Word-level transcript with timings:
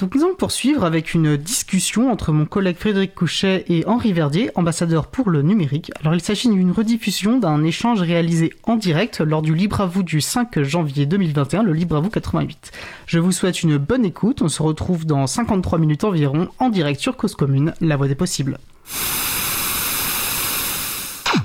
Donc 0.00 0.14
nous 0.14 0.24
allons 0.24 0.34
poursuivre 0.34 0.84
avec 0.84 1.12
une 1.12 1.36
discussion 1.36 2.10
entre 2.10 2.32
mon 2.32 2.46
collègue 2.46 2.78
Frédéric 2.78 3.14
Couchet 3.14 3.66
et 3.68 3.84
Henri 3.86 4.14
Verdier, 4.14 4.50
ambassadeur 4.54 5.08
pour 5.08 5.28
le 5.28 5.42
numérique. 5.42 5.92
Alors 6.00 6.14
il 6.14 6.22
s'agit 6.22 6.48
d'une 6.48 6.70
rediffusion 6.70 7.38
d'un 7.38 7.62
échange 7.64 8.00
réalisé 8.00 8.54
en 8.62 8.76
direct 8.76 9.20
lors 9.20 9.42
du 9.42 9.54
Libre 9.54 9.82
à 9.82 9.86
vous 9.86 10.02
du 10.02 10.22
5 10.22 10.62
janvier 10.62 11.04
2021, 11.04 11.64
le 11.64 11.74
Libre 11.74 11.96
à 11.96 12.00
vous 12.00 12.08
88. 12.08 12.72
Je 13.06 13.18
vous 13.18 13.32
souhaite 13.32 13.62
une 13.62 13.76
bonne 13.76 14.06
écoute, 14.06 14.40
on 14.40 14.48
se 14.48 14.62
retrouve 14.62 15.04
dans 15.04 15.26
53 15.26 15.78
minutes 15.78 16.04
environ 16.04 16.48
en 16.58 16.70
direct 16.70 16.98
sur 16.98 17.18
Cause 17.18 17.34
Commune, 17.34 17.74
la 17.82 17.98
voix 17.98 18.08
des 18.08 18.14
possibles. 18.14 18.56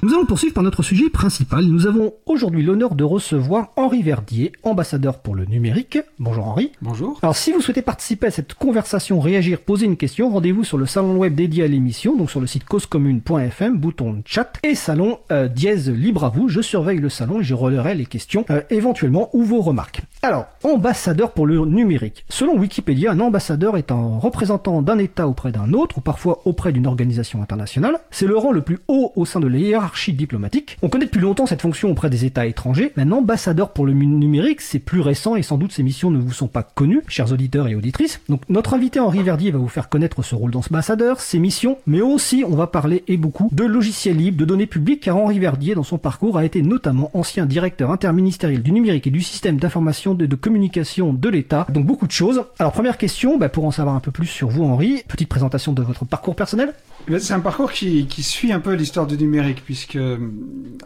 Nous 0.05 0.13
allons 0.13 0.27
poursuivre 0.27 0.53
par 0.53 0.61
notre 0.61 0.83
sujet 0.83 1.09
principal. 1.09 1.65
Nous 1.65 1.87
avons 1.87 2.13
aujourd'hui 2.27 2.61
l'honneur 2.61 2.93
de 2.93 3.03
recevoir 3.03 3.69
Henri 3.75 4.03
Verdier, 4.03 4.51
ambassadeur 4.61 5.17
pour 5.17 5.33
le 5.33 5.45
numérique. 5.45 5.97
Bonjour 6.19 6.47
Henri. 6.47 6.73
Bonjour. 6.79 7.17
Alors 7.23 7.35
si 7.35 7.51
vous 7.51 7.59
souhaitez 7.59 7.81
participer 7.81 8.27
à 8.27 8.29
cette 8.29 8.53
conversation, 8.53 9.19
réagir, 9.19 9.61
poser 9.61 9.87
une 9.87 9.97
question, 9.97 10.29
rendez-vous 10.29 10.63
sur 10.63 10.77
le 10.77 10.85
salon 10.85 11.17
web 11.17 11.33
dédié 11.33 11.63
à 11.63 11.67
l'émission, 11.67 12.15
donc 12.15 12.29
sur 12.29 12.39
le 12.39 12.45
site 12.45 12.65
causecommune.fm, 12.65 13.79
bouton 13.79 14.21
chat 14.25 14.53
et 14.61 14.75
salon 14.75 15.17
euh, 15.31 15.47
dièse 15.47 15.89
libre 15.89 16.23
à 16.23 16.29
vous. 16.29 16.49
Je 16.49 16.61
surveille 16.61 16.99
le 16.99 17.09
salon 17.09 17.39
et 17.39 17.43
je 17.43 17.55
relayerai 17.55 17.95
les 17.95 18.05
questions 18.05 18.45
euh, 18.51 18.61
éventuellement 18.69 19.31
ou 19.33 19.41
vos 19.41 19.61
remarques. 19.61 20.03
Alors, 20.21 20.45
ambassadeur 20.63 21.31
pour 21.31 21.47
le 21.47 21.65
numérique. 21.65 22.25
Selon 22.29 22.59
Wikipédia, 22.59 23.11
un 23.11 23.19
ambassadeur 23.21 23.75
est 23.75 23.91
un 23.91 24.19
représentant 24.19 24.83
d'un 24.83 24.99
État 24.99 25.27
auprès 25.27 25.51
d'un 25.51 25.73
autre 25.73 25.97
ou 25.97 26.01
parfois 26.01 26.43
auprès 26.45 26.71
d'une 26.73 26.85
organisation 26.85 27.41
internationale. 27.41 27.97
C'est 28.11 28.27
le 28.27 28.37
rang 28.37 28.51
le 28.51 28.61
plus 28.61 28.77
haut 28.87 29.11
au 29.15 29.25
sein 29.25 29.39
de 29.39 29.47
la 29.47 29.57
hiérarchie 29.57 29.94
diplomatique. 30.13 30.77
On 30.81 30.89
connaît 30.89 31.05
depuis 31.05 31.21
longtemps 31.21 31.45
cette 31.45 31.61
fonction 31.61 31.89
auprès 31.89 32.09
des 32.09 32.25
États 32.25 32.45
étrangers, 32.45 32.91
un 32.97 33.11
ambassadeur 33.11 33.71
pour 33.71 33.85
le 33.85 33.93
numérique, 33.93 34.61
c'est 34.61 34.79
plus 34.79 35.01
récent 35.01 35.35
et 35.35 35.41
sans 35.41 35.57
doute 35.57 35.71
ces 35.71 35.83
missions 35.83 36.11
ne 36.11 36.19
vous 36.19 36.33
sont 36.33 36.47
pas 36.47 36.63
connues, 36.63 37.01
chers 37.07 37.31
auditeurs 37.31 37.67
et 37.67 37.75
auditrices. 37.75 38.21
Donc 38.29 38.41
notre 38.49 38.73
invité 38.73 38.99
Henri 38.99 39.23
Verdier 39.23 39.51
va 39.51 39.59
vous 39.59 39.67
faire 39.67 39.89
connaître 39.89 40.23
ce 40.23 40.35
rôle 40.35 40.51
d'ambassadeur, 40.51 41.19
ses 41.19 41.39
missions, 41.39 41.77
mais 41.87 42.01
aussi 42.01 42.43
on 42.47 42.55
va 42.55 42.67
parler 42.67 43.03
et 43.07 43.17
beaucoup 43.17 43.49
de 43.51 43.63
logiciels 43.63 44.17
libres, 44.17 44.37
de 44.37 44.45
données 44.45 44.65
publiques, 44.65 45.03
car 45.03 45.17
Henri 45.17 45.39
Verdier 45.39 45.75
dans 45.75 45.83
son 45.83 45.97
parcours 45.97 46.37
a 46.37 46.45
été 46.45 46.61
notamment 46.61 47.11
ancien 47.13 47.45
directeur 47.45 47.91
interministériel 47.91 48.61
du 48.61 48.71
numérique 48.71 49.07
et 49.07 49.11
du 49.11 49.21
système 49.21 49.57
d'information 49.57 50.13
de, 50.13 50.25
de 50.25 50.35
communication 50.35 51.13
de 51.13 51.29
l'État. 51.29 51.67
Donc 51.69 51.85
beaucoup 51.85 52.07
de 52.07 52.11
choses. 52.11 52.43
Alors 52.59 52.71
première 52.71 52.97
question, 52.97 53.37
bah, 53.37 53.49
pour 53.49 53.65
en 53.65 53.71
savoir 53.71 53.95
un 53.95 53.99
peu 53.99 54.11
plus 54.11 54.27
sur 54.27 54.49
vous 54.49 54.63
Henri, 54.63 55.03
petite 55.07 55.29
présentation 55.29 55.73
de 55.73 55.81
votre 55.81 56.05
parcours 56.05 56.35
personnel. 56.35 56.73
C'est 57.19 57.33
un 57.33 57.39
parcours 57.39 57.71
qui, 57.71 58.07
qui, 58.07 58.23
suit 58.23 58.51
un 58.51 58.59
peu 58.59 58.73
l'histoire 58.73 59.05
du 59.05 59.17
numérique, 59.17 59.63
puisque 59.63 59.95
euh, 59.95 60.17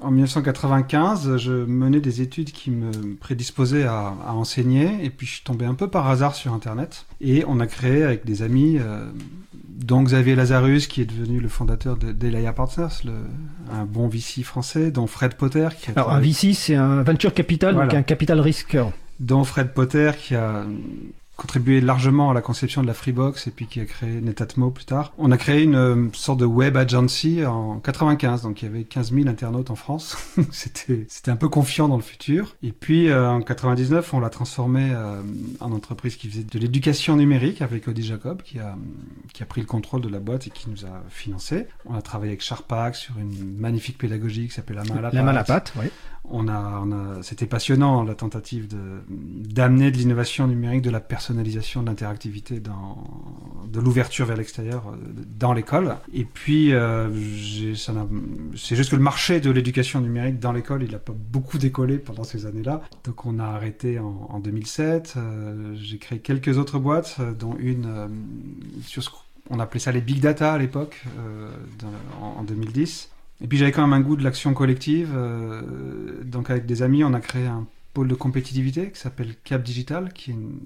en 0.01 0.11
1995, 0.11 1.37
je 1.37 1.51
menais 1.51 2.01
des 2.01 2.21
études 2.21 2.51
qui 2.51 2.71
me 2.71 3.15
prédisposaient 3.15 3.85
à, 3.85 4.13
à, 4.25 4.33
enseigner, 4.33 5.03
et 5.03 5.09
puis 5.09 5.25
je 5.25 5.33
suis 5.35 5.43
tombé 5.43 5.65
un 5.65 5.75
peu 5.75 5.87
par 5.87 6.09
hasard 6.09 6.35
sur 6.35 6.53
Internet, 6.53 7.05
et 7.21 7.45
on 7.47 7.59
a 7.59 7.67
créé 7.67 8.03
avec 8.03 8.25
des 8.25 8.41
amis, 8.41 8.77
euh, 8.79 9.05
dont 9.53 10.03
Xavier 10.03 10.35
Lazarus, 10.35 10.87
qui 10.87 11.01
est 11.01 11.05
devenu 11.05 11.39
le 11.39 11.47
fondateur 11.47 11.95
d'Elia 11.95 12.51
Partners, 12.51 13.03
le, 13.05 13.13
un 13.73 13.85
bon 13.85 14.09
VC 14.09 14.43
français, 14.43 14.91
dont 14.91 15.07
Fred 15.07 15.35
Potter. 15.35 15.69
Qui 15.81 15.91
a 15.91 15.93
Alors 15.95 16.11
un 16.11 16.19
VC, 16.19 16.53
c'est 16.53 16.75
un 16.75 17.01
venture 17.03 17.33
capital, 17.33 17.75
voilà. 17.75 17.87
donc 17.87 17.97
un 17.97 18.03
capital 18.03 18.39
risqueur. 18.41 18.91
Dont 19.21 19.43
Fred 19.43 19.73
Potter, 19.73 20.11
qui 20.17 20.35
a 20.35 20.65
contribué 21.39 21.79
largement 21.79 22.31
à 22.31 22.33
la 22.33 22.41
conception 22.41 22.81
de 22.81 22.87
la 22.87 22.93
Freebox 22.93 23.47
et 23.47 23.51
puis 23.51 23.65
qui 23.65 23.79
a 23.79 23.85
créé 23.85 24.19
Netatmo 24.19 24.71
plus 24.71 24.83
tard. 24.83 25.13
On 25.17 25.31
a 25.31 25.37
créé 25.37 25.63
une 25.63 25.75
euh, 25.75 26.07
sorte 26.11 26.39
de 26.39 26.45
web 26.45 26.75
agency 26.75 27.45
en 27.45 27.79
95, 27.79 28.41
donc 28.41 28.61
il 28.61 28.65
y 28.65 28.67
avait 28.67 28.83
15 28.83 29.13
000 29.13 29.29
internautes 29.29 29.71
en 29.71 29.75
France. 29.75 30.17
c'était 30.51 31.05
c'était 31.07 31.31
un 31.31 31.37
peu 31.37 31.47
confiant 31.47 31.87
dans 31.87 31.95
le 31.95 32.03
futur. 32.03 32.57
Et 32.61 32.73
puis 32.73 33.07
euh, 33.07 33.29
en 33.29 33.41
99, 33.41 34.13
on 34.13 34.19
l'a 34.19 34.29
transformé 34.29 34.89
euh, 34.91 35.21
en 35.61 35.71
entreprise 35.71 36.17
qui 36.17 36.29
faisait 36.29 36.43
de 36.43 36.59
l'éducation 36.59 37.15
numérique 37.15 37.61
avec 37.61 37.87
Audi 37.87 38.03
Jacob 38.03 38.41
qui 38.41 38.59
a 38.59 38.75
qui 39.33 39.41
a 39.41 39.45
pris 39.45 39.61
le 39.61 39.67
contrôle 39.67 40.01
de 40.01 40.09
la 40.09 40.19
boîte 40.19 40.47
et 40.47 40.49
qui 40.49 40.69
nous 40.69 40.85
a 40.85 41.03
financé. 41.09 41.67
On 41.85 41.95
a 41.95 42.01
travaillé 42.01 42.31
avec 42.31 42.41
Sharpak 42.41 42.95
sur 42.95 43.17
une 43.17 43.57
magnifique 43.57 43.97
pédagogie 43.97 44.49
qui 44.49 44.53
s'appelle 44.53 44.75
La 44.75 44.83
main 44.83 44.97
à 44.97 45.01
la 45.01 45.11
La 45.11 45.23
main 45.23 45.31
à 45.31 45.35
la 45.35 45.43
pâte, 45.45 45.73
oui. 45.79 45.85
On 46.31 46.47
a, 46.47 46.83
c'était 47.21 47.45
passionnant 47.45 48.03
la 48.03 48.15
tentative 48.15 48.67
d'amener 49.09 49.91
de 49.91 49.97
l'innovation 49.97 50.47
numérique, 50.47 50.81
de 50.81 50.89
la 50.89 50.99
personnalisation, 50.99 51.81
de 51.81 51.87
l'interactivité 51.87 52.59
de 52.59 53.79
l'ouverture 53.79 54.25
vers 54.25 54.37
l'extérieur 54.37 54.93
dans 55.37 55.53
l'école. 55.53 55.95
Et 56.13 56.25
puis 56.25 56.73
euh, 56.73 57.09
c'est 58.55 58.75
juste 58.75 58.91
que 58.91 58.95
le 58.95 59.01
marché 59.01 59.39
de 59.39 59.51
l'éducation 59.51 60.01
numérique 60.01 60.39
dans 60.39 60.51
l'école, 60.51 60.83
il 60.83 60.91
n'a 60.91 60.99
pas 60.99 61.13
beaucoup 61.13 61.57
décollé 61.57 61.97
pendant 61.97 62.23
ces 62.23 62.45
années-là. 62.45 62.81
Donc 63.03 63.25
on 63.25 63.39
a 63.39 63.45
arrêté 63.45 63.99
en, 63.99 64.27
en 64.29 64.39
2007. 64.39 65.15
Euh, 65.17 65.75
J'ai 65.75 65.97
créé 65.97 66.19
quelques 66.19 66.57
autres 66.57 66.79
boîtes, 66.79 67.17
dont 67.39 67.55
une 67.59 67.85
euh, 67.85 68.07
sur 68.83 69.03
ce 69.03 69.09
on 69.49 69.59
appelait 69.59 69.79
ça 69.79 69.91
les 69.91 70.01
big 70.01 70.19
data 70.19 70.53
à 70.53 70.57
l'époque, 70.57 71.03
euh, 71.17 71.49
en 72.21 72.43
2010. 72.43 73.09
Et 73.41 73.47
puis 73.47 73.57
j'avais 73.57 73.71
quand 73.71 73.81
même 73.81 73.93
un 73.93 74.01
goût 74.01 74.15
de 74.15 74.23
l'action 74.23 74.53
collective. 74.53 75.11
Euh, 75.15 75.61
donc 76.23 76.49
avec 76.49 76.65
des 76.65 76.81
amis, 76.81 77.03
on 77.03 77.13
a 77.13 77.19
créé 77.19 77.45
un 77.45 77.65
pôle 77.93 78.07
de 78.07 78.15
compétitivité 78.15 78.91
qui 78.91 78.99
s'appelle 78.99 79.35
Cap 79.43 79.63
Digital, 79.63 80.13
qui 80.13 80.31
est 80.31 80.33
une 80.33 80.59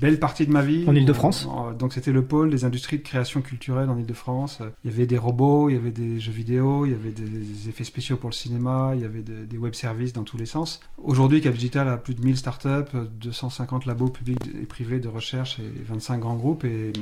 belle 0.00 0.18
partie 0.18 0.46
de 0.46 0.52
ma 0.52 0.62
vie. 0.62 0.84
En 0.86 0.94
Ile-de-France 0.94 1.48
Donc 1.78 1.92
c'était 1.92 2.12
le 2.12 2.24
pôle 2.24 2.50
des 2.50 2.64
industries 2.64 2.98
de 2.98 3.02
création 3.02 3.40
culturelle 3.40 3.88
en 3.88 3.98
Ile-de-France. 3.98 4.60
Il 4.84 4.90
y 4.90 4.94
avait 4.94 5.06
des 5.06 5.18
robots, 5.18 5.70
il 5.70 5.74
y 5.74 5.78
avait 5.78 5.90
des 5.90 6.20
jeux 6.20 6.32
vidéo, 6.32 6.86
il 6.86 6.92
y 6.92 6.94
avait 6.94 7.10
des 7.10 7.68
effets 7.68 7.84
spéciaux 7.84 8.16
pour 8.16 8.30
le 8.30 8.34
cinéma, 8.34 8.92
il 8.94 9.00
y 9.00 9.04
avait 9.04 9.22
de, 9.22 9.44
des 9.44 9.58
web 9.58 9.74
services 9.74 10.12
dans 10.12 10.24
tous 10.24 10.36
les 10.36 10.46
sens. 10.46 10.80
Aujourd'hui, 10.98 11.40
Cap 11.40 11.54
Digital 11.54 11.88
a 11.88 11.96
plus 11.96 12.14
de 12.14 12.24
1000 12.24 12.36
startups, 12.36 12.96
250 13.20 13.86
labos 13.86 14.08
publics 14.08 14.38
et 14.60 14.66
privés 14.66 15.00
de 15.00 15.08
recherche 15.08 15.58
et 15.60 15.82
25 15.84 16.18
grands 16.18 16.36
groupes. 16.36 16.64
Et 16.64 16.92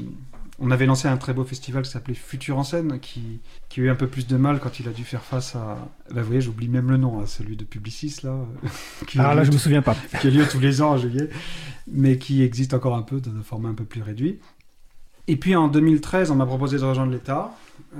on 0.58 0.70
avait 0.70 0.86
lancé 0.86 1.06
un 1.06 1.16
très 1.16 1.34
beau 1.34 1.44
festival 1.44 1.82
qui 1.82 1.90
s'appelait 1.90 2.14
Futur 2.14 2.56
en 2.58 2.64
scène, 2.64 2.98
qui, 3.00 3.40
qui 3.68 3.80
a 3.80 3.84
eu 3.84 3.90
un 3.90 3.94
peu 3.94 4.06
plus 4.06 4.26
de 4.26 4.36
mal 4.36 4.58
quand 4.58 4.80
il 4.80 4.88
a 4.88 4.92
dû 4.92 5.04
faire 5.04 5.22
face 5.22 5.54
à. 5.54 5.76
Ben, 6.10 6.22
vous 6.22 6.26
voyez, 6.26 6.40
j'oublie 6.40 6.68
même 6.68 6.90
le 6.90 6.96
nom, 6.96 7.20
hein, 7.20 7.26
celui 7.26 7.56
de 7.56 7.64
Publicis, 7.64 8.20
là. 8.22 8.38
qui 9.06 9.18
ah 9.18 9.34
là, 9.34 9.44
je 9.44 9.52
me 9.52 9.58
souviens 9.58 9.82
pas. 9.82 9.94
qui 10.20 10.26
a 10.26 10.30
lieu 10.30 10.46
tous 10.50 10.60
les 10.60 10.80
ans 10.80 10.92
en 10.92 10.98
juillet, 10.98 11.28
mais 11.86 12.16
qui 12.16 12.42
existe 12.42 12.72
encore 12.72 12.96
un 12.96 13.02
peu, 13.02 13.20
dans 13.20 13.36
un 13.38 13.42
format 13.42 13.68
un 13.68 13.74
peu 13.74 13.84
plus 13.84 14.02
réduit. 14.02 14.38
Et 15.28 15.36
puis 15.36 15.56
en 15.56 15.68
2013, 15.68 16.30
on 16.30 16.36
m'a 16.36 16.46
proposé 16.46 16.78
de 16.78 16.84
rejoindre 16.84 17.12
l'État, 17.12 17.52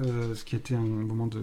euh, 0.05 0.35
ce 0.35 0.45
qui 0.45 0.55
a 0.55 0.59
été 0.59 0.75
un 0.75 0.81
moment 0.81 1.27
de, 1.27 1.43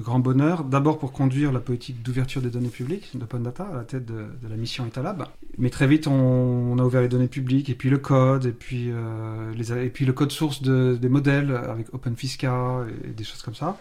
grand 0.00 0.18
bonheur. 0.18 0.64
D'abord 0.64 0.98
pour 0.98 1.12
conduire 1.12 1.52
la 1.52 1.60
politique 1.60 2.02
d'ouverture 2.02 2.42
des 2.42 2.50
données 2.50 2.68
publiques, 2.68 3.10
d'Open 3.14 3.42
Data, 3.42 3.64
à 3.64 3.74
la 3.76 3.84
tête 3.84 4.04
de, 4.04 4.26
la 4.48 4.56
mission 4.56 4.86
Etalab. 4.86 5.26
Mais 5.58 5.70
très 5.70 5.86
vite, 5.86 6.06
on, 6.06 6.78
a 6.78 6.82
ouvert 6.82 7.02
les 7.02 7.08
données 7.08 7.28
publiques, 7.28 7.68
et 7.70 7.74
puis 7.74 7.90
le 7.90 7.98
code, 7.98 8.46
et 8.46 8.52
puis, 8.52 8.90
euh, 8.90 9.52
les, 9.54 9.72
et 9.72 9.90
puis 9.90 10.04
le 10.04 10.12
code 10.12 10.32
source 10.32 10.62
de, 10.62 10.98
des 11.00 11.08
modèles 11.08 11.52
avec 11.52 11.92
OpenFisca 11.94 12.86
et, 12.88 13.10
et 13.10 13.12
des 13.12 13.24
choses 13.24 13.42
comme 13.42 13.54
ça. 13.54 13.78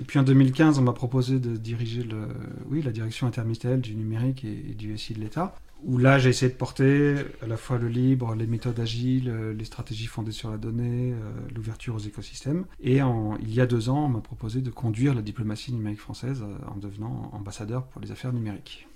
Et 0.00 0.04
puis 0.04 0.18
en 0.18 0.22
2015, 0.22 0.78
on 0.78 0.82
m'a 0.82 0.92
proposé 0.92 1.38
de 1.40 1.56
diriger 1.56 2.02
le, 2.02 2.28
oui, 2.70 2.82
la 2.82 2.92
direction 2.92 3.26
interministérielle 3.26 3.80
du 3.80 3.94
numérique 3.94 4.44
et 4.44 4.74
du 4.74 4.96
SI 4.96 5.14
de 5.14 5.20
l'État 5.20 5.54
où 5.84 5.98
là 5.98 6.18
j'ai 6.18 6.30
essayé 6.30 6.50
de 6.50 6.56
porter 6.56 7.14
à 7.42 7.46
la 7.46 7.56
fois 7.56 7.78
le 7.78 7.88
libre, 7.88 8.34
les 8.34 8.46
méthodes 8.46 8.80
agiles, 8.80 9.32
les 9.56 9.64
stratégies 9.64 10.06
fondées 10.06 10.32
sur 10.32 10.50
la 10.50 10.58
donnée, 10.58 11.12
euh, 11.12 11.32
l'ouverture 11.54 11.94
aux 11.94 12.00
écosystèmes. 12.00 12.66
Et 12.80 13.02
en, 13.02 13.36
il 13.40 13.54
y 13.54 13.60
a 13.60 13.66
deux 13.66 13.88
ans, 13.88 14.06
on 14.06 14.08
m'a 14.08 14.20
proposé 14.20 14.60
de 14.60 14.70
conduire 14.70 15.14
la 15.14 15.22
diplomatie 15.22 15.72
numérique 15.72 16.00
française 16.00 16.42
euh, 16.42 16.56
en 16.68 16.76
devenant 16.76 17.30
ambassadeur 17.32 17.86
pour 17.86 18.00
les 18.00 18.10
affaires 18.10 18.32
numériques. 18.32 18.87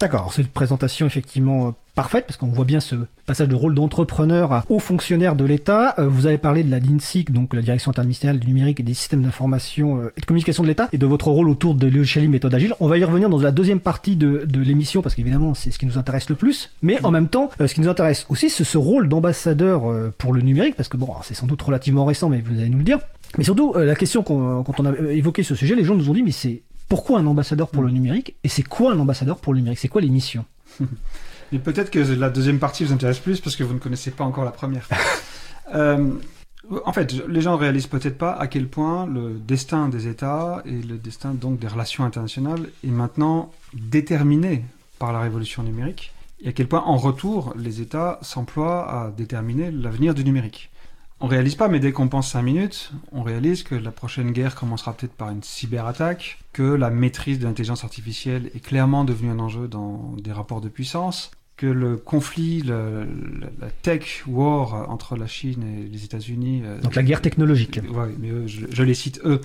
D'accord, 0.00 0.32
c'est 0.32 0.40
une 0.40 0.48
présentation 0.48 1.06
effectivement 1.06 1.74
parfaite 1.94 2.24
parce 2.26 2.38
qu'on 2.38 2.46
voit 2.46 2.64
bien 2.64 2.80
ce 2.80 2.94
passage 3.26 3.48
de 3.48 3.54
rôle 3.54 3.74
d'entrepreneur 3.74 4.64
haut 4.70 4.78
fonctionnaire 4.78 5.36
de 5.36 5.44
l'État. 5.44 5.94
Euh, 5.98 6.08
vous 6.08 6.24
avez 6.24 6.38
parlé 6.38 6.64
de 6.64 6.70
la 6.70 6.80
DINSIC, 6.80 7.30
donc 7.32 7.52
la 7.52 7.60
Direction 7.60 7.90
interministérielle 7.90 8.40
du 8.40 8.46
numérique 8.46 8.80
et 8.80 8.82
des 8.82 8.94
systèmes 8.94 9.22
d'information 9.22 10.02
et 10.16 10.20
de 10.22 10.24
communication 10.24 10.62
de 10.62 10.68
l'État, 10.68 10.88
et 10.94 10.96
de 10.96 11.04
votre 11.04 11.28
rôle 11.28 11.50
autour 11.50 11.74
de 11.74 11.86
l'Euchalie 11.86 12.28
méthode 12.28 12.54
agile. 12.54 12.72
On 12.80 12.88
va 12.88 12.96
y 12.96 13.04
revenir 13.04 13.28
dans 13.28 13.36
la 13.36 13.52
deuxième 13.52 13.80
partie 13.80 14.16
de, 14.16 14.46
de 14.46 14.60
l'émission 14.60 15.02
parce 15.02 15.14
qu'évidemment 15.14 15.52
c'est 15.52 15.70
ce 15.70 15.78
qui 15.78 15.84
nous 15.84 15.98
intéresse 15.98 16.30
le 16.30 16.34
plus. 16.34 16.70
Mais 16.80 17.04
en 17.04 17.10
même 17.10 17.28
temps, 17.28 17.50
ce 17.58 17.74
qui 17.74 17.82
nous 17.82 17.88
intéresse 17.88 18.24
aussi, 18.30 18.48
c'est 18.48 18.64
ce 18.64 18.78
rôle 18.78 19.06
d'ambassadeur 19.06 19.82
pour 20.16 20.32
le 20.32 20.40
numérique 20.40 20.76
parce 20.76 20.88
que 20.88 20.96
bon, 20.96 21.10
c'est 21.24 21.34
sans 21.34 21.46
doute 21.46 21.60
relativement 21.60 22.06
récent, 22.06 22.30
mais 22.30 22.40
vous 22.40 22.58
allez 22.58 22.70
nous 22.70 22.78
le 22.78 22.84
dire. 22.84 23.00
Mais 23.36 23.44
surtout, 23.44 23.74
la 23.76 23.94
question 23.94 24.22
qu'on, 24.22 24.62
quand 24.62 24.80
on 24.80 24.86
a 24.86 24.92
évoqué 25.12 25.42
ce 25.42 25.54
sujet, 25.54 25.74
les 25.74 25.84
gens 25.84 25.94
nous 25.94 26.08
ont 26.08 26.14
dit 26.14 26.22
mais 26.22 26.32
c'est 26.32 26.62
pourquoi 26.90 27.20
un 27.20 27.26
ambassadeur 27.26 27.68
pour 27.68 27.84
le 27.84 27.90
numérique 27.90 28.34
et 28.42 28.48
c'est 28.48 28.64
quoi 28.64 28.92
un 28.92 28.98
ambassadeur 28.98 29.38
pour 29.38 29.54
le 29.54 29.60
numérique? 29.60 29.78
C'est 29.78 29.88
quoi 29.88 30.00
les 30.00 30.10
missions? 30.10 30.44
Mais 31.52 31.60
peut-être 31.60 31.90
que 31.90 32.00
la 32.00 32.30
deuxième 32.30 32.58
partie 32.58 32.84
vous 32.84 32.92
intéresse 32.92 33.20
plus 33.20 33.40
parce 33.40 33.56
que 33.56 33.62
vous 33.62 33.74
ne 33.74 33.78
connaissez 33.78 34.10
pas 34.10 34.24
encore 34.24 34.44
la 34.44 34.50
première. 34.50 34.88
euh, 35.74 36.10
en 36.84 36.92
fait, 36.92 37.12
les 37.28 37.40
gens 37.40 37.52
ne 37.52 37.58
réalisent 37.58 37.86
peut-être 37.86 38.18
pas 38.18 38.32
à 38.32 38.48
quel 38.48 38.66
point 38.66 39.06
le 39.06 39.38
destin 39.38 39.88
des 39.88 40.08
États 40.08 40.62
et 40.66 40.82
le 40.82 40.98
destin 40.98 41.32
donc 41.32 41.60
des 41.60 41.68
relations 41.68 42.04
internationales 42.04 42.68
est 42.84 42.90
maintenant 42.90 43.52
déterminé 43.72 44.64
par 44.98 45.12
la 45.12 45.20
révolution 45.20 45.62
numérique 45.62 46.12
et 46.42 46.48
à 46.48 46.52
quel 46.52 46.66
point 46.66 46.82
en 46.82 46.96
retour 46.96 47.54
les 47.56 47.80
États 47.80 48.18
s'emploient 48.22 48.88
à 48.88 49.10
déterminer 49.10 49.70
l'avenir 49.70 50.12
du 50.12 50.24
numérique. 50.24 50.69
On 51.22 51.26
réalise 51.26 51.54
pas, 51.54 51.68
mais 51.68 51.80
dès 51.80 51.92
qu'on 51.92 52.08
pense 52.08 52.30
5 52.30 52.42
minutes, 52.42 52.92
on 53.12 53.22
réalise 53.22 53.62
que 53.62 53.74
la 53.74 53.90
prochaine 53.90 54.32
guerre 54.32 54.54
commencera 54.54 54.94
peut-être 54.94 55.12
par 55.12 55.30
une 55.30 55.42
cyberattaque, 55.42 56.38
que 56.54 56.62
la 56.62 56.88
maîtrise 56.88 57.38
de 57.38 57.44
l'intelligence 57.44 57.84
artificielle 57.84 58.50
est 58.54 58.64
clairement 58.64 59.04
devenue 59.04 59.30
un 59.30 59.38
enjeu 59.38 59.68
dans 59.68 60.14
des 60.16 60.32
rapports 60.32 60.62
de 60.62 60.70
puissance, 60.70 61.30
que 61.58 61.66
le 61.66 61.98
conflit, 61.98 62.62
le, 62.62 63.06
la 63.60 63.68
tech 63.82 64.22
war 64.26 64.88
entre 64.88 65.14
la 65.14 65.26
Chine 65.26 65.62
et 65.62 65.88
les 65.88 66.04
États-Unis. 66.04 66.62
Euh, 66.64 66.80
Donc 66.80 66.94
la 66.94 67.02
guerre 67.02 67.20
technologique. 67.20 67.80
Oui, 67.86 68.14
mais 68.18 68.48
je, 68.48 68.64
je, 68.70 68.82
les 68.82 68.94
cite 68.94 69.20
eux 69.26 69.42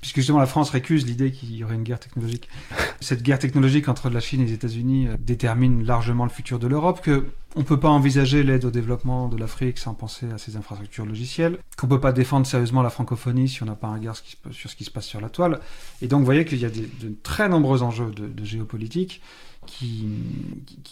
puisque 0.00 0.16
justement 0.16 0.38
la 0.38 0.46
France 0.46 0.70
récuse 0.70 1.06
l'idée 1.06 1.32
qu'il 1.32 1.54
y 1.54 1.64
aurait 1.64 1.74
une 1.74 1.82
guerre 1.82 2.00
technologique. 2.00 2.48
Cette 3.00 3.22
guerre 3.22 3.38
technologique 3.38 3.88
entre 3.88 4.10
la 4.10 4.20
Chine 4.20 4.40
et 4.40 4.44
les 4.44 4.52
États-Unis 4.52 5.08
euh, 5.08 5.16
détermine 5.18 5.84
largement 5.84 6.24
le 6.24 6.30
futur 6.30 6.58
de 6.58 6.66
l'Europe, 6.66 7.00
que 7.00 7.26
on 7.56 7.64
peut 7.64 7.80
pas 7.80 7.88
envisager 7.88 8.42
l'aide 8.42 8.64
au 8.64 8.70
développement 8.70 9.28
de 9.28 9.36
l'Afrique 9.36 9.78
sans 9.78 9.94
penser 9.94 10.26
à 10.32 10.38
ses 10.38 10.56
infrastructures 10.56 11.06
logicielles, 11.06 11.58
qu'on 11.76 11.88
peut 11.88 12.00
pas 12.00 12.12
défendre 12.12 12.46
sérieusement 12.46 12.82
la 12.82 12.90
francophonie 12.90 13.48
si 13.48 13.62
on 13.62 13.66
n'a 13.66 13.74
pas 13.74 13.88
un 13.88 13.94
regard 13.94 14.16
sur 14.50 14.70
ce 14.70 14.76
qui 14.76 14.84
se 14.84 14.90
passe 14.90 15.06
sur 15.06 15.20
la 15.20 15.28
toile. 15.28 15.60
Et 16.02 16.08
donc 16.08 16.20
vous 16.20 16.26
voyez 16.26 16.44
qu'il 16.44 16.58
y 16.58 16.66
a 16.66 16.70
de 16.70 17.14
très 17.22 17.48
nombreux 17.48 17.82
enjeux 17.82 18.10
de, 18.10 18.28
de 18.28 18.44
géopolitique 18.44 19.22
qui, 19.68 20.08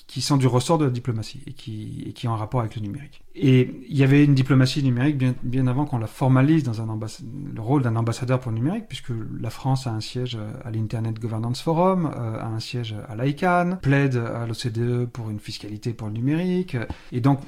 qui, 0.07 0.21
sont 0.21 0.37
du 0.37 0.47
ressort 0.47 0.79
de 0.79 0.85
la 0.85 0.91
diplomatie 0.91 1.41
et 1.47 1.53
qui, 1.53 2.05
et 2.07 2.13
qui 2.13 2.29
ont 2.29 2.35
un 2.35 2.37
rapport 2.37 2.61
avec 2.61 2.77
le 2.77 2.83
numérique. 2.83 3.23
Et 3.35 3.71
il 3.89 3.97
y 3.97 4.05
avait 4.05 4.25
une 4.25 4.35
diplomatie 4.35 4.83
numérique 4.83 5.19
bien, 5.43 5.67
avant 5.67 5.87
qu'on 5.87 5.99
la 5.99 6.07
formalise 6.07 6.63
dans 6.63 6.73
le 6.85 7.61
rôle 7.61 7.83
d'un 7.83 7.97
ambassadeur 7.97 8.41
pour 8.41 8.53
le 8.53 8.59
numérique, 8.59 8.85
puisque 8.89 9.13
la 9.41 9.51
France 9.51 9.87
a 9.87 9.91
un 9.93 10.01
siège 10.01 10.39
à 10.65 10.71
l'Internet 10.71 11.19
Governance 11.19 11.63
Forum, 11.63 12.11
euh, 12.17 12.39
a 12.39 12.47
un 12.47 12.61
siège 12.61 12.95
à 13.09 13.17
l'ICANN, 13.17 13.79
plaide 13.81 14.17
à 14.17 14.47
l'OCDE 14.47 15.07
pour 15.07 15.31
une 15.31 15.41
fiscalité 15.41 15.93
pour 15.93 16.09
le 16.09 16.15
numérique. 16.15 16.77
Et 17.13 17.21
donc, 17.21 17.41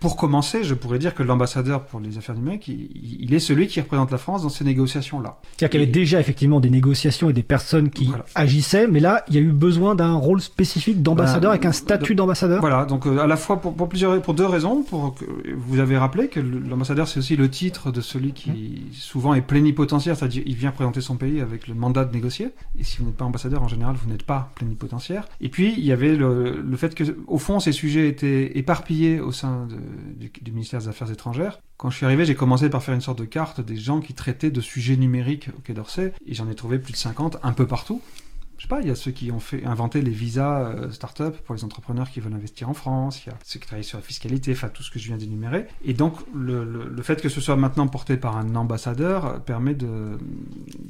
pour 0.00 0.16
commencer, 0.16 0.64
je 0.64 0.72
pourrais 0.72 0.98
dire 0.98 1.14
que 1.14 1.22
l'ambassadeur 1.22 1.84
pour 1.84 2.00
les 2.00 2.16
affaires 2.16 2.34
numériques, 2.34 2.68
il, 2.68 3.34
est 3.34 3.38
celui 3.38 3.66
qui 3.66 3.80
représente 3.82 4.10
la 4.10 4.16
France 4.16 4.42
dans 4.42 4.48
ces 4.48 4.64
négociations-là. 4.64 5.36
C'est-à-dire 5.42 5.70
qu'il 5.70 5.80
y 5.80 5.82
avait 5.82 5.92
déjà 5.92 6.18
effectivement 6.18 6.58
des 6.58 6.70
négociations 6.70 7.28
et 7.28 7.34
des 7.34 7.42
personnes 7.42 7.90
qui 7.90 8.10
agissaient, 8.34 8.86
mais 8.86 9.00
là, 9.00 9.24
il 9.28 9.34
y 9.34 9.38
a 9.38 9.42
eu 9.42 9.52
besoin 9.52 9.94
d'un 9.94 10.14
rôle 10.14 10.40
spécifique 10.40 11.02
d'ambassadeur 11.02 11.50
avec 11.50 11.66
un 11.66 11.72
statut 11.72 12.14
d'ambassadeur. 12.14 12.60
Voilà, 12.60 12.86
donc 12.86 13.06
euh, 13.06 13.18
à 13.18 13.26
la 13.26 13.36
fois 13.36 13.60
pour, 13.60 13.88
plusieurs, 13.88 14.20
pour 14.22 14.32
deux 14.32 14.46
raisons. 14.46 14.82
Pour 14.82 15.14
que, 15.14 15.24
vous 15.54 15.80
avez 15.80 15.98
rappelé 15.98 16.28
que 16.28 16.40
l'ambassadeur, 16.40 17.06
c'est 17.06 17.18
aussi 17.18 17.36
le 17.36 17.50
titre 17.50 17.92
de 17.92 18.00
celui 18.00 18.32
qui 18.32 18.50
mmh. 18.50 18.94
souvent 18.94 19.34
est 19.34 19.42
plénipotentiaire, 19.42 20.16
c'est-à-dire 20.16 20.42
il 20.46 20.54
vient 20.54 20.70
présenter 20.70 21.02
son 21.02 21.16
pays 21.16 21.42
avec 21.42 21.68
le 21.68 21.74
mandat 21.74 22.06
de 22.06 22.14
négocier. 22.14 22.48
Et 22.78 22.84
si 22.84 22.98
vous 22.98 23.04
n'êtes 23.04 23.16
pas 23.16 23.26
ambassadeur, 23.26 23.62
en 23.62 23.68
général, 23.68 23.96
vous 24.02 24.10
n'êtes 24.10 24.22
pas 24.22 24.50
plénipotentiaire. 24.54 25.28
Et 25.42 25.50
puis, 25.50 25.74
il 25.76 25.84
y 25.84 25.92
avait 25.92 26.16
le, 26.16 26.62
le 26.62 26.76
fait 26.78 26.94
que, 26.94 27.04
au 27.26 27.36
fond, 27.36 27.60
ces 27.60 27.72
sujets 27.72 28.08
étaient 28.08 28.56
éparpillés 28.56 29.20
au 29.20 29.32
sein 29.32 29.66
de 29.66 29.89
du, 30.16 30.52
ministère 30.52 30.80
des 30.80 30.88
Affaires 30.88 31.10
étrangères. 31.10 31.60
Quand 31.76 31.90
je 31.90 31.96
suis 31.96 32.06
arrivé, 32.06 32.24
j'ai 32.24 32.34
commencé 32.34 32.70
par 32.70 32.82
faire 32.82 32.94
une 32.94 33.00
sorte 33.00 33.18
de 33.18 33.24
carte 33.24 33.60
des 33.60 33.76
gens 33.76 34.00
qui 34.00 34.14
traitaient 34.14 34.50
de 34.50 34.60
sujets 34.60 34.96
numériques 34.96 35.48
au 35.56 35.60
Quai 35.60 35.74
d'Orsay, 35.74 36.12
et 36.26 36.34
j'en 36.34 36.48
ai 36.50 36.54
trouvé 36.54 36.78
plus 36.78 36.92
de 36.92 36.98
50 36.98 37.38
un 37.42 37.52
peu 37.52 37.66
partout. 37.66 38.00
Je 38.60 38.64
sais 38.64 38.68
pas, 38.68 38.82
il 38.82 38.88
y 38.88 38.90
a 38.90 38.94
ceux 38.94 39.10
qui 39.10 39.32
ont 39.32 39.40
fait 39.40 39.64
inventé 39.64 40.02
les 40.02 40.10
visas 40.10 40.60
euh, 40.60 40.90
start-up 40.90 41.34
pour 41.46 41.54
les 41.54 41.64
entrepreneurs 41.64 42.10
qui 42.10 42.20
veulent 42.20 42.34
investir 42.34 42.68
en 42.68 42.74
France, 42.74 43.24
il 43.24 43.30
y 43.30 43.32
a 43.32 43.38
ceux 43.42 43.58
qui 43.58 43.66
travaillent 43.66 43.82
sur 43.82 43.96
la 43.96 44.02
fiscalité, 44.02 44.52
enfin 44.52 44.68
tout 44.68 44.82
ce 44.82 44.90
que 44.90 44.98
je 44.98 45.06
viens 45.06 45.16
d'énumérer. 45.16 45.66
Et 45.82 45.94
donc 45.94 46.16
le, 46.34 46.62
le, 46.64 47.02
fait 47.02 47.22
que 47.22 47.30
ce 47.30 47.40
soit 47.40 47.56
maintenant 47.56 47.88
porté 47.88 48.18
par 48.18 48.36
un 48.36 48.54
ambassadeur 48.56 49.42
permet 49.44 49.74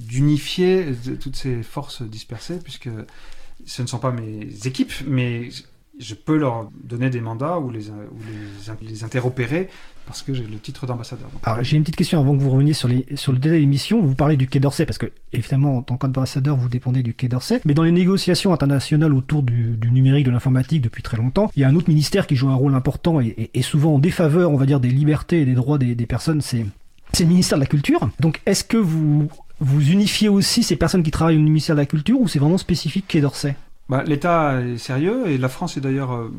d'unifier 0.01 0.93
toutes 1.21 1.37
ces 1.37 1.63
forces 1.63 2.03
dispersées, 2.03 2.59
puisque 2.59 2.91
ce 3.65 3.83
ne 3.83 3.87
sont 3.87 3.99
pas 4.01 4.11
mes 4.11 4.49
équipes, 4.67 4.93
mais 5.07 5.51
je 6.01 6.15
peux 6.15 6.37
leur 6.37 6.69
donner 6.83 7.11
des 7.11 7.21
mandats 7.21 7.59
ou 7.59 7.71
les, 7.71 7.83
les, 8.83 9.05
interopérer 9.05 9.69
parce 10.07 10.23
que 10.23 10.33
j'ai 10.33 10.45
le 10.45 10.59
titre 10.59 10.87
d'ambassadeur. 10.87 11.29
Alors 11.43 11.63
j'ai 11.63 11.77
une 11.77 11.83
petite 11.83 11.97
question 11.97 12.19
avant 12.19 12.37
que 12.37 12.43
vous 12.43 12.51
reveniez 12.51 12.73
sur, 12.73 12.89
les, 12.89 13.07
sur 13.15 13.33
le 13.33 13.39
délai. 13.39 13.69
Vous 13.91 14.15
parlez 14.15 14.37
du 14.37 14.49
Quai 14.49 14.61
d'Orsay 14.61 14.87
parce 14.87 14.99
que 14.99 15.13
évidemment 15.33 15.77
en 15.77 15.83
tant 15.83 15.97
qu'ambassadeur 15.97 16.57
vous 16.57 16.69
dépendez 16.69 17.03
du 17.03 17.15
Quai 17.15 17.29
d'Orsay. 17.29 17.61
Mais 17.65 17.75
dans 17.75 17.83
les 17.83 17.93
négociations 17.93 18.53
internationales 18.53 19.13
autour 19.13 19.43
du, 19.43 19.79
numérique, 19.93 20.27
de 20.27 20.31
l'informatique 20.31 20.81
depuis 20.81 21.03
très 21.03 21.19
longtemps, 21.19 21.51
il 21.55 21.61
y 21.61 21.65
a 21.65 21.69
un 21.69 21.77
autre 21.77 21.89
ministère 21.89 22.27
qui 22.27 22.35
joue 22.35 22.49
un 22.49 22.55
rôle 22.55 22.75
important 22.75 23.21
et, 23.21 23.51
et, 23.53 23.63
souvent 23.63 23.95
en 23.95 23.99
défaveur, 23.99 24.51
on 24.51 24.57
va 24.57 24.67
dire, 24.67 24.81
des 24.81 24.89
libertés 24.89 25.43
et 25.43 25.45
des 25.45 25.55
droits 25.55 25.79
des, 25.79 25.95
personnes. 26.07 26.41
C'est 26.41 26.65
le 27.21 27.27
ministère 27.27 27.59
de 27.59 27.63
la 27.63 27.69
Culture. 27.69 28.09
Donc 28.21 28.41
est-ce 28.47 28.65
que 28.65 28.79
vous 28.79 29.29
unifiez 29.61 30.31
aussi 30.31 30.63
ces 30.63 30.77
personnes 30.77 31.03
qui 31.03 31.11
travaillent 31.11 31.37
au 31.37 31.41
ministère 31.41 31.77
de 31.77 31.81
la 31.81 31.87
Culture 31.87 32.19
ou 32.19 32.27
c'est 32.27 32.39
vraiment 32.39 32.59
spécifique 32.59 33.05
Quai 33.07 33.21
d'Orsay? 33.21 33.55
Bah, 33.91 34.05
L'État 34.07 34.61
est 34.61 34.79
sérieux 34.79 35.27
et 35.27 35.37
la 35.37 35.49
France 35.49 35.77
est 35.77 35.81
d'ailleurs 35.81 36.13
euh, 36.13 36.33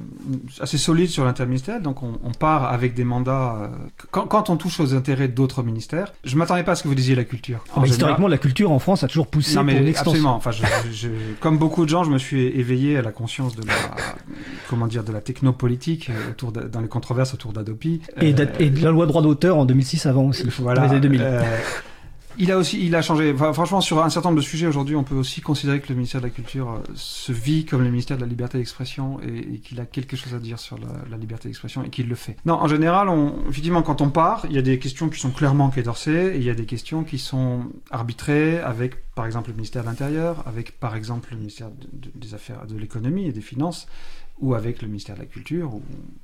assez 0.62 0.78
solide 0.78 1.10
sur 1.10 1.26
l'interministériel, 1.26 1.84
donc 1.84 2.02
on, 2.02 2.18
on, 2.24 2.32
part 2.32 2.72
avec 2.72 2.94
des 2.94 3.04
mandats. 3.04 3.58
Euh, 3.62 3.68
quand, 4.10 4.26
quand, 4.26 4.50
on 4.50 4.56
touche 4.56 4.80
aux 4.80 4.94
intérêts 4.94 5.28
d'autres 5.28 5.62
ministères, 5.62 6.14
je 6.24 6.38
m'attendais 6.38 6.64
pas 6.64 6.72
à 6.72 6.76
ce 6.76 6.84
que 6.84 6.88
vous 6.88 6.96
disiez 6.96 7.14
la 7.14 7.26
culture. 7.26 7.66
Ah, 7.76 7.82
historiquement, 7.86 8.30
la 8.30 8.38
culture 8.38 8.72
en 8.72 8.80
France 8.80 9.04
a 9.04 9.08
toujours 9.08 9.28
poussé 9.28 9.56
non, 9.56 9.66
mais 9.66 9.92
pour 9.92 10.00
Absolument. 10.00 10.36
Enfin, 10.36 10.52
je, 10.52 10.64
je, 10.94 11.10
comme 11.42 11.58
beaucoup 11.58 11.84
de 11.84 11.90
gens, 11.90 12.06
je 12.06 12.12
me 12.12 12.18
suis 12.18 12.48
éveillé 12.48 12.98
à 12.98 13.02
la 13.02 13.12
conscience 13.12 13.54
de 13.58 13.68
la, 13.68 13.74
comment 14.70 14.88
dire, 14.88 15.04
de 15.04 15.12
la 15.12 15.20
technopolitique 15.20 16.10
euh, 16.10 16.32
autour 16.32 16.54
de, 16.54 16.62
dans 16.62 16.80
les 16.80 16.88
controverses 16.88 17.34
autour 17.34 17.52
d'Adopi. 17.52 18.00
Et, 18.22 18.30
et, 18.30 18.70
de 18.70 18.82
la 18.82 18.92
loi 18.92 19.08
droit 19.08 19.22
d'auteur 19.22 19.58
en 19.58 19.66
2006 19.66 20.06
avant 20.06 20.24
aussi. 20.24 20.48
Voilà. 20.60 20.80
Dans 20.80 20.88
les 20.88 20.92
années 20.92 21.02
2000. 21.02 21.22
Il 22.38 22.52
a 22.52 22.58
aussi, 22.58 22.92
changé. 23.02 23.34
franchement, 23.36 23.82
sur 23.82 24.04
un 24.04 24.10
certain 24.10 24.30
nombre 24.30 24.42
de 24.42 24.46
sujets 24.46 24.68
aujourd'hui, 24.68 24.96
on 24.96 25.04
peut 25.04 25.16
aussi 25.16 25.42
considérer 25.42 25.82
que 25.82 25.90
le 25.90 25.96
ministère 25.96 26.22
de 26.22 26.28
la 26.28 26.32
Culture 26.32 26.72
euh, 26.72 26.80
se 26.96 27.32
vit 27.32 27.66
comme 27.66 27.84
le 27.84 27.90
ministère 27.90 28.18
de 28.18 28.22
la 28.22 28.28
liberté 28.28 28.58
d'expression 28.58 29.20
et, 29.22 29.60
qu'il 29.60 29.80
a 29.80 29.86
quelque 29.86 30.16
chose 30.16 30.34
à 30.34 30.40
dire 30.40 30.60
sur 30.60 30.78
la, 30.78 31.18
liberté 31.18 31.50
d'expression 31.50 31.84
et 31.84 31.90
qu'il 31.90 32.08
le 32.08 32.16
fait. 32.16 32.38
Non, 32.46 32.56
en 32.56 32.68
général, 32.68 33.10
effectivement, 33.50 33.84
quand 33.84 34.02
on 34.02 34.10
part, 34.10 34.46
il 34.50 34.56
y 34.56 34.58
a 34.58 34.62
des 34.62 34.80
questions 34.80 35.10
qui 35.10 35.20
sont 35.20 35.32
clairement 35.32 35.72
d'Orsay 35.76 36.36
et 36.36 36.38
il 36.38 36.44
y 36.44 36.50
a 36.50 36.54
des 36.54 36.66
questions 36.66 37.04
qui 37.04 37.18
sont 37.18 37.66
arbitrées 37.90 38.60
avec, 38.60 39.14
par 39.14 39.26
exemple, 39.26 39.50
le 39.50 39.56
ministère 39.56 39.84
de 39.84 39.88
l'Intérieur, 39.88 40.44
avec, 40.46 40.80
par 40.80 40.96
exemple, 40.96 41.30
le 41.32 41.38
ministère 41.38 41.70
des 42.16 42.34
Affaires, 42.34 42.66
de 42.68 42.78
l'économie 42.78 43.28
et 43.28 43.32
des 43.32 43.42
Finances 43.42 43.88
ou 44.42 44.56
avec 44.56 44.82
le 44.82 44.88
ministère 44.88 45.16
de 45.16 45.22
la 45.22 45.28
Culture. 45.28 45.74
Ou 45.74 45.82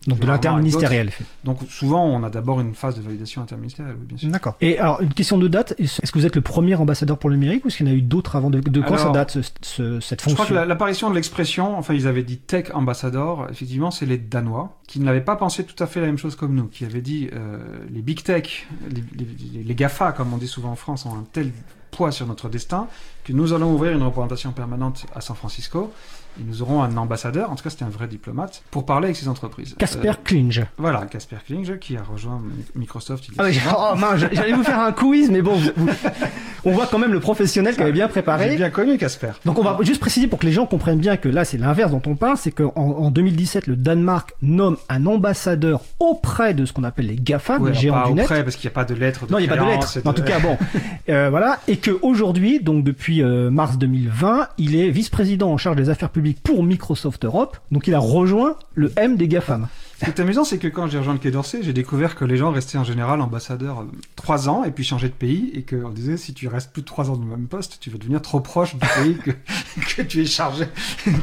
Donc 0.07 0.19
de 0.19 0.25
l'interministériel. 0.25 1.11
Donc 1.43 1.59
souvent, 1.69 2.03
on 2.05 2.23
a 2.23 2.29
d'abord 2.29 2.59
une 2.59 2.73
phase 2.73 2.95
de 2.95 3.01
validation 3.01 3.41
interministérielle, 3.41 3.95
bien 3.95 4.17
sûr. 4.17 4.29
D'accord. 4.29 4.55
Et 4.59 4.79
alors, 4.79 5.01
une 5.01 5.13
question 5.13 5.37
de 5.37 5.47
date, 5.47 5.75
est-ce 5.77 6.11
que 6.11 6.17
vous 6.17 6.25
êtes 6.25 6.35
le 6.35 6.41
premier 6.41 6.75
ambassadeur 6.75 7.17
pour 7.19 7.29
le 7.29 7.35
numérique 7.35 7.63
ou 7.63 7.67
est-ce 7.67 7.77
qu'il 7.77 7.87
y 7.87 7.89
en 7.89 7.93
a 7.93 7.95
eu 7.95 8.01
d'autres 8.01 8.35
avant 8.35 8.49
De, 8.49 8.59
de 8.59 8.81
quand 8.81 8.97
ça 8.97 9.11
date, 9.11 9.37
cette 9.41 10.21
fonction 10.21 10.29
Je 10.29 10.33
crois 10.33 10.45
que 10.45 10.53
l'apparition 10.53 11.09
de 11.09 11.15
l'expression, 11.15 11.77
enfin 11.77 11.93
ils 11.93 12.07
avaient 12.07 12.23
dit 12.23 12.37
tech 12.37 12.71
ambassador, 12.73 13.47
effectivement, 13.51 13.91
c'est 13.91 14.05
les 14.05 14.17
Danois, 14.17 14.77
qui 14.87 14.99
ne 14.99 15.05
l'avaient 15.05 15.21
pas 15.21 15.35
pensé 15.35 15.63
tout 15.63 15.81
à 15.81 15.87
fait 15.87 16.01
la 16.01 16.07
même 16.07 16.17
chose 16.17 16.35
comme 16.35 16.55
nous, 16.55 16.67
qui 16.67 16.85
avaient 16.85 17.01
dit 17.01 17.29
euh, 17.33 17.59
les 17.91 18.01
big 18.01 18.23
tech, 18.23 18.67
les, 18.89 19.03
les, 19.17 19.63
les 19.63 19.75
GAFA, 19.75 20.11
comme 20.11 20.33
on 20.33 20.37
dit 20.37 20.47
souvent 20.47 20.71
en 20.71 20.75
France, 20.75 21.05
ont 21.05 21.13
un 21.13 21.25
tel 21.31 21.51
poids 21.91 22.11
sur 22.11 22.27
notre 22.27 22.49
destin 22.49 22.87
que 23.23 23.33
nous 23.33 23.53
allons 23.53 23.73
ouvrir 23.73 23.93
une 23.93 24.03
représentation 24.03 24.51
permanente 24.51 25.05
à 25.15 25.21
San 25.21 25.35
Francisco 25.35 25.91
et 26.39 26.43
nous 26.47 26.61
aurons 26.61 26.81
un 26.83 26.95
ambassadeur, 26.97 27.51
en 27.51 27.55
tout 27.55 27.63
cas 27.63 27.69
c'était 27.69 27.85
un 27.85 27.89
vrai 27.89 28.07
diplomate, 28.07 28.63
pour 28.71 28.85
parler 28.85 29.05
avec 29.05 29.17
ces 29.17 29.27
entreprises. 29.27 29.75
Casper 29.77 30.09
euh, 30.09 30.13
Klinge. 30.23 30.65
Voilà, 30.77 31.05
Casper 31.05 31.37
Klinge 31.45 31.77
qui 31.79 31.97
a 31.97 32.03
rejoint 32.03 32.41
Microsoft. 32.75 33.27
Il 33.27 33.33
ah 33.37 33.95
oh, 33.95 34.17
j'allais 34.17 34.53
vous 34.53 34.63
faire 34.63 34.79
un 34.79 34.91
quiz, 34.91 35.29
mais 35.31 35.41
bon, 35.41 35.59
on 36.65 36.71
voit 36.71 36.87
quand 36.87 36.99
même 36.99 37.13
le 37.13 37.19
professionnel 37.19 37.75
qui 37.75 37.81
avait 37.81 37.91
bien 37.91 38.07
préparé. 38.07 38.51
J'ai 38.51 38.57
bien 38.57 38.69
connu 38.69 38.97
Casper. 38.97 39.31
Donc 39.45 39.57
on 39.59 39.63
va 39.63 39.77
juste 39.81 39.99
préciser 39.99 40.27
pour 40.27 40.39
que 40.39 40.45
les 40.45 40.51
gens 40.51 40.65
comprennent 40.65 40.99
bien 40.99 41.17
que 41.17 41.29
là 41.29 41.45
c'est 41.45 41.57
l'inverse 41.57 41.91
dont 41.91 42.01
on 42.05 42.15
parle, 42.15 42.37
c'est 42.37 42.51
qu'en 42.51 42.73
en 42.75 43.11
2017 43.11 43.67
le 43.67 43.75
Danemark 43.75 44.33
nomme 44.41 44.77
un 44.89 45.05
ambassadeur 45.05 45.81
auprès 45.99 46.53
de 46.53 46.65
ce 46.65 46.73
qu'on 46.73 46.83
appelle 46.83 47.07
les 47.07 47.15
GAFA, 47.15 47.57
les 47.59 47.73
géants 47.73 48.01
pas 48.01 48.07
du 48.09 48.13
net. 48.13 48.25
Auprès 48.25 48.43
parce 48.43 48.55
qu'il 48.55 48.67
n'y 48.67 48.73
a 48.73 48.75
pas 48.75 48.85
de 48.85 48.93
lettre. 48.93 49.25
De 49.25 49.31
non, 49.31 49.39
il 49.39 49.47
n'y 49.47 49.49
a 49.49 49.55
pas 49.55 49.63
de 49.63 49.69
lettre. 49.69 49.97
En 50.05 50.13
tout 50.13 50.23
cas, 50.23 50.39
bon, 50.39 50.57
euh, 51.09 51.29
voilà, 51.29 51.59
et 51.67 51.77
que 51.77 51.91
aujourd'hui, 52.01 52.59
donc 52.59 52.83
depuis 52.83 53.21
euh, 53.21 53.49
mars 53.49 53.77
2020, 53.77 54.49
il 54.57 54.75
est 54.75 54.89
vice-président 54.89 55.51
en 55.51 55.57
charge 55.57 55.75
des 55.75 55.89
affaires 55.89 56.09
publiques 56.09 56.26
pour 56.33 56.63
Microsoft 56.63 57.25
Europe. 57.25 57.57
Donc 57.71 57.87
il 57.87 57.93
a 57.93 57.99
rejoint 57.99 58.57
le 58.75 58.91
M 58.97 59.17
des 59.17 59.27
GAFAM. 59.27 59.67
Ce 59.99 60.05
qui 60.05 60.11
est 60.11 60.19
amusant, 60.19 60.43
c'est 60.43 60.59
que 60.59 60.67
quand 60.67 60.85
j'ai 60.85 60.99
rejoint 60.99 61.13
le 61.13 61.19
Quai 61.19 61.31
d'Orsay, 61.31 61.63
j'ai 61.63 61.73
découvert 61.73 62.15
que 62.15 62.23
les 62.23 62.37
gens 62.37 62.51
restaient 62.51 62.77
en 62.77 62.83
général 62.83 63.19
ambassadeurs 63.19 63.81
euh, 63.81 63.91
trois 64.15 64.47
ans 64.47 64.63
et 64.63 64.69
puis 64.69 64.83
changeaient 64.83 65.09
de 65.09 65.13
pays 65.13 65.51
et 65.55 65.63
qu'on 65.63 65.89
disait 65.89 66.17
si 66.17 66.35
tu 66.35 66.47
restes 66.47 66.71
plus 66.71 66.83
de 66.83 66.87
trois 66.87 67.09
ans 67.09 67.15
dans 67.15 67.23
le 67.23 67.31
même 67.31 67.47
poste, 67.47 67.79
tu 67.79 67.89
vas 67.89 67.97
devenir 67.97 68.21
trop 68.21 68.39
proche 68.39 68.75
du 68.75 68.85
pays 68.95 69.17
que, 69.17 69.31
que 69.95 70.03
tu 70.03 70.21
es 70.21 70.25
chargé 70.25 70.67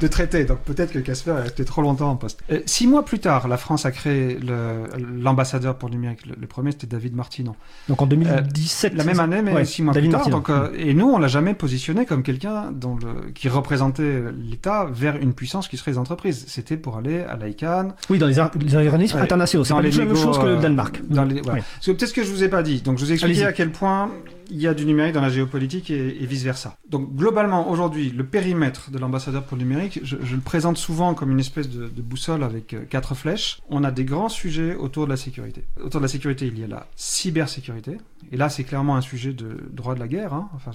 de 0.01 0.09
traiter. 0.09 0.45
Donc 0.45 0.59
peut-être 0.61 0.93
que 0.93 0.99
Casper 0.99 1.31
est 1.33 1.43
resté 1.43 1.65
trop 1.65 1.83
longtemps 1.83 2.11
en 2.11 2.17
poste. 2.17 2.43
Euh, 2.51 2.63
six 2.67 2.89
mois 2.89 3.05
plus 3.05 3.21
tard, 3.21 3.47
la 3.47 3.59
France 3.59 3.87
a 3.87 3.93
créé 3.93 4.41
l'ambassadeur 4.41 5.77
pour 5.77 5.89
le 5.89 5.95
numérique. 5.95 6.27
Le, 6.27 6.47
premier, 6.49 6.73
c'était 6.73 6.89
David 6.89 7.15
Martinon. 7.15 7.55
Donc 7.89 8.03
en 8.03 8.07
2017. 8.07 8.93
Euh, 8.93 8.97
la 8.97 9.05
même 9.05 9.21
année, 9.21 9.41
mais 9.41 9.65
six 9.65 9.83
mois 9.83 9.95
plus 9.95 10.09
tard. 10.09 10.29
Donc, 10.29 10.51
et 10.77 10.95
nous, 10.95 11.07
on 11.07 11.19
l'a 11.19 11.29
jamais 11.29 11.55
positionné 11.55 12.07
comme 12.07 12.25
quelqu'un 12.25 12.73
le, 12.73 13.31
qui 13.31 13.49
représentait 13.49 14.25
l'État 14.37 14.89
vers 14.91 15.17
une 15.17 15.33
puissance 15.33 15.69
qui 15.69 15.77
serait 15.77 15.93
les 15.93 15.99
entreprises. 15.99 16.45
C'était 16.49 16.77
pour 16.77 16.97
aller 16.97 17.21
à 17.21 17.37
l'ICANN. 17.37 17.95
Oui, 18.11 18.19
dans 18.19 18.27
les 18.27 18.41
les 18.65 18.75
organismes 18.75 19.19
internationaux. 19.19 19.65
C'est 19.65 19.75
pas 19.75 19.83
la 19.83 19.89
même 19.89 20.17
chose 20.17 20.39
que 20.39 20.47
le 20.47 20.57
euh, 20.57 20.61
Danemark. 20.61 21.01
Dans 21.09 21.25
les, 21.25 21.41
Peut-être 21.43 22.07
ce 22.07 22.13
que 22.13 22.25
je 22.25 22.31
vous 22.31 22.43
ai 22.43 22.49
pas 22.49 22.63
dit. 22.63 22.81
Donc, 22.83 22.99
je 22.99 23.05
vous 23.05 23.11
ai 23.11 23.15
expliqué 23.15 23.45
à 23.45 23.53
quel 23.53 23.71
point 23.71 24.11
il 24.51 24.61
y 24.61 24.67
a 24.67 24.75
du 24.75 24.87
numérique 24.87 25.15
dans 25.15 25.21
la 25.21 25.29
géopolitique 25.29 25.91
et, 25.91 26.27
vice-versa. 26.27 26.77
Donc 26.89 27.15
globalement, 27.15 27.71
aujourd'hui, 27.71 28.11
le 28.11 28.25
périmètre 28.25 28.91
de 28.91 28.99
l'ambassadeur 28.99 29.45
pour 29.45 29.57
le 29.57 29.65
numérique, 29.65 30.01
je, 30.03 30.17
le 30.17 30.41
présente 30.41 30.77
souvent 30.77 31.15
comme 31.15 31.31
une 31.31 31.41
espèce 31.41 31.69
de, 31.69 31.89
boussole 32.03 32.43
avec 32.43 32.75
euh, 32.75 32.85
quatre 32.85 33.15
flèches. 33.15 33.61
On 33.69 33.83
a 33.85 33.91
des 33.91 34.05
grands 34.05 34.29
sujets 34.29 34.75
autour 34.75 35.07
de 35.07 35.11
la 35.11 35.17
sécurité. 35.17 35.65
Autour 35.83 36.01
de 36.01 36.05
la 36.05 36.09
sécurité, 36.09 36.47
il 36.47 36.59
y 36.59 36.65
a 36.65 36.67
la 36.67 36.87
cybersécurité. 36.97 37.97
Et 38.33 38.37
là, 38.37 38.49
c'est 38.49 38.65
clairement 38.65 38.97
un 38.97 39.01
sujet 39.01 39.33
de 39.33 39.59
droit 39.73 39.95
de 39.95 40.01
la 40.01 40.09
guerre. 40.09 40.35
Hein. 40.35 40.49
Enfin, 40.55 40.73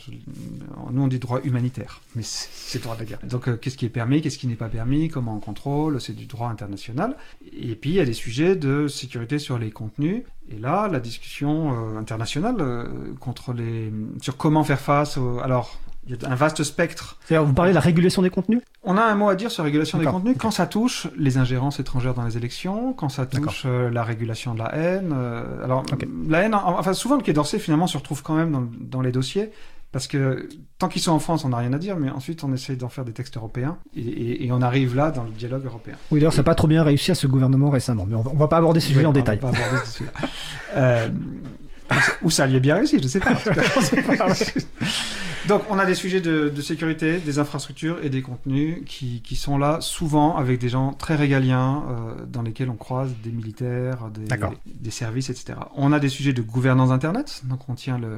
nous, 0.92 1.02
on 1.02 1.08
dit 1.08 1.20
droit 1.20 1.40
humanitaire, 1.44 2.02
mais 2.16 2.24
c'est 2.24 2.82
droit 2.82 2.96
de 2.96 3.02
la 3.02 3.06
guerre. 3.06 3.20
Donc, 3.24 3.48
euh, 3.48 3.58
qu'est-ce 3.58 3.78
qui 3.78 3.86
est 3.86 3.90
permis, 3.90 4.22
qu'est-ce 4.22 4.38
qui 4.38 4.48
n'est 4.48 4.56
pas 4.56 4.70
permis, 4.70 5.10
comment 5.10 5.36
on 5.36 5.40
contrôle, 5.40 6.02
c'est 6.02 6.16
du 6.16 6.26
droit 6.26 6.50
international. 6.50 7.16
Et 7.54 7.76
puis, 7.76 7.92
il 7.92 7.96
y 7.96 8.00
a 8.00 8.06
des 8.06 8.14
sujets 8.14 8.56
de 8.56 8.88
sécurité 8.88 9.40
sur 9.40 9.58
les 9.58 9.72
contenus. 9.72 10.24
Et 10.52 10.58
là, 10.58 10.88
la 10.88 11.00
discussion 11.00 11.72
euh, 11.72 12.00
internationale 12.00 12.56
euh, 12.60 12.88
contre 13.20 13.54
les, 13.54 13.94
sur 14.22 14.36
comment 14.36 14.64
faire 14.64 14.80
face. 14.80 15.18
Au, 15.18 15.40
alors, 15.40 15.78
il 16.08 16.16
y 16.16 16.26
a 16.26 16.32
un 16.32 16.36
vaste 16.36 16.64
spectre. 16.64 17.18
C'est-à-dire, 17.24 17.46
vous 17.46 17.54
parlez 17.54 17.72
de 17.72 17.76
la 17.76 17.82
régulation 17.82 18.24
des 18.24 18.32
contenus? 18.32 18.62
On 18.84 18.98
a 18.98 19.04
un 19.04 19.14
mot 19.14 19.30
à 19.30 19.36
dire 19.36 19.52
sur 19.52 19.62
la 19.62 19.66
régulation 19.66 20.00
des 20.00 20.06
contenus 20.06 20.38
quand 20.40 20.50
ça 20.50 20.66
touche 20.66 21.08
les 21.18 21.38
ingérences 21.38 21.80
étrangères 21.80 22.16
dans 22.16 22.26
les 22.26 22.36
élections, 22.36 22.94
quand 22.94 23.10
ça 23.10 23.28
touche 23.28 23.64
euh, 23.66 23.92
la 23.92 24.04
régulation 24.04 24.56
de 24.56 24.60
la 24.60 24.74
haine. 24.76 25.14
Alors, 25.64 25.84
okay. 25.92 26.08
la 26.28 26.40
haine, 26.40 26.56
enfin, 26.56 26.94
souvent, 26.94 27.18
le 27.18 27.22
Quai 27.22 27.34
d'Orsay, 27.34 27.60
finalement, 27.60 27.86
se 27.86 27.98
retrouve 27.98 28.24
quand 28.24 28.36
même 28.36 28.52
dans, 28.52 28.68
dans 28.80 29.02
les 29.02 29.12
dossiers. 29.12 29.52
Parce 29.92 30.08
que 30.08 30.48
tant 30.78 30.88
qu'ils 30.88 31.02
sont 31.02 31.12
en 31.12 31.20
France, 31.20 31.46
on 31.46 31.50
n'a 31.50 31.58
rien 31.58 31.74
à 31.74 31.80
dire, 31.80 31.98
mais 31.98 32.12
ensuite 32.12 32.44
on 32.44 32.54
essaie 32.54 32.76
d'en 32.76 32.90
faire 32.90 33.06
des 33.06 33.12
textes 33.12 33.38
européens 33.38 33.80
et, 33.96 34.02
et, 34.02 34.46
et, 34.46 34.52
on 34.52 34.62
arrive 34.62 34.96
là 34.96 35.10
dans 35.10 35.24
le 35.24 35.32
dialogue 35.32 35.66
européen. 35.66 35.96
Oui, 36.12 36.20
d'ailleurs, 36.20 36.34
ça 36.34 36.40
n'a 36.40 36.44
pas 36.44 36.54
trop 36.54 36.68
bien 36.68 36.84
réussi 36.84 37.10
à 37.10 37.16
ce 37.16 37.26
gouvernement 37.26 37.72
récemment, 37.72 38.06
mais 38.08 38.16
on 38.16 38.22
va, 38.22 38.32
on 38.32 38.38
va 38.38 38.48
pas 38.48 38.58
aborder 38.58 38.80
ce 38.82 38.90
sujet 38.90 39.06
en 39.06 39.14
détail. 39.14 39.40
Va 39.40 39.50
pas 39.50 39.58
aborder 39.58 39.86
ce 39.86 39.92
sujet 39.98 40.10
euh, 40.76 41.10
ou 42.22 42.30
ça 42.30 42.48
y 42.48 42.56
est 42.56 42.60
bien 42.60 42.76
réussi, 42.76 43.00
je 43.02 43.08
sais 43.08 43.20
pas. 43.20 43.34
Donc, 45.48 45.64
on 45.72 45.80
a 45.80 45.86
des 45.86 45.96
sujets 45.96 46.22
de, 46.22 46.50
de, 46.50 46.62
sécurité, 46.62 47.18
des 47.18 47.40
infrastructures 47.40 47.98
et 48.04 48.10
des 48.10 48.22
contenus 48.22 48.84
qui, 48.86 49.22
qui, 49.24 49.36
sont 49.36 49.58
là 49.58 49.78
souvent 49.82 50.38
avec 50.38 50.60
des 50.60 50.70
gens 50.70 50.94
très 50.94 51.16
régaliens 51.16 51.84
euh, 51.90 52.26
dans 52.32 52.44
lesquels 52.44 52.70
on 52.70 52.76
croise 52.76 53.16
des 53.24 53.32
militaires, 53.32 54.10
des, 54.14 54.28
des, 54.68 54.92
services, 54.92 55.32
etc. 55.32 55.58
On 55.76 55.92
a 55.92 56.00
des 56.00 56.10
sujets 56.10 56.34
de 56.34 56.44
gouvernance 56.44 56.92
Internet. 56.92 57.42
Donc, 57.46 57.62
on 57.68 57.74
tient 57.74 57.98
le, 57.98 58.18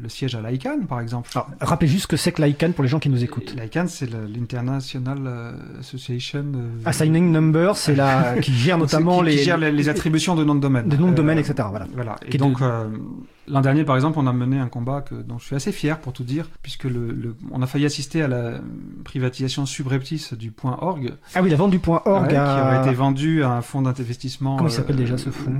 le 0.00 0.08
siège 0.08 0.36
à 0.36 0.40
l'ICANN, 0.40 0.86
par 0.86 1.00
exemple. 1.00 1.30
Alors, 1.34 1.50
rappelez 1.60 1.88
juste 1.88 2.02
ce 2.02 2.06
que 2.06 2.16
c'est 2.16 2.30
que 2.30 2.42
l'ICANN 2.42 2.72
pour 2.72 2.84
les 2.84 2.90
gens 2.90 3.00
qui 3.00 3.08
nous 3.08 3.24
écoutent. 3.24 3.56
L'ICANN, 3.60 3.88
c'est 3.88 4.08
l'International 4.08 5.56
Association. 5.80 6.44
Euh, 6.54 6.68
Assigning 6.84 7.32
Number, 7.32 7.76
c'est 7.76 7.96
la 7.96 8.36
qui 8.40 8.52
gère 8.52 8.78
notamment 8.78 9.18
qui, 9.18 9.24
les, 9.24 9.36
qui 9.36 9.42
gère 9.42 9.58
les, 9.58 9.72
les, 9.72 9.88
attributions 9.88 10.36
de 10.36 10.44
noms 10.44 10.54
de 10.54 10.60
domaine. 10.60 10.88
De 10.88 10.96
noms 10.96 11.10
de 11.10 11.16
domaine, 11.16 11.38
etc. 11.38 11.54
Voilà. 11.70 11.88
voilà. 11.94 12.16
Et 12.26 12.38
donc, 12.38 12.62
euh, 12.62 12.86
um, 13.08 13.28
l'an 13.48 13.60
dernier, 13.60 13.84
par 13.84 13.96
exemple, 13.96 14.18
on 14.18 14.26
a 14.26 14.32
mené 14.32 14.58
un 14.58 14.68
combat 14.68 15.00
que, 15.00 15.14
dont 15.14 15.38
je 15.38 15.44
suis 15.44 15.56
assez 15.56 15.72
fier, 15.72 16.00
pour 16.00 16.12
tout 16.12 16.24
dire, 16.24 16.48
puisque 16.62 16.84
le, 16.84 17.12
le, 17.12 17.36
on 17.50 17.62
a 17.62 17.66
failli 17.66 17.86
assister 17.86 18.22
à 18.22 18.28
la 18.28 18.60
privatisation 19.04 19.66
subreptice 19.66 20.34
du 20.34 20.50
point 20.50 20.78
.org. 20.80 21.12
Ah 21.34 21.42
oui, 21.42 21.50
la 21.50 21.56
vente 21.56 21.70
du 21.70 21.78
point 21.78 22.02
.org 22.04 22.30
ouais, 22.30 22.36
à... 22.36 22.44
qui 22.44 22.60
aurait 22.60 22.86
été 22.86 22.94
vendu 22.94 23.42
à 23.42 23.50
un 23.50 23.62
fonds 23.62 23.82
d'investissement. 23.82 24.56
Comment 24.56 24.68
il 24.68 24.72
s'appelle 24.72 24.96
euh, 24.96 25.00
déjà 25.00 25.18
ce 25.18 25.30
fonds 25.30 25.52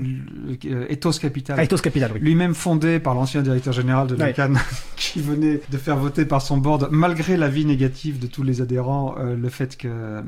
euh, 0.66 0.87
Ethos 0.88 1.12
Capital. 1.21 1.57
Ah, 1.59 1.64
Ethos 1.64 1.78
Capital, 1.78 2.12
oui. 2.14 2.21
Lui-même 2.21 2.54
fondé 2.54 2.99
par 2.99 3.14
l'ancien 3.14 3.42
directeur 3.42 3.73
général 3.73 4.07
de 4.07 4.14
l'ICANN, 4.14 4.54
ouais. 4.54 4.61
qui 4.97 5.21
venait 5.21 5.61
de 5.71 5.78
faire 5.78 5.97
voter 5.97 6.25
par 6.25 6.42
son 6.42 6.59
board, 6.59 6.88
malgré 6.90 7.37
l'avis 7.37 7.64
négatif 7.64 8.18
de 8.18 8.26
tous 8.26 8.42
les 8.42 8.61
adhérents, 8.61 9.14
euh, 9.18 9.37
le 9.37 9.49
fait 9.49 9.76
qu'il 9.76 9.90
euh, 9.90 10.23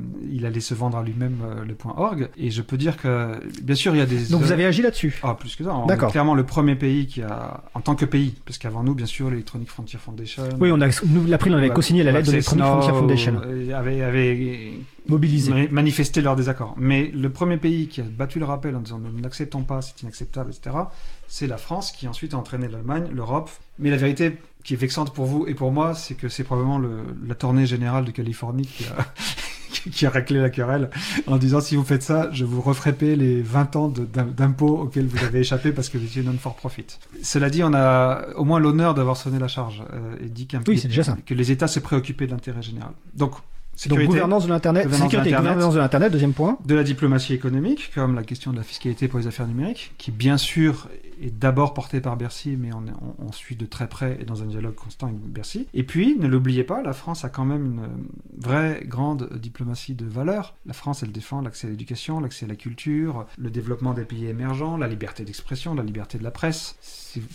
allait 0.44 0.60
se 0.60 0.74
vendre 0.74 0.98
à 0.98 1.02
lui-même 1.02 1.38
euh, 1.44 1.64
le 1.64 1.74
point 1.74 1.94
.org. 1.96 2.28
Et 2.36 2.50
je 2.50 2.62
peux 2.62 2.76
dire 2.76 2.96
que, 2.96 3.40
bien 3.62 3.74
sûr, 3.74 3.94
il 3.94 3.98
y 3.98 4.02
a 4.02 4.06
des... 4.06 4.26
Donc 4.26 4.42
vous 4.42 4.52
avez 4.52 4.66
agi 4.66 4.82
là-dessus 4.82 5.18
Ah, 5.22 5.34
plus 5.34 5.56
que 5.56 5.64
ça. 5.64 5.74
D'accord. 5.86 6.10
clairement 6.10 6.34
le 6.34 6.44
premier 6.44 6.76
pays 6.76 7.06
qui 7.06 7.22
a, 7.22 7.49
en 7.74 7.80
tant 7.80 7.94
que 7.94 8.04
pays, 8.04 8.34
parce 8.44 8.58
qu'avant 8.58 8.82
nous, 8.82 8.94
bien 8.94 9.06
sûr, 9.06 9.30
l'Electronic 9.30 9.68
Frontier 9.68 9.98
Foundation... 9.98 10.42
Oui, 10.60 10.70
on 10.72 10.80
a, 10.80 10.88
nous, 11.06 11.26
l'April, 11.26 11.54
on 11.54 11.58
avait 11.58 11.70
co-signé 11.70 12.02
la 12.02 12.12
lettre 12.12 12.26
de 12.26 12.32
l'Electronic 12.32 12.64
Frontier 12.64 12.90
Foundation. 12.92 13.40
Avait, 13.74 14.02
avait 14.02 14.72
mobilisé, 15.08 15.68
manifesté 15.70 16.20
leur 16.20 16.36
désaccord. 16.36 16.74
Mais 16.76 17.10
le 17.14 17.30
premier 17.30 17.56
pays 17.56 17.88
qui 17.88 18.00
a 18.00 18.04
battu 18.04 18.38
le 18.38 18.44
rappel 18.44 18.76
en 18.76 18.80
disant 18.80 18.98
nous 18.98 19.20
n'acceptons 19.20 19.62
pas, 19.62 19.82
c'est 19.82 20.02
inacceptable, 20.02 20.50
etc., 20.50 20.76
c'est 21.28 21.46
la 21.46 21.58
France 21.58 21.92
qui 21.92 22.08
ensuite 22.08 22.34
a 22.34 22.38
entraîné 22.38 22.68
l'Allemagne, 22.68 23.08
l'Europe. 23.12 23.50
Mais 23.78 23.90
la 23.90 23.96
vérité 23.96 24.38
qui 24.64 24.74
est 24.74 24.76
vexante 24.76 25.14
pour 25.14 25.26
vous 25.26 25.46
et 25.46 25.54
pour 25.54 25.72
moi, 25.72 25.94
c'est 25.94 26.14
que 26.14 26.28
c'est 26.28 26.44
probablement 26.44 26.78
le, 26.78 27.02
la 27.26 27.34
tournée 27.34 27.66
générale 27.66 28.04
de 28.04 28.10
Californie 28.10 28.66
qui 28.66 28.84
a, 28.84 29.06
qui 29.92 30.06
a 30.06 30.10
raclé 30.10 30.40
la 30.40 30.50
querelle 30.50 30.90
en 31.26 31.36
disant 31.36 31.60
si 31.60 31.76
vous 31.76 31.84
faites 31.84 32.02
ça, 32.02 32.28
je 32.32 32.44
vous 32.44 32.60
referai 32.60 32.92
payer 32.92 33.16
les 33.16 33.42
20 33.42 33.76
ans 33.76 33.92
d'impôts 34.36 34.78
auxquels 34.78 35.06
vous 35.06 35.24
avez 35.24 35.40
échappé 35.40 35.72
parce 35.72 35.88
que 35.88 35.98
vous 35.98 36.04
étiez 36.04 36.22
non-for-profit. 36.22 36.86
Cela 37.22 37.50
dit, 37.50 37.62
on 37.62 37.74
a 37.74 38.28
au 38.36 38.44
moins 38.44 38.58
l'honneur 38.60 38.94
d'avoir 38.94 39.16
sonné 39.16 39.38
la 39.38 39.48
charge 39.48 39.82
euh, 39.92 40.16
et 40.24 40.28
dit 40.28 40.46
qu'un 40.46 40.60
oui, 40.66 40.80
déjà 40.80 41.04
ça. 41.04 41.16
que 41.24 41.34
les 41.34 41.50
États 41.50 41.68
se 41.68 41.80
préoccupaient 41.80 42.26
de 42.26 42.32
l'intérêt 42.32 42.62
général. 42.62 42.92
Donc, 43.14 43.32
Sécurité, 43.76 44.04
Donc 44.04 44.12
gouvernance 44.12 44.44
de 44.44 44.50
l'internet, 44.50 44.92
sécurité, 44.92 45.30
gouvernance 45.32 45.72
de 45.72 45.78
l'internet, 45.78 46.12
deuxième 46.12 46.34
point. 46.34 46.58
De 46.66 46.74
la 46.74 46.82
diplomatie 46.82 47.32
économique, 47.32 47.90
comme 47.94 48.14
la 48.14 48.24
question 48.24 48.52
de 48.52 48.58
la 48.58 48.62
fiscalité 48.62 49.08
pour 49.08 49.18
les 49.20 49.26
affaires 49.26 49.46
numériques, 49.46 49.92
qui 49.96 50.10
bien 50.10 50.36
sûr 50.36 50.88
est 51.20 51.30
d'abord 51.30 51.74
portée 51.74 52.00
par 52.00 52.16
Bercy, 52.16 52.56
mais 52.58 52.72
on, 52.72 52.84
on, 53.02 53.26
on, 53.26 53.32
suit 53.32 53.56
de 53.56 53.66
très 53.66 53.88
près 53.88 54.18
et 54.20 54.24
dans 54.24 54.42
un 54.42 54.46
dialogue 54.46 54.74
constant 54.74 55.08
avec 55.08 55.18
Bercy. 55.20 55.66
Et 55.74 55.82
puis, 55.82 56.16
ne 56.18 56.26
l'oubliez 56.26 56.64
pas, 56.64 56.82
la 56.82 56.92
France 56.92 57.24
a 57.24 57.28
quand 57.28 57.44
même 57.44 57.64
une 57.64 57.88
vraie 58.38 58.82
grande 58.84 59.28
diplomatie 59.36 59.94
de 59.94 60.06
valeur. 60.06 60.54
La 60.66 60.72
France, 60.72 61.02
elle 61.02 61.12
défend 61.12 61.40
l'accès 61.40 61.66
à 61.66 61.70
l'éducation, 61.70 62.20
l'accès 62.20 62.46
à 62.46 62.48
la 62.48 62.56
culture, 62.56 63.26
le 63.38 63.50
développement 63.50 63.94
des 63.94 64.04
pays 64.04 64.26
émergents, 64.26 64.76
la 64.76 64.88
liberté 64.88 65.24
d'expression, 65.24 65.74
la 65.74 65.82
liberté 65.82 66.18
de 66.18 66.24
la 66.24 66.30
presse. 66.30 66.76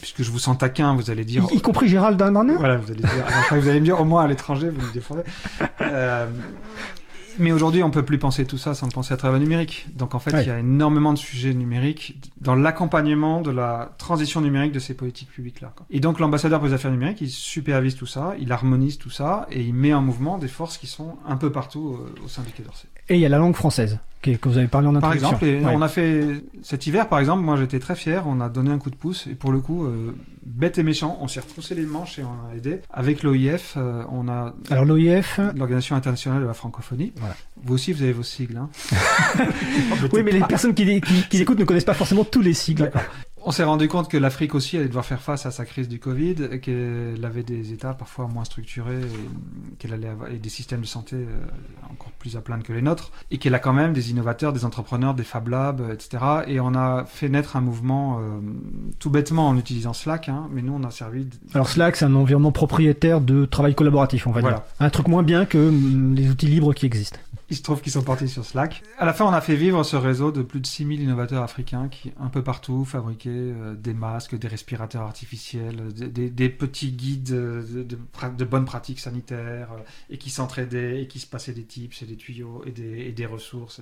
Puisque 0.01 0.23
je 0.23 0.31
vous 0.31 0.39
sens 0.39 0.57
taquin, 0.57 0.95
vous 0.95 1.09
allez 1.09 1.25
dire... 1.25 1.45
Y, 1.51 1.57
y 1.57 1.61
compris 1.61 1.87
Gérald 1.87 2.17
Darmanin 2.17 2.55
Voilà, 2.57 2.77
vous 2.77 2.91
allez, 2.91 3.01
dire, 3.01 3.25
vous 3.51 3.67
allez 3.67 3.79
me 3.79 3.85
dire, 3.85 3.99
au 3.99 4.05
moins 4.05 4.23
à 4.23 4.27
l'étranger, 4.27 4.69
vous 4.69 4.85
me 4.85 4.93
défendez. 4.93 5.23
Euh, 5.81 6.27
mais 7.39 7.51
aujourd'hui, 7.51 7.83
on 7.83 7.91
peut 7.91 8.03
plus 8.03 8.17
penser 8.17 8.45
tout 8.45 8.57
ça 8.57 8.73
sans 8.73 8.89
penser 8.89 9.13
à 9.13 9.17
travers 9.17 9.37
le 9.37 9.43
numérique. 9.43 9.87
Donc 9.95 10.15
en 10.15 10.19
fait, 10.19 10.33
ouais. 10.33 10.43
il 10.43 10.47
y 10.47 10.51
a 10.51 10.59
énormément 10.59 11.13
de 11.13 11.17
sujets 11.17 11.53
numériques 11.53 12.19
dans 12.39 12.55
l'accompagnement 12.55 13.41
de 13.41 13.51
la 13.51 13.93
transition 13.97 14.41
numérique 14.41 14.71
de 14.71 14.79
ces 14.79 14.93
politiques 14.93 15.29
publiques-là. 15.31 15.73
Et 15.89 15.99
donc 15.99 16.19
l'ambassadeur 16.19 16.59
pour 16.59 16.67
les 16.67 16.73
affaires 16.73 16.91
numériques, 16.91 17.21
il 17.21 17.29
supervise 17.29 17.95
tout 17.95 18.05
ça, 18.05 18.35
il 18.39 18.51
harmonise 18.51 18.97
tout 18.97 19.09
ça, 19.09 19.47
et 19.51 19.61
il 19.61 19.73
met 19.73 19.93
en 19.93 20.01
mouvement 20.01 20.37
des 20.37 20.47
forces 20.47 20.77
qui 20.77 20.87
sont 20.87 21.17
un 21.27 21.37
peu 21.37 21.51
partout 21.51 21.97
euh, 21.99 22.25
au 22.25 22.27
sein 22.27 22.43
du 22.43 22.51
Quai 22.51 22.63
d'Orsay. 22.63 22.87
Et 23.09 23.15
il 23.15 23.21
y 23.21 23.25
a 23.25 23.29
la 23.29 23.37
langue 23.37 23.55
française 23.55 23.99
que 24.33 24.49
vous 24.49 24.57
avez 24.57 24.67
parlé 24.67 24.87
en 24.87 24.95
introduction. 24.95 25.29
Par 25.29 25.43
exemple, 25.43 25.65
ouais. 25.67 25.75
on 25.75 25.81
a 25.81 25.87
fait 25.87 26.43
cet 26.63 26.87
hiver, 26.87 27.07
par 27.07 27.19
exemple, 27.19 27.43
moi 27.43 27.55
j'étais 27.57 27.79
très 27.79 27.95
fier, 27.95 28.23
on 28.25 28.41
a 28.41 28.49
donné 28.49 28.71
un 28.71 28.77
coup 28.77 28.89
de 28.89 28.95
pouce, 28.95 29.27
et 29.27 29.35
pour 29.35 29.51
le 29.51 29.59
coup, 29.59 29.85
euh, 29.85 30.15
bête 30.45 30.77
et 30.77 30.83
méchant, 30.83 31.17
on 31.21 31.27
s'est 31.27 31.39
retroussé 31.39 31.75
les 31.75 31.85
manches 31.85 32.19
et 32.19 32.23
on 32.23 32.49
a 32.49 32.55
aidé. 32.55 32.81
Avec 32.91 33.23
l'OIF, 33.23 33.75
euh, 33.77 34.03
on 34.09 34.27
a... 34.27 34.53
Alors 34.69 34.85
l'OIF 34.85 35.39
L'Organisation 35.55 35.95
internationale 35.95 36.41
de 36.41 36.47
la 36.47 36.53
francophonie. 36.53 37.13
Voilà. 37.17 37.35
Vous 37.63 37.75
aussi, 37.75 37.93
vous 37.93 38.01
avez 38.01 38.13
vos 38.13 38.23
sigles. 38.23 38.57
Hein 38.57 38.69
oui, 40.13 40.23
mais 40.23 40.31
les 40.31 40.39
personnes 40.41 40.73
qui, 40.73 41.01
qui, 41.01 41.27
qui 41.29 41.41
écoutent 41.41 41.59
ne 41.59 41.65
connaissent 41.65 41.85
pas 41.85 41.93
forcément 41.93 42.23
tous 42.23 42.41
les 42.41 42.53
sigles. 42.53 42.91
On 43.47 43.51
s'est 43.51 43.63
rendu 43.63 43.87
compte 43.87 44.09
que 44.09 44.17
l'Afrique 44.17 44.55
aussi 44.55 44.75
allait 44.75 44.87
devoir 44.87 45.05
faire 45.05 45.21
face 45.21 45.45
à 45.45 45.51
sa 45.51 45.65
crise 45.65 45.87
du 45.87 45.99
Covid, 45.99 46.59
qu'elle 46.61 47.23
avait 47.23 47.43
des 47.43 47.73
États 47.73 47.93
parfois 47.93 48.27
moins 48.27 48.43
structurés, 48.43 49.01
qu'elle 49.77 49.93
allait 49.93 50.07
avoir 50.07 50.31
et 50.31 50.37
des 50.37 50.49
systèmes 50.49 50.81
de 50.81 50.87
santé 50.87 51.15
euh, 51.15 51.27
encore 51.91 52.11
plus 52.13 52.37
à 52.37 52.41
plaindre 52.41 52.63
que 52.63 52.73
les 52.73 52.81
nôtres, 52.81 53.11
et 53.29 53.37
qu'elle 53.37 53.53
a 53.53 53.59
quand 53.59 53.71
même 53.71 53.93
des 53.93 54.09
innovateurs, 54.09 54.51
des 54.51 54.65
entrepreneurs, 54.65 55.13
des 55.13 55.23
Fab 55.23 55.47
Labs, 55.47 55.91
etc. 55.93 56.23
Et 56.47 56.59
on 56.59 56.73
a 56.73 57.05
fait 57.05 57.29
naître 57.29 57.55
un 57.55 57.61
mouvement 57.61 58.17
euh, 58.19 58.39
tout 58.97 59.11
bêtement 59.11 59.47
en 59.47 59.57
utilisant 59.59 59.93
Slack, 59.93 60.27
hein, 60.27 60.47
mais 60.51 60.63
nous 60.63 60.73
on 60.73 60.83
a 60.83 60.89
servi. 60.89 61.25
De... 61.25 61.35
Alors 61.53 61.69
Slack, 61.69 61.97
c'est 61.97 62.05
un 62.05 62.15
environnement 62.15 62.51
propriétaire 62.51 63.21
de 63.21 63.45
travail 63.45 63.75
collaboratif, 63.75 64.25
on 64.25 64.31
va 64.31 64.41
voilà. 64.41 64.55
dire. 64.57 64.65
Un 64.79 64.89
truc 64.89 65.07
moins 65.07 65.23
bien 65.23 65.45
que 65.45 65.59
mm, 65.59 66.15
les 66.15 66.31
outils 66.31 66.47
libres 66.47 66.73
qui 66.73 66.87
existent. 66.87 67.19
Il 67.49 67.55
se 67.55 67.61
trouve 67.61 67.81
qu'ils 67.81 67.91
sont 67.91 68.01
partis 68.01 68.27
sur 68.27 68.43
Slack. 68.43 68.81
À 68.97 69.05
la 69.05 69.13
fin, 69.13 69.25
on 69.25 69.33
a 69.33 69.41
fait 69.41 69.55
vivre 69.55 69.83
ce 69.83 69.95
réseau 69.95 70.31
de 70.31 70.41
plus 70.41 70.59
de 70.59 70.65
6000 70.65 71.01
innovateurs 71.01 71.43
africains 71.43 71.89
qui, 71.89 72.11
un 72.19 72.29
peu 72.29 72.43
partout, 72.43 72.85
fabriquaient 72.85 73.29
euh, 73.29 73.75
des 73.75 73.93
masques, 73.93 74.35
des 74.35 74.47
respirateurs 74.47 75.03
artificiels, 75.03 75.93
des, 75.93 76.49
petits 76.49 76.91
guides 76.91 77.23
de, 77.23 77.83
de, 77.83 78.45
bonnes 78.45 78.65
pratiques 78.65 78.99
sanitaires, 78.99 79.69
euh, 79.73 79.81
et 80.09 80.17
qui 80.17 80.31
s'entraidaient, 80.31 81.03
et 81.03 81.07
qui 81.07 81.19
se 81.19 81.27
passaient 81.27 81.53
des 81.53 81.63
tips 81.63 82.01
et 82.01 82.05
des 82.05 82.15
tuyaux, 82.15 82.63
et 82.65 82.71
des, 83.11 83.25
ressources. 83.25 83.81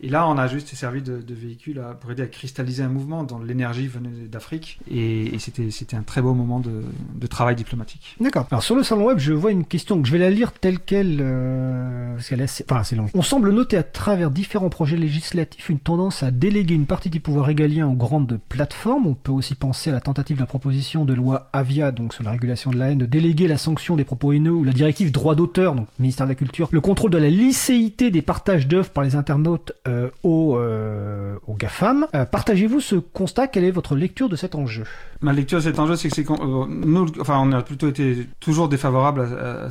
Et, 0.00 0.08
là, 0.08 0.28
on 0.28 0.38
a 0.38 0.46
juste 0.46 0.68
servi 0.74 1.02
de, 1.02 1.34
véhicule 1.34 1.82
pour 2.00 2.12
aider 2.12 2.22
à 2.22 2.26
cristalliser 2.26 2.82
un 2.82 2.88
mouvement 2.88 3.24
dont 3.24 3.38
l'énergie 3.38 3.88
venait 3.88 4.28
d'Afrique, 4.28 4.78
et, 4.88 5.38
c'était 5.38 5.96
un 5.96 6.02
très 6.02 6.22
beau 6.22 6.34
moment 6.34 6.60
de, 6.60 7.26
travail 7.26 7.56
diplomatique. 7.56 8.16
D'accord. 8.20 8.46
Alors, 8.50 8.62
sur 8.62 8.76
le 8.76 8.82
salon 8.82 9.06
web, 9.06 9.18
je 9.18 9.32
vois 9.32 9.52
une 9.52 9.64
question 9.64 10.00
que 10.00 10.06
je 10.06 10.12
vais 10.12 10.18
la 10.18 10.28
lire 10.28 10.52
telle 10.52 10.78
qu'elle, 10.78 11.18
euh, 11.20 12.14
parce 12.14 12.28
qu'elle 12.28 12.40
est 12.40 12.44
assez, 12.44 12.91
excellent. 12.92 13.06
On 13.14 13.22
semble 13.22 13.50
noter 13.50 13.76
à 13.76 13.82
travers 13.82 14.30
différents 14.30 14.68
projets 14.68 14.96
législatifs 14.96 15.68
une 15.68 15.78
tendance 15.78 16.22
à 16.22 16.30
déléguer 16.30 16.74
une 16.74 16.86
partie 16.86 17.10
du 17.10 17.20
pouvoir 17.20 17.46
régalien 17.46 17.86
aux 17.88 17.94
grandes 17.94 18.38
plateformes. 18.48 19.06
On 19.06 19.14
peut 19.14 19.32
aussi 19.32 19.54
penser 19.54 19.90
à 19.90 19.92
la 19.92 20.00
tentative 20.00 20.36
de 20.36 20.42
la 20.42 20.46
proposition 20.46 21.04
de 21.04 21.14
loi 21.14 21.48
Avia, 21.52 21.90
donc 21.92 22.14
sur 22.14 22.22
la 22.22 22.30
régulation 22.30 22.70
de 22.70 22.78
la 22.78 22.90
haine, 22.90 22.98
de 22.98 23.06
déléguer 23.06 23.48
la 23.48 23.58
sanction 23.58 23.96
des 23.96 24.04
propos 24.04 24.32
haineux 24.32 24.52
ou 24.52 24.64
la 24.64 24.72
directive 24.72 25.12
droit 25.12 25.34
d'auteur, 25.34 25.74
donc 25.74 25.88
ministère 25.98 26.26
de 26.26 26.30
la 26.30 26.36
Culture, 26.36 26.68
le 26.70 26.80
contrôle 26.80 27.10
de 27.10 27.18
la 27.18 27.30
licéité 27.30 28.10
des 28.10 28.22
partages 28.22 28.68
d'œuvres 28.68 28.90
par 28.90 29.04
les 29.04 29.16
internautes 29.16 29.72
euh, 29.88 30.10
aux, 30.22 30.56
euh, 30.56 31.36
aux 31.46 31.54
GAFAM. 31.54 32.06
Euh, 32.14 32.24
Partagez-vous 32.24 32.80
ce 32.80 32.96
constat? 32.96 33.48
Quelle 33.48 33.64
est 33.64 33.70
votre 33.70 33.96
lecture 33.96 34.28
de 34.28 34.36
cet 34.36 34.54
enjeu? 34.54 34.84
Ma 35.20 35.32
lecture 35.32 35.58
de 35.58 35.64
cet 35.64 35.78
enjeu, 35.78 35.96
c'est 35.96 36.08
que 36.08 36.14
c'est 36.14 36.30
euh, 36.30 36.66
nous, 36.68 37.06
enfin, 37.20 37.38
on 37.40 37.52
a 37.52 37.62
plutôt 37.62 37.88
été 37.88 38.26
toujours 38.40 38.68
défavorable 38.68 39.20
à, 39.20 39.66
à 39.66 39.70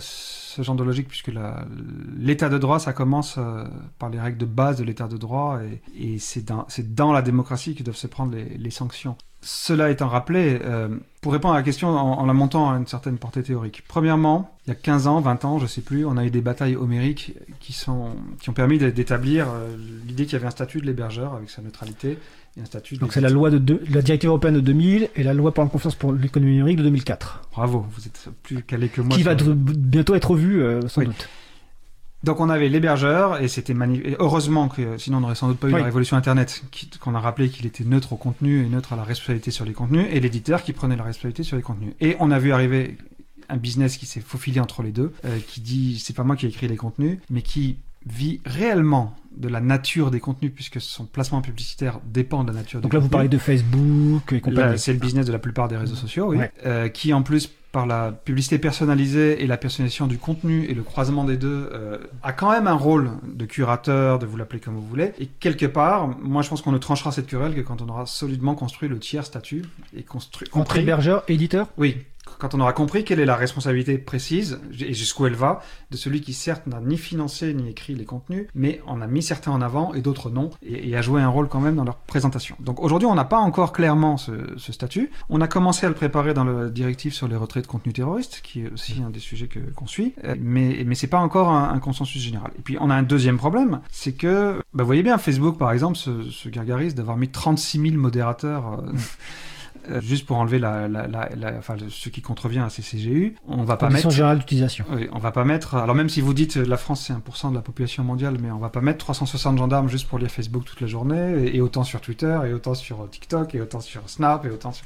ce 0.51 0.61
genre 0.61 0.75
de 0.75 0.83
logique, 0.83 1.07
puisque 1.07 1.31
l'état 2.17 2.49
de 2.49 2.57
droit, 2.57 2.79
ça 2.79 2.93
commence 2.93 3.35
euh, 3.37 3.63
par 3.99 4.09
les 4.09 4.19
règles 4.19 4.37
de 4.37 4.45
base 4.45 4.77
de 4.77 4.83
l'état 4.83 5.07
de 5.07 5.17
droit, 5.17 5.59
et, 5.97 6.19
c'est 6.19 6.45
dans, 6.45 7.13
la 7.13 7.21
démocratie 7.21 7.75
que 7.75 7.83
doivent 7.83 7.95
se 7.95 8.07
prendre 8.07 8.35
les, 8.35 8.69
sanctions. 8.71 9.15
Cela 9.41 9.89
étant 9.89 10.07
rappelé, 10.07 10.59
euh, 10.63 10.89
pour 11.21 11.33
répondre 11.33 11.55
à 11.55 11.57
la 11.57 11.63
question 11.63 11.89
en, 11.89 12.25
la 12.25 12.33
montant 12.33 12.71
à 12.71 12.77
une 12.77 12.85
certaine 12.85 13.17
portée 13.17 13.43
théorique. 13.43 13.83
Premièrement, 13.87 14.55
il 14.65 14.69
y 14.69 14.71
a 14.71 14.75
15 14.75 15.07
ans, 15.07 15.19
20 15.21 15.45
ans, 15.45 15.59
je 15.59 15.65
sais 15.65 15.81
plus, 15.81 16.05
on 16.05 16.17
a 16.17 16.25
eu 16.25 16.29
des 16.29 16.41
batailles 16.41 16.75
homériques 16.75 17.33
qui, 17.59 17.75
ont 17.89 18.53
permis 18.53 18.77
d'é- 18.77 18.91
d'établir 18.91 19.47
euh, 19.49 19.75
l'idée 20.05 20.25
qu'il 20.25 20.33
y 20.33 20.35
avait 20.35 20.47
un 20.47 20.51
statut 20.51 20.81
de 20.81 20.85
l'hébergeur 20.85 21.33
avec 21.33 21.49
sa 21.49 21.61
neutralité 21.61 22.19
un 22.59 22.65
statut 22.65 22.95
de 22.95 22.99
Donc 22.99 23.13
c'est 23.13 23.21
la 23.21 23.29
loi 23.29 23.49
de 23.49 23.57
deux- 23.57 23.81
la 23.89 24.01
directive 24.01 24.27
européenne 24.29 24.55
de 24.55 24.59
2000 24.59 25.09
et 25.15 25.23
la 25.23 25.33
loi 25.33 25.53
pour 25.53 25.63
la 25.63 25.69
confiance 25.69 25.95
pour 25.95 26.11
l'économie 26.13 26.51
numérique 26.53 26.77
de 26.77 26.83
2004, 26.83 27.41
Bravo, 27.53 27.85
vous 27.91 28.05
êtes 28.07 28.27
plus 28.43 28.61
calé 28.63 28.89
que 28.89 29.01
moi. 29.01 29.15
qui 29.15 29.23
va 29.23 29.35
bientôt 29.35 30.15
être 30.15 30.31
revue 30.31 30.61
euh, 30.61 30.87
sans 30.87 31.01
Oui. 31.01 31.07
doute. 31.07 31.29
Donc 32.23 32.39
on 32.39 32.49
avait 32.49 32.69
l'hébergeur 32.69 33.41
et 33.41 33.47
c'était 33.47 33.73
magnifique. 33.73 34.05
Et 34.09 34.15
heureusement 34.19 34.67
que 34.67 34.97
sinon 34.99 35.17
on 35.17 35.21
n'aurait 35.21 35.35
sans 35.35 35.47
doute 35.47 35.57
pas 35.57 35.69
eu 35.69 35.73
Oui. 35.73 35.79
la 35.79 35.85
révolution 35.85 36.17
Internet, 36.17 36.61
qu'on 36.99 37.15
a 37.15 37.19
rappelé 37.19 37.49
qu'il 37.49 37.65
était 37.65 37.83
neutre 37.83 38.13
au 38.13 38.15
contenu 38.17 38.63
et 38.63 38.69
neutre 38.69 38.93
à 38.93 38.95
la 38.95 39.03
responsabilité 39.03 39.49
sur 39.49 39.65
les 39.65 39.73
contenus, 39.73 40.05
et 40.11 40.19
l'éditeur 40.19 40.61
qui 40.63 40.71
prenait 40.73 40.95
la 40.95 41.03
responsabilité 41.03 41.41
sur 41.43 41.55
les 41.57 41.63
contenus. 41.63 41.93
Et 41.99 42.15
on 42.19 42.29
a 42.29 42.37
vu 42.37 42.51
arriver 42.51 42.97
un 43.49 43.57
business 43.57 43.97
qui 43.97 44.05
s'est 44.05 44.21
faufilé 44.21 44.59
entre 44.59 44.83
les 44.83 44.91
deux, 44.91 45.13
euh, 45.25 45.39
qui 45.47 45.61
dit 45.61 45.97
c'est 45.99 46.15
pas 46.15 46.23
moi 46.23 46.35
qui 46.35 46.45
ai 46.45 46.49
écrit 46.49 46.67
les 46.67 46.77
contenus, 46.77 47.17
mais 47.31 47.41
qui 47.41 47.77
vit 48.05 48.39
réellement 48.45 49.15
de 49.35 49.47
la 49.47 49.61
nature 49.61 50.11
des 50.11 50.19
contenus 50.19 50.51
puisque 50.53 50.81
son 50.81 51.05
placement 51.05 51.41
publicitaire 51.41 51.99
dépend 52.05 52.43
de 52.43 52.51
la 52.51 52.57
nature 52.57 52.81
Donc 52.81 52.91
des 52.91 52.97
là 52.97 53.01
vous 53.01 53.09
parlez 53.09 53.29
de 53.29 53.37
Facebook 53.37 54.33
et 54.33 54.41
compagnie. 54.41 54.77
C'est 54.77 54.93
le 54.93 54.99
business 54.99 55.25
de 55.25 55.31
la 55.31 55.39
plupart 55.39 55.67
des 55.67 55.77
réseaux 55.77 55.95
sociaux, 55.95 56.27
oui. 56.29 56.37
Ouais. 56.37 56.51
Euh, 56.65 56.89
qui 56.89 57.13
en 57.13 57.21
plus, 57.23 57.49
par 57.71 57.85
la 57.85 58.11
publicité 58.11 58.57
personnalisée 58.57 59.41
et 59.41 59.47
la 59.47 59.57
personnalisation 59.57 60.07
du 60.07 60.17
contenu 60.17 60.65
et 60.65 60.73
le 60.73 60.83
croisement 60.83 61.23
des 61.23 61.37
deux, 61.37 61.69
euh, 61.73 61.97
a 62.23 62.33
quand 62.33 62.51
même 62.51 62.67
un 62.67 62.73
rôle 62.73 63.11
de 63.23 63.45
curateur, 63.45 64.19
de 64.19 64.25
vous 64.25 64.35
l'appeler 64.35 64.59
comme 64.59 64.75
vous 64.75 64.85
voulez. 64.85 65.13
Et 65.19 65.27
quelque 65.27 65.65
part, 65.65 66.09
moi 66.19 66.41
je 66.41 66.49
pense 66.49 66.61
qu'on 66.61 66.73
ne 66.73 66.77
tranchera 66.77 67.11
cette 67.11 67.27
querelle 67.27 67.55
que 67.55 67.61
quand 67.61 67.81
on 67.81 67.87
aura 67.87 68.05
solidement 68.05 68.55
construit 68.55 68.89
le 68.89 68.99
tiers 68.99 69.25
statut 69.25 69.63
et 69.95 70.03
construit. 70.03 70.49
Entre 70.51 70.77
hébergeur 70.77 71.23
et 71.27 71.35
éditeur? 71.35 71.67
Oui, 71.77 71.97
quand 72.41 72.55
on 72.55 72.59
aura 72.59 72.73
compris 72.73 73.05
quelle 73.05 73.19
est 73.19 73.25
la 73.25 73.35
responsabilité 73.35 73.99
précise 73.99 74.59
et 74.79 74.95
jusqu'où 74.95 75.27
elle 75.27 75.35
va 75.35 75.61
de 75.91 75.95
celui 75.95 76.21
qui 76.21 76.33
certes 76.33 76.65
n'a 76.65 76.79
ni 76.79 76.97
financé 76.97 77.53
ni 77.53 77.69
écrit 77.69 77.93
les 77.93 78.03
contenus, 78.03 78.47
mais 78.55 78.81
en 78.87 78.99
a 78.99 79.05
mis 79.05 79.21
certains 79.21 79.51
en 79.51 79.61
avant 79.61 79.93
et 79.93 80.01
d'autres 80.01 80.31
non, 80.31 80.49
et, 80.63 80.95
a 80.97 81.03
joué 81.03 81.21
un 81.21 81.27
rôle 81.27 81.47
quand 81.47 81.59
même 81.59 81.75
dans 81.75 81.83
leur 81.83 81.97
présentation. 81.97 82.55
Donc 82.59 82.81
aujourd'hui, 82.81 83.07
on 83.07 83.13
n'a 83.13 83.25
pas 83.25 83.37
encore 83.37 83.73
clairement 83.73 84.17
ce, 84.17 84.31
statut. 84.57 85.11
On 85.29 85.39
a 85.39 85.47
commencé 85.47 85.85
à 85.85 85.89
le 85.89 85.95
préparer 85.95 86.33
dans 86.33 86.43
le 86.43 86.71
directive 86.71 87.13
sur 87.13 87.27
les 87.27 87.35
retraits 87.35 87.63
de 87.63 87.67
contenu 87.67 87.93
terroriste, 87.93 88.41
qui 88.43 88.61
est 88.61 88.71
aussi 88.71 89.03
un 89.05 89.11
des 89.11 89.19
sujets 89.19 89.47
qu'on 89.75 89.85
suit, 89.85 90.15
euh, 90.23 90.35
mais 90.39 90.83
mais 90.87 90.95
c'est 90.95 91.07
pas 91.07 91.19
encore 91.19 91.49
un, 91.49 91.77
consensus 91.79 92.21
général. 92.21 92.51
Et 92.57 92.61
puis 92.61 92.77
on 92.79 92.89
a 92.89 92.95
un 92.95 93.03
deuxième 93.03 93.37
problème, 93.37 93.81
c'est 93.91 94.13
que 94.13 94.57
bah, 94.73 94.81
vous 94.83 94.87
voyez 94.87 95.03
bien 95.03 95.19
Facebook 95.19 95.59
par 95.59 95.71
exemple 95.71 95.97
se, 95.97 96.23
se 96.23 96.49
gargarise 96.49 96.95
d'avoir 96.95 97.17
mis 97.17 97.27
36 97.27 97.81
000 97.81 97.95
modérateurs. 97.97 98.79
euh, 98.79 98.97
juste 100.01 100.25
pour 100.25 100.37
enlever 100.37 100.59
la, 100.59 100.87
la, 100.87 101.07
la, 101.07 101.29
la- 101.35 101.57
enfin, 101.57 101.75
le- 101.75 101.89
ce 101.89 102.09
qui 102.09 102.21
contrevient 102.21 102.59
à 102.59 102.69
ces 102.69 102.81
CGU, 102.81 103.35
on 103.47 103.63
va 103.63 103.77
pas 103.77 103.87
Conditions 103.87 104.09
mettre. 104.09 104.15
générales 104.15 104.39
d'utilisation. 104.39 104.85
Oui, 104.91 105.07
on 105.11 105.19
va 105.19 105.31
pas 105.31 105.43
mettre. 105.43 105.75
Alors 105.75 105.95
même 105.95 106.09
si 106.09 106.21
vous 106.21 106.33
dites 106.33 106.57
euh, 106.57 106.65
la 106.65 106.77
France 106.77 107.05
c'est 107.07 107.13
1% 107.13 107.49
de 107.51 107.55
la 107.55 107.61
population 107.61 108.03
mondiale, 108.03 108.37
mais 108.41 108.51
on 108.51 108.59
va 108.59 108.69
pas 108.69 108.81
mettre 108.81 108.99
360 108.99 109.57
gendarmes 109.57 109.89
juste 109.89 110.07
pour 110.07 110.19
lire 110.19 110.29
Facebook 110.31 110.65
toute 110.65 110.81
la 110.81 110.87
journée, 110.87 111.45
et, 111.47 111.57
et 111.57 111.61
autant 111.61 111.83
sur 111.83 112.01
Twitter, 112.01 112.37
et 112.47 112.53
autant 112.53 112.73
sur 112.73 113.01
euh, 113.01 113.07
TikTok, 113.07 113.55
et 113.55 113.61
autant 113.61 113.79
sur 113.81 114.01
Snap, 114.09 114.45
et 114.45 114.49
autant 114.49 114.71
sur. 114.71 114.85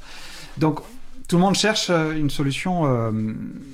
Donc 0.58 0.80
tout 1.28 1.36
le 1.36 1.42
monde 1.42 1.54
cherche 1.56 1.88
euh, 1.90 2.16
une 2.16 2.30
solution 2.30 2.86
euh, 2.86 3.10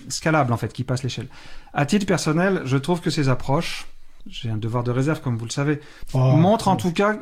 scalable 0.09 0.53
en 0.53 0.57
fait, 0.57 0.73
qui 0.73 0.85
passe 0.85 1.03
l'échelle. 1.03 1.29
À 1.75 1.87
titre 1.87 2.07
personnel, 2.07 2.63
je 2.65 2.77
trouve 2.77 3.01
que 3.01 3.11
ces 3.11 3.29
approches, 3.29 3.87
j'ai 4.29 4.51
un 4.51 4.57
devoir 4.57 4.85
de 4.85 4.91
réserve 4.91 5.21
comme 5.21 5.37
vous 5.37 5.45
le 5.45 5.51
savez, 5.51 5.81
Oh, 6.15 6.19
montre 6.37 6.69
en 6.69 6.77
tout 6.77 6.93
cas 6.93 7.17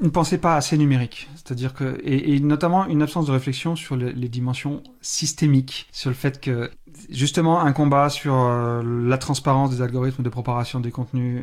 une 0.00 0.10
pensée 0.12 0.38
pas 0.38 0.54
assez 0.56 0.78
numérique, 0.78 1.28
c'est-à-dire 1.34 1.74
que 1.74 2.00
et, 2.04 2.38
notamment 2.40 2.86
une 2.86 3.02
absence 3.02 3.26
de 3.26 3.32
réflexion 3.32 3.74
sur 3.76 3.96
les, 3.96 4.28
dimensions 4.28 4.82
systémiques, 5.00 5.88
sur 5.92 6.10
le 6.10 6.14
fait 6.14 6.40
que 6.40 6.70
justement 7.10 7.60
un 7.60 7.72
combat 7.72 8.08
sur 8.08 8.34
euh, 8.34 8.82
la 8.84 9.18
transparence 9.18 9.70
des 9.70 9.82
algorithmes 9.82 10.22
de 10.22 10.28
préparation 10.28 10.80
des 10.80 10.90
contenus, 10.90 11.42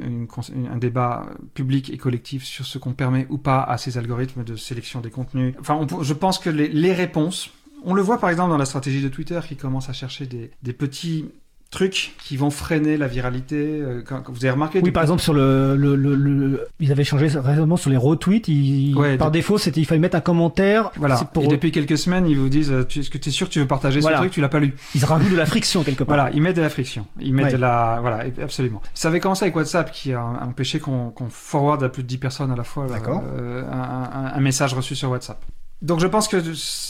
un 0.71 0.77
débat 0.77 1.25
public 1.53 1.91
et 1.91 1.97
collectif 1.97 2.43
sur 2.43 2.65
ce 2.65 2.77
qu'on 2.77 2.93
permet 2.93 3.27
ou 3.29 3.37
pas 3.37 3.61
à 3.61 3.77
ces 3.77 3.97
algorithmes 3.97 4.43
de 4.43 4.55
sélection 4.55 5.01
des 5.01 5.11
contenus. 5.11 5.55
Enfin, 5.59 5.85
je 6.01 6.13
pense 6.13 6.39
que 6.39 6.49
les, 6.49 6.93
réponses, 6.93 7.51
on 7.83 7.93
le 7.93 8.01
voit 8.01 8.19
par 8.19 8.29
exemple 8.29 8.51
dans 8.51 8.57
la 8.57 8.65
stratégie 8.65 9.01
de 9.01 9.09
Twitter 9.09 9.39
qui 9.47 9.55
commence 9.57 9.89
à 9.89 9.93
chercher 9.93 10.27
des 10.27 10.73
petits 10.73 11.25
trucs 11.71 12.13
qui 12.19 12.37
vont 12.37 12.49
freiner 12.49 12.95
la 12.97 13.07
viralité. 13.07 13.55
euh, 13.81 14.01
Quand, 14.07 14.21
quand 14.21 14.31
vous 14.31 14.45
avez 14.45 14.51
remarqué 14.51 14.79
Oui, 14.83 14.91
par 14.91 15.03
exemple, 15.03 15.21
sur 15.21 15.33
le, 15.33 15.75
le, 15.75 15.95
le, 15.95 16.15
le- 16.15 16.67
ils 16.79 16.91
avaient 16.91 17.03
changé 17.03 17.27
récemment 17.27 17.75
sur 17.77 17.89
les 17.89 17.97
retweets. 17.97 18.47
Ils, 18.47 18.95
Ouais, 18.95 19.17
par 19.17 19.29
de- 19.29 19.33
défaut, 19.33 19.57
c'était 19.57 19.81
il 19.81 19.85
fallait 19.85 19.99
mettre 19.99 20.15
un 20.15 20.21
commentaire. 20.21 20.91
Voilà. 20.97 21.15
Pour 21.33 21.43
Et 21.43 21.47
depuis 21.47 21.71
quelques 21.71 21.97
semaines, 21.97 22.27
ils 22.27 22.37
vous 22.37 22.49
disent 22.49 22.71
euh, 22.71 22.85
Est-ce 22.95 23.09
que 23.09 23.17
tu 23.17 23.29
es 23.29 23.31
sûr 23.31 23.47
que 23.47 23.53
tu 23.53 23.59
veux 23.59 23.67
partager 23.67 23.99
Voilà. 23.99 24.17
ce 24.17 24.21
truc? 24.21 24.31
Tu 24.33 24.41
l'as 24.41 24.49
pas 24.49 24.59
lu. 24.59 24.73
ils 24.95 25.03
rajoutent 25.03 25.31
de 25.31 25.35
la 25.35 25.45
friction 25.45 25.83
quelque 25.83 26.03
part. 26.03 26.15
Voilà, 26.15 26.31
ils 26.33 26.41
mettent 26.41 26.55
de 26.57 26.61
la 26.61 26.69
friction. 26.69 27.05
Ils 27.19 27.33
mettent 27.33 27.45
Ouais. 27.47 27.51
de 27.53 27.57
la. 27.57 27.97
Voilà, 28.01 28.23
absolument. 28.41 28.81
Ça 28.93 29.09
avait 29.09 29.19
commencé 29.19 29.43
avec 29.43 29.55
WhatsApp 29.55 29.91
qui 29.91 30.13
a 30.13 30.23
empêché 30.23 30.79
qu'on 30.79 31.09
qu'on 31.09 31.29
forward 31.29 31.83
à 31.83 31.89
plus 31.89 32.03
de 32.03 32.07
10 32.07 32.17
personnes 32.19 32.51
à 32.51 32.55
la 32.55 32.63
fois 32.63 32.85
euh, 32.85 33.63
un- 33.71 34.31
un 34.35 34.39
message 34.39 34.73
reçu 34.73 34.95
sur 34.95 35.09
WhatsApp. 35.11 35.43
Donc 35.81 35.99
je 35.99 36.07
pense 36.07 36.27
que 36.27 36.37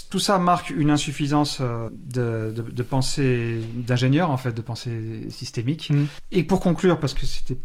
tout 0.10 0.20
ça 0.20 0.38
marque 0.38 0.70
une 0.70 0.90
insuffisance 0.92 1.58
euh, 1.60 1.90
de, 1.92 2.54
de, 2.56 2.62
de 2.62 2.84
pensée 2.84 3.60
d'ingénieur, 3.76 4.30
en 4.30 4.38
fait, 4.38 4.54
de 4.54 4.62
pensée 4.62 5.28
systémique. 5.30 5.90
Mm. 5.90 6.06
Et 6.32 6.44
pour 6.44 6.60
conclure, 6.60 7.00
parce 7.00 7.14
que 7.14 7.26
c'était 7.26 7.58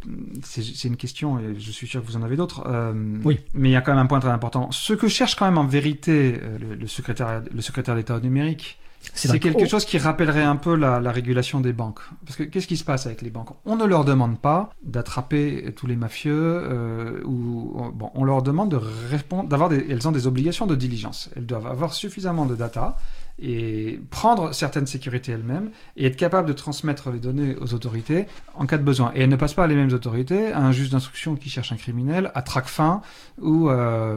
c'est 0.42 0.88
une 0.88 0.96
question, 0.96 1.38
et 1.38 1.59
je 1.59 1.70
suis 1.70 1.87
sûr 1.87 2.00
que 2.00 2.06
vous 2.06 2.16
en 2.16 2.22
avez 2.22 2.37
d'autres, 2.37 2.64
euh, 2.66 2.92
Oui. 3.24 3.38
mais 3.54 3.68
il 3.68 3.72
y 3.72 3.76
a 3.76 3.80
quand 3.80 3.92
même 3.92 4.02
un 4.02 4.06
point 4.06 4.20
très 4.20 4.30
important. 4.30 4.70
Ce 4.72 4.92
que 4.94 5.09
cherche 5.09 5.37
quand 5.37 5.44
même 5.44 5.59
en 5.59 5.66
vérité 5.66 6.38
euh, 6.42 6.59
le, 6.59 6.74
le 6.74 6.87
secrétaire, 6.87 7.42
le 7.52 7.61
secrétaire 7.61 7.94
d'État 7.94 8.16
au 8.16 8.20
numérique, 8.20 8.78
c'est 9.14 9.38
quelque 9.38 9.62
Oh. 9.62 9.66
chose 9.66 9.84
qui 9.84 9.98
rappellerait 9.98 10.42
un 10.42 10.56
peu 10.56 10.74
la, 10.76 11.00
la 11.00 11.10
régulation 11.12 11.60
des 11.60 11.72
banques. 11.72 12.00
Parce 12.26 12.36
que 12.36 12.42
qu'est-ce 12.44 12.66
qui 12.66 12.76
se 12.76 12.84
passe 12.84 13.06
avec 13.06 13.22
les 13.22 13.30
banques? 13.30 13.50
On 13.64 13.76
ne 13.76 13.84
leur 13.84 14.04
demande 14.04 14.38
pas 14.38 14.70
d'attraper 14.82 15.72
tous 15.76 15.86
les 15.86 15.96
mafieux, 15.96 16.32
euh, 16.34 17.22
ou 17.24 17.90
bon, 17.94 18.10
on 18.14 18.24
leur 18.24 18.42
demande 18.42 18.70
de 18.70 18.80
répondre, 19.10 19.48
d'avoir 19.48 19.68
des, 19.68 19.84
elles 19.88 20.06
ont 20.06 20.12
des 20.12 20.26
obligations 20.26 20.66
de 20.66 20.74
diligence. 20.74 21.30
Elles 21.36 21.46
doivent 21.46 21.66
avoir 21.66 21.92
suffisamment 21.94 22.46
de 22.46 22.54
data 22.54 22.96
et 23.42 24.00
prendre 24.11 24.53
certaines 24.53 24.87
sécurités 24.87 25.33
elles-mêmes 25.33 25.70
et 25.96 26.07
être 26.07 26.16
capable 26.16 26.46
de 26.46 26.53
transmettre 26.53 27.11
les 27.11 27.18
données 27.18 27.57
aux 27.61 27.72
autorités 27.74 28.26
en 28.55 28.66
cas 28.66 28.76
de 28.79 28.83
besoin. 28.83 29.12
Et 29.14 29.22
elles 29.22 29.29
ne 29.31 29.37
passent 29.37 29.55
pas 29.55 29.64
à 29.64 29.66
les 29.66 29.74
mêmes 29.74 29.92
autorités, 29.92 30.53
à 30.53 30.61
un 30.61 30.72
juge 30.72 30.90
d'instruction 30.90 31.37
qui 31.37 31.48
cherche 31.48 31.72
un 31.72 31.76
criminel, 31.76 32.31
à 32.35 32.42
Tracfin 32.42 33.00
ou 33.40 33.70
euh, 33.70 34.16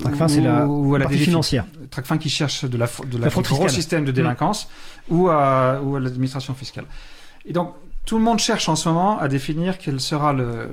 Tracfin, 0.00 0.24
ou- 0.24 0.28
c'est 0.28 0.40
la 0.40 0.66
ou 0.66 0.94
à 0.94 0.98
la 0.98 1.04
partie 1.04 1.18
financière. 1.18 1.66
Tracfin 1.90 2.16
qui 2.18 2.30
cherche 2.30 2.64
de 2.64 2.76
la, 2.78 2.86
de 2.86 3.18
la, 3.18 3.24
La 3.26 3.30
fraude 3.30 3.44
gros 3.44 3.68
système 3.68 4.04
de 4.04 4.12
délinquance 4.12 4.68
ou 5.10 5.28
à, 5.28 5.80
ou 5.82 5.96
à 5.96 6.00
l'administration 6.00 6.54
fiscale. 6.54 6.86
Et 7.44 7.52
donc, 7.52 7.74
tout 8.06 8.16
le 8.18 8.24
monde 8.24 8.38
cherche 8.38 8.68
en 8.68 8.76
ce 8.76 8.88
moment 8.88 9.18
à 9.18 9.28
définir 9.28 9.78
quel 9.78 9.98
sera 10.00 10.32
le, 10.32 10.68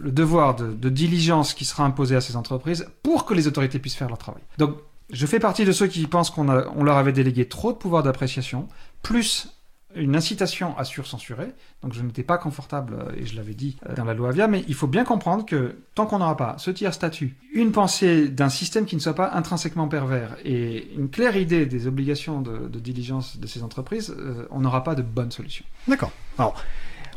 le 0.00 0.10
devoir 0.12 0.54
de, 0.56 0.72
de 0.72 0.88
diligence 0.88 1.54
qui 1.54 1.64
sera 1.64 1.84
imposé 1.84 2.14
à 2.16 2.20
ces 2.20 2.36
entreprises 2.36 2.86
pour 3.02 3.24
que 3.24 3.34
les 3.34 3.46
autorités 3.48 3.78
puissent 3.80 3.96
faire 3.96 4.08
leur 4.08 4.18
travail. 4.18 4.42
Donc, 4.58 4.76
je 5.10 5.26
fais 5.26 5.38
partie 5.38 5.64
de 5.64 5.72
ceux 5.72 5.86
qui 5.86 6.06
pensent 6.06 6.30
qu'on 6.30 6.44
leur 6.44 6.96
avait 6.96 7.12
délégué 7.12 7.46
trop 7.46 7.72
de 7.72 7.78
pouvoir 7.78 8.02
d'appréciation, 8.02 8.68
plus 9.02 9.48
une 9.94 10.16
incitation 10.16 10.76
à 10.76 10.84
surcensurer. 10.84 11.48
Donc 11.82 11.94
je 11.94 12.02
n'étais 12.02 12.22
pas 12.22 12.38
confortable, 12.38 12.94
euh, 12.94 13.12
et 13.16 13.24
je 13.24 13.36
l'avais 13.36 13.54
dit 13.54 13.76
euh, 13.88 13.94
dans 13.94 14.04
la 14.04 14.14
loi 14.14 14.28
Avia, 14.28 14.46
mais 14.46 14.64
il 14.68 14.74
faut 14.74 14.86
bien 14.86 15.04
comprendre 15.04 15.46
que 15.46 15.76
tant 15.94 16.06
qu'on 16.06 16.18
n'aura 16.18 16.36
pas 16.36 16.56
ce 16.58 16.70
tiers 16.70 16.92
statut, 16.92 17.36
une 17.54 17.72
pensée 17.72 18.28
d'un 18.28 18.50
système 18.50 18.84
qui 18.84 18.96
ne 18.96 19.00
soit 19.00 19.14
pas 19.14 19.30
intrinsèquement 19.32 19.88
pervers 19.88 20.36
et 20.44 20.92
une 20.94 21.08
claire 21.08 21.36
idée 21.36 21.66
des 21.66 21.86
obligations 21.86 22.40
de, 22.40 22.68
de 22.68 22.78
diligence 22.78 23.38
de 23.38 23.46
ces 23.46 23.62
entreprises, 23.62 24.14
euh, 24.16 24.46
on 24.50 24.60
n'aura 24.60 24.84
pas 24.84 24.94
de 24.94 25.02
bonne 25.02 25.30
solution. 25.30 25.64
D'accord. 25.86 26.12
Alors, 26.36 26.54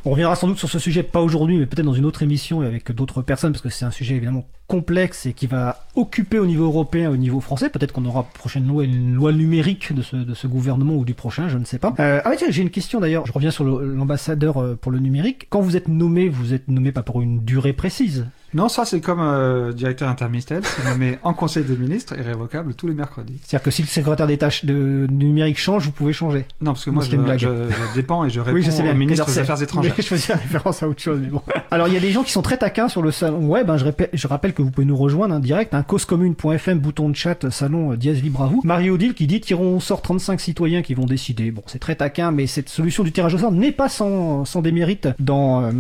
On 0.03 0.11
reviendra 0.11 0.35
sans 0.35 0.47
doute 0.47 0.57
sur 0.57 0.69
ce 0.69 0.79
sujet, 0.79 1.03
pas 1.03 1.21
aujourd'hui, 1.21 1.57
mais 1.57 1.67
peut-être 1.67 1.85
dans 1.85 1.93
une 1.93 2.05
autre 2.05 2.23
émission 2.23 2.63
et 2.63 2.65
avec 2.65 2.91
d'autres 2.91 3.21
personnes, 3.21 3.51
parce 3.51 3.61
que 3.61 3.69
c'est 3.69 3.85
un 3.85 3.91
sujet 3.91 4.15
évidemment 4.15 4.47
complexe 4.65 5.27
et 5.27 5.33
qui 5.33 5.45
va 5.45 5.85
occuper 5.95 6.39
au 6.39 6.47
niveau 6.47 6.65
européen, 6.65 7.11
au 7.11 7.17
niveau 7.17 7.39
français. 7.39 7.69
Peut-être 7.69 7.91
qu'on 7.91 8.05
aura 8.05 8.23
prochaine 8.23 8.67
loi, 8.67 8.83
une 8.83 9.13
loi 9.13 9.31
numérique 9.31 9.93
de 9.93 10.01
ce, 10.01 10.47
gouvernement 10.47 10.95
ou 10.95 11.05
du 11.05 11.13
prochain, 11.13 11.49
je 11.49 11.57
ne 11.57 11.65
sais 11.65 11.77
pas. 11.77 11.93
Euh, 11.99 12.19
ah 12.25 12.31
tiens, 12.35 12.47
j'ai 12.49 12.63
une 12.63 12.71
question 12.71 12.99
d'ailleurs. 12.99 13.27
Je 13.27 13.31
reviens 13.31 13.51
sur 13.51 13.63
l'ambassadeur 13.63 14.57
euh, 14.57 14.75
pour 14.75 14.91
le 14.91 14.97
numérique. 14.97 15.47
Quand 15.49 15.61
vous 15.61 15.77
êtes 15.77 15.87
nommé, 15.87 16.29
vous 16.29 16.53
êtes 16.53 16.67
nommé 16.67 16.91
pas 16.91 17.03
pour 17.03 17.21
une 17.21 17.43
durée 17.43 17.73
précise? 17.73 18.25
Non, 18.53 18.67
ça 18.67 18.85
c'est 18.85 18.99
comme 18.99 19.21
euh, 19.21 19.71
directeur 19.71 20.09
interministériel, 20.09 20.63
c'est 20.65 20.89
nommé 20.89 21.17
en 21.23 21.33
Conseil 21.33 21.63
des 21.63 21.77
ministres 21.77 22.17
et 22.17 22.21
révocable 22.21 22.73
tous 22.73 22.87
les 22.87 22.93
mercredis. 22.93 23.39
C'est-à-dire 23.43 23.63
que 23.63 23.71
si 23.71 23.81
le 23.81 23.87
secrétaire 23.87 24.27
des 24.27 24.37
tâches 24.37 24.65
de 24.65 25.07
numérique 25.09 25.59
change, 25.59 25.85
vous 25.85 25.91
pouvez 25.91 26.13
changer. 26.13 26.45
Non, 26.59 26.73
parce 26.73 26.85
que 26.85 26.89
moi 26.89 27.03
je, 27.03 27.11
je, 27.11 27.37
je, 27.37 27.95
dépends 27.95 28.25
et 28.25 28.29
je 28.29 28.39
réponds 28.39 28.55
oui, 28.55 28.63
je 28.63 28.71
sais 28.71 28.83
bien, 28.83 28.91
au 28.91 28.97
ministre 28.97 29.25
des 29.25 29.39
Affaires 29.39 29.61
étrangères. 29.61 29.93
je 29.97 30.01
faisais 30.01 30.33
référence 30.33 30.83
à 30.83 30.89
autre 30.89 31.01
chose, 31.01 31.19
mais 31.21 31.29
bon. 31.29 31.41
Alors 31.71 31.87
il 31.87 31.93
y 31.93 31.97
a 31.97 32.01
des 32.01 32.11
gens 32.11 32.23
qui 32.23 32.31
sont 32.31 32.41
très 32.41 32.57
taquins 32.57 32.89
sur 32.89 33.01
le 33.01 33.11
salon 33.11 33.47
web. 33.47 33.69
Hein, 33.69 33.77
je, 33.77 33.85
répète, 33.85 34.09
je 34.13 34.27
rappelle 34.27 34.53
que 34.53 34.61
vous 34.61 34.71
pouvez 34.71 34.85
nous 34.85 34.97
rejoindre 34.97 35.33
en 35.35 35.39
direct, 35.39 35.73
hein, 35.73 35.83
causecommune.fm, 35.83 36.79
bouton 36.79 37.09
de 37.09 37.15
chat, 37.15 37.49
salon 37.49 37.93
euh, 37.93 37.97
dièse 37.97 38.21
libre 38.21 38.43
à 38.43 38.47
vous. 38.47 38.61
Marie-Odile 38.63 39.13
qui 39.13 39.27
dit 39.27 39.39
tirons 39.39 39.77
au 39.77 39.79
sort 39.79 40.01
35 40.01 40.39
citoyens 40.41 40.81
qui 40.81 40.93
vont 40.93 41.05
décider. 41.05 41.51
Bon, 41.51 41.63
c'est 41.67 41.79
très 41.79 41.95
taquin, 41.95 42.31
mais 42.31 42.47
cette 42.47 42.69
solution 42.69 43.03
du 43.03 43.11
tirage 43.11 43.33
au 43.33 43.37
sort 43.37 43.51
n'est 43.51 43.71
pas 43.71 43.89
sans, 43.89 44.45
sans 44.45 44.61
démérite 44.61 45.07
dans... 45.19 45.63
Euh, 45.63 45.71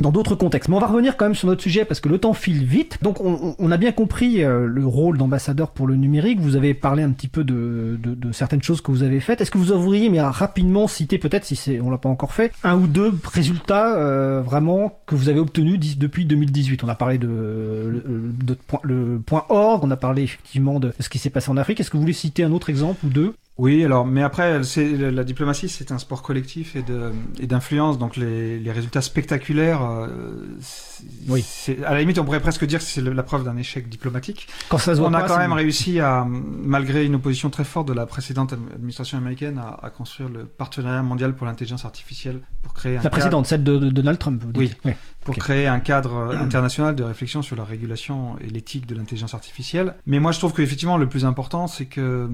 dans 0.00 0.10
d'autres 0.10 0.34
contextes. 0.34 0.68
Mais 0.68 0.76
on 0.76 0.80
va 0.80 0.86
revenir 0.86 1.16
quand 1.16 1.26
même 1.26 1.34
sur 1.34 1.48
notre 1.48 1.62
sujet 1.62 1.84
parce 1.84 2.00
que 2.00 2.08
le 2.08 2.18
temps 2.18 2.32
file 2.32 2.64
vite. 2.64 2.98
Donc 3.02 3.20
on, 3.20 3.70
a 3.70 3.76
bien 3.76 3.92
compris 3.92 4.42
euh, 4.42 4.66
le 4.66 4.86
rôle 4.86 5.18
d'ambassadeur 5.18 5.70
pour 5.70 5.86
le 5.86 5.96
numérique. 5.96 6.40
Vous 6.40 6.56
avez 6.56 6.74
parlé 6.74 7.02
un 7.02 7.10
petit 7.10 7.28
peu 7.28 7.44
de, 7.44 7.98
de, 8.02 8.32
certaines 8.32 8.62
choses 8.62 8.80
que 8.80 8.90
vous 8.90 9.02
avez 9.02 9.20
faites. 9.20 9.40
Est-ce 9.40 9.50
que 9.50 9.58
vous 9.58 9.72
ouvriez, 9.72 10.08
mais 10.08 10.20
rapidement 10.20 10.86
citer 10.86 11.18
peut-être, 11.18 11.44
si 11.44 11.56
c'est, 11.56 11.80
on 11.80 11.90
l'a 11.90 11.98
pas 11.98 12.08
encore 12.08 12.32
fait, 12.32 12.52
un 12.64 12.76
ou 12.76 12.86
deux 12.86 13.12
résultats 13.24 13.96
euh, 13.96 14.40
vraiment 14.42 14.98
que 15.06 15.14
vous 15.14 15.28
avez 15.28 15.40
obtenus 15.40 15.78
depuis 15.98 16.24
2018 16.24 16.84
On 16.84 16.88
a 16.88 16.94
parlé 16.94 17.18
de, 17.18 18.02
de, 18.44 18.56
le 18.82 19.20
point 19.24 19.44
org, 19.48 19.84
on 19.84 19.90
a 19.90 19.96
parlé 19.96 20.22
effectivement 20.22 20.80
de 20.80 20.92
ce 21.00 21.08
qui 21.08 21.18
s'est 21.18 21.30
passé 21.30 21.50
en 21.50 21.56
Afrique. 21.56 21.80
Est-ce 21.80 21.90
que 21.90 21.96
vous 21.96 22.02
voulez 22.02 22.12
citer 22.12 22.44
un 22.44 22.52
autre 22.52 22.70
exemple 22.70 23.06
ou 23.06 23.08
deux? 23.08 23.34
Oui, 23.58 23.84
alors, 23.84 24.06
mais 24.06 24.22
après, 24.22 24.60
la 24.76 25.24
diplomatie, 25.24 25.68
c'est 25.68 25.90
un 25.90 25.98
sport 25.98 26.22
collectif 26.22 26.76
et 26.76 27.46
d'influence, 27.46 27.98
donc 27.98 28.16
les, 28.16 28.58
les 28.58 28.72
résultats 28.72 29.02
spectaculaires, 29.02 29.82
euh, 29.82 30.08
oui. 31.28 31.44
À 31.84 31.94
la 31.94 32.00
limite, 32.00 32.18
on 32.18 32.24
pourrait 32.24 32.40
presque 32.40 32.64
dire 32.64 32.78
que 32.78 32.84
c'est 32.84 33.00
la 33.00 33.22
preuve 33.22 33.44
d'un 33.44 33.56
échec 33.56 33.88
diplomatique. 33.88 34.48
Quand 34.68 34.78
ça 34.78 34.94
se 34.94 35.00
on 35.00 35.12
a 35.14 35.22
quand 35.22 35.38
même 35.38 35.52
réussi 35.52 36.00
à, 36.00 36.26
malgré 36.28 37.04
une 37.04 37.16
opposition 37.16 37.50
très 37.50 37.64
forte 37.64 37.88
de 37.88 37.92
la 37.92 38.06
précédente 38.06 38.52
administration 38.52 39.18
américaine, 39.18 39.58
à, 39.58 39.78
à 39.84 39.90
construire 39.90 40.28
le 40.28 40.44
partenariat 40.44 41.02
mondial 41.02 41.34
pour 41.34 41.46
l'intelligence 41.46 41.84
artificielle 41.84 42.40
pour 42.62 42.74
créer. 42.74 42.98
La 43.02 43.10
précédente, 43.10 43.46
celle 43.46 43.64
de, 43.64 43.78
de, 43.78 43.90
Donald 43.90 44.18
Trump. 44.18 44.42
Vous 44.44 44.52
dites. 44.52 44.78
Oui. 44.84 44.92
oui 44.92 44.92
pour 45.24 45.36
créer 45.36 45.66
un 45.66 45.80
cadre 45.80 46.34
international 46.34 46.94
de 46.94 47.02
réflexion 47.02 47.42
sur 47.42 47.54
la 47.54 47.64
régulation 47.64 48.36
et 48.40 48.46
l'éthique 48.46 48.86
de 48.86 48.94
l'intelligence 48.94 49.34
artificielle. 49.34 49.94
Mais 50.06 50.20
moi, 50.20 50.32
je 50.32 50.38
trouve 50.38 50.54
qu'effectivement, 50.54 50.96
le 50.96 51.06
plus 51.06 51.26
important, 51.26 51.66
c'est 51.66 51.84
que 51.84 52.30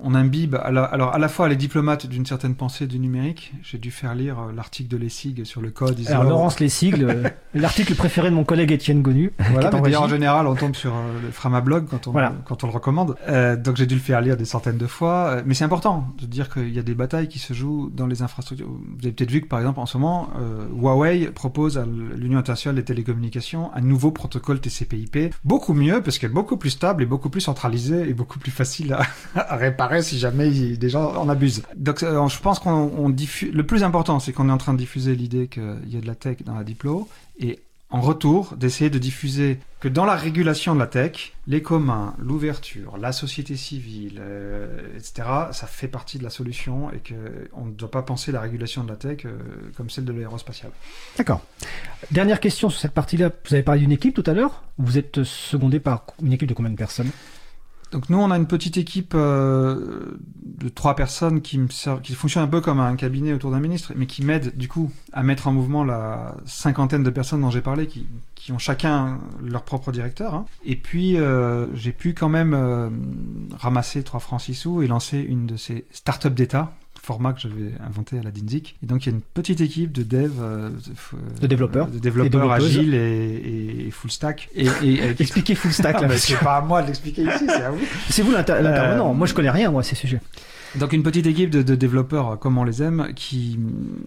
on 0.00 0.14
imbibe, 0.24 0.56
à 0.56 0.70
la, 0.70 0.84
alors 0.84 1.14
à 1.14 1.18
la 1.18 1.28
fois 1.28 1.48
les 1.48 1.56
diplomates 1.56 2.06
d'une 2.06 2.26
certaine 2.26 2.54
pensée 2.54 2.86
du 2.86 2.98
numérique. 2.98 3.52
J'ai 3.62 3.78
dû 3.78 3.90
faire 3.90 4.14
lire 4.14 4.38
euh, 4.38 4.52
l'article 4.54 4.88
de 4.88 4.96
Lessig 4.96 5.44
sur 5.44 5.60
le 5.60 5.70
code. 5.70 5.98
Alors 6.08 6.24
Laurence 6.24 6.60
Lessig, 6.60 7.06
l'article 7.54 7.94
préféré 7.94 8.30
de 8.30 8.34
mon 8.34 8.44
collègue 8.44 8.72
Étienne 8.72 9.02
Gonu. 9.02 9.32
Voilà, 9.50 9.70
d'ailleurs 9.70 10.02
en 10.02 10.08
général, 10.08 10.46
on 10.46 10.54
tombe 10.54 10.74
sur 10.74 10.94
euh, 10.94 11.20
le 11.22 11.30
Framablog 11.30 11.86
quand 11.88 12.06
on, 12.08 12.14
quand 12.44 12.64
on 12.64 12.66
le 12.66 12.72
recommande. 12.72 13.16
Euh, 13.28 13.56
donc 13.56 13.76
j'ai 13.76 13.86
dû 13.86 13.94
le 13.94 14.00
faire 14.00 14.20
lire 14.20 14.36
des 14.36 14.44
centaines 14.44 14.78
de 14.78 14.86
fois. 14.86 15.42
Mais 15.46 15.54
c'est 15.54 15.64
important 15.64 16.08
de 16.20 16.26
dire 16.26 16.48
qu'il 16.48 16.72
y 16.72 16.78
a 16.78 16.82
des 16.82 16.94
batailles 16.94 17.28
qui 17.28 17.38
se 17.38 17.52
jouent 17.52 17.90
dans 17.94 18.06
les 18.06 18.22
infrastructures. 18.22 18.68
Vous 18.68 19.04
avez 19.04 19.12
peut-être 19.12 19.30
vu 19.30 19.40
que 19.40 19.48
par 19.48 19.58
exemple 19.58 19.80
en 19.80 19.86
ce 19.86 19.98
moment, 19.98 20.30
Huawei 20.72 21.30
propose 21.32 21.78
à 21.78 21.84
l'Union 22.16 22.38
internationale 22.38 22.76
des 22.76 22.84
télécommunications 22.84 23.70
un 23.74 23.80
nouveau 23.80 24.10
protocole 24.10 24.60
TCP/IP, 24.60 25.34
beaucoup 25.44 25.74
mieux 25.74 26.02
parce 26.02 26.18
qu'elle 26.18 26.30
est 26.30 26.34
beaucoup 26.34 26.56
plus 26.56 26.70
stable 26.70 27.02
et 27.02 27.06
beaucoup 27.06 27.30
plus 27.30 27.40
centralisé 27.40 28.08
et 28.08 28.14
beaucoup 28.14 28.38
plus 28.38 28.50
facile 28.50 28.96
à, 29.34 29.56
réparer 29.56 30.02
si 30.02 30.13
jamais 30.18 30.50
des 30.50 30.88
gens 30.88 31.14
en 31.16 31.28
abusent. 31.28 31.62
Donc 31.76 32.02
euh, 32.02 32.28
je 32.28 32.40
pense 32.40 32.58
qu'on 32.58 33.08
diffuse. 33.08 33.52
Le 33.52 33.64
plus 33.64 33.82
important, 33.84 34.20
c'est 34.20 34.32
qu'on 34.32 34.48
est 34.48 34.52
en 34.52 34.58
train 34.58 34.72
de 34.72 34.78
diffuser 34.78 35.14
l'idée 35.14 35.48
qu'il 35.48 35.88
y 35.88 35.96
a 35.96 36.00
de 36.00 36.06
la 36.06 36.14
tech 36.14 36.38
dans 36.44 36.54
la 36.54 36.64
diplo 36.64 37.08
et 37.38 37.60
en 37.94 38.00
retour 38.00 38.56
d'essayer 38.56 38.90
de 38.90 38.98
diffuser 38.98 39.60
que 39.78 39.86
dans 39.86 40.04
la 40.04 40.16
régulation 40.16 40.74
de 40.74 40.80
la 40.80 40.88
tech, 40.88 41.32
les 41.46 41.62
communs, 41.62 42.14
l'ouverture, 42.18 42.96
la 42.96 43.12
société 43.12 43.54
civile, 43.54 44.18
euh, 44.18 44.96
etc., 44.96 45.28
ça 45.52 45.68
fait 45.68 45.86
partie 45.86 46.18
de 46.18 46.24
la 46.24 46.30
solution 46.30 46.90
et 46.90 46.98
qu'on 46.98 47.66
ne 47.66 47.70
doit 47.70 47.90
pas 47.90 48.02
penser 48.02 48.32
la 48.32 48.40
régulation 48.40 48.82
de 48.82 48.88
la 48.88 48.96
tech 48.96 49.18
euh, 49.26 49.38
comme 49.76 49.90
celle 49.90 50.06
de 50.06 50.12
l'aérospatiale. 50.12 50.72
D'accord. 51.16 51.42
Dernière 52.10 52.40
question 52.40 52.68
sur 52.68 52.80
cette 52.80 52.94
partie-là. 52.94 53.30
Vous 53.46 53.54
avez 53.54 53.62
parlé 53.62 53.82
d'une 53.82 53.92
équipe 53.92 54.14
tout 54.14 54.28
à 54.28 54.32
l'heure. 54.32 54.64
Vous 54.78 54.98
êtes 54.98 55.22
secondé 55.22 55.78
par 55.78 56.06
une 56.20 56.32
équipe 56.32 56.48
de 56.48 56.54
combien 56.54 56.72
de 56.72 56.76
personnes? 56.76 57.10
Donc 57.94 58.10
nous, 58.10 58.18
on 58.18 58.32
a 58.32 58.36
une 58.36 58.48
petite 58.48 58.76
équipe 58.76 59.12
euh, 59.14 60.18
de 60.42 60.68
trois 60.68 60.96
personnes 60.96 61.42
qui, 61.42 61.58
me 61.58 61.68
un 62.38 62.46
peu 62.48 62.60
comme 62.60 62.80
un 62.80 62.96
cabinet 62.96 63.32
autour 63.32 63.52
d'un 63.52 63.60
ministre, 63.60 63.92
mais 63.94 64.06
qui 64.06 64.24
m'aident 64.24 64.52
du 64.56 64.66
coup 64.66 64.90
à 65.12 65.22
mettre 65.22 65.46
en 65.46 65.52
mouvement 65.52 65.84
la 65.84 66.34
cinquantaine 66.44 67.04
de 67.04 67.10
personnes 67.10 67.42
dont 67.42 67.50
j'ai 67.50 67.60
parlé, 67.60 67.86
qui, 67.86 68.04
qui, 68.34 68.50
ont 68.50 68.58
chacun 68.58 69.20
leur 69.40 69.62
propre 69.62 69.92
directeur. 69.92 70.34
Hein. 70.34 70.44
Et 70.64 70.74
puis 70.74 71.18
euh, 71.18 71.66
j'ai 71.76 71.92
pu 71.92 72.14
quand 72.14 72.28
même 72.28 72.52
euh, 72.52 72.90
ramasser 73.60 74.02
trois 74.02 74.18
francs 74.18 74.40
six 74.40 74.54
sous 74.54 74.82
et 74.82 74.88
lancer 74.88 75.20
une 75.20 75.46
de 75.46 75.56
ces 75.56 75.84
startups 75.92 76.30
d'État 76.30 76.72
format 77.04 77.34
que 77.34 77.40
j'avais 77.40 77.72
inventé 77.86 78.18
à 78.18 78.22
la 78.22 78.30
DINSIC. 78.30 78.76
Et 78.82 78.86
donc 78.86 79.04
il 79.04 79.10
y 79.10 79.12
a 79.12 79.14
une 79.14 79.22
petite 79.22 79.60
équipe 79.60 79.92
de 79.92 80.02
dev, 80.02 80.32
euh, 80.40 80.70
de 81.40 81.46
développeurs, 81.46 81.88
de 81.88 81.98
développeurs 81.98 82.50
agiles 82.50 82.94
et, 82.94 83.86
et, 83.86 83.90
full 83.90 84.10
stack. 84.10 84.48
Et, 84.54 84.66
et, 84.82 85.10
expliquez 85.20 85.54
full 85.54 85.72
stack 85.72 86.00
là. 86.00 86.08
c'est 86.16 86.38
pas 86.38 86.56
à 86.56 86.60
moi 86.62 86.82
de 86.82 86.88
l'expliquer 86.88 87.22
ici, 87.22 87.44
c'est 87.46 87.62
à 87.62 87.70
vous. 87.70 87.80
C'est 88.08 88.22
vous 88.22 88.32
l'intervenant. 88.32 89.10
Euh, 89.10 89.14
moi 89.14 89.26
je 89.26 89.34
connais 89.34 89.50
rien 89.50 89.70
moi 89.70 89.82
à 89.82 89.84
ces 89.84 89.94
sujets. 89.94 90.20
Donc 90.78 90.92
une 90.92 91.02
petite 91.02 91.26
équipe 91.26 91.50
de, 91.50 91.62
de, 91.62 91.74
développeurs 91.74 92.30
euh, 92.30 92.36
comme 92.36 92.58
on 92.58 92.64
les 92.64 92.82
aime, 92.82 93.12
qui 93.14 93.58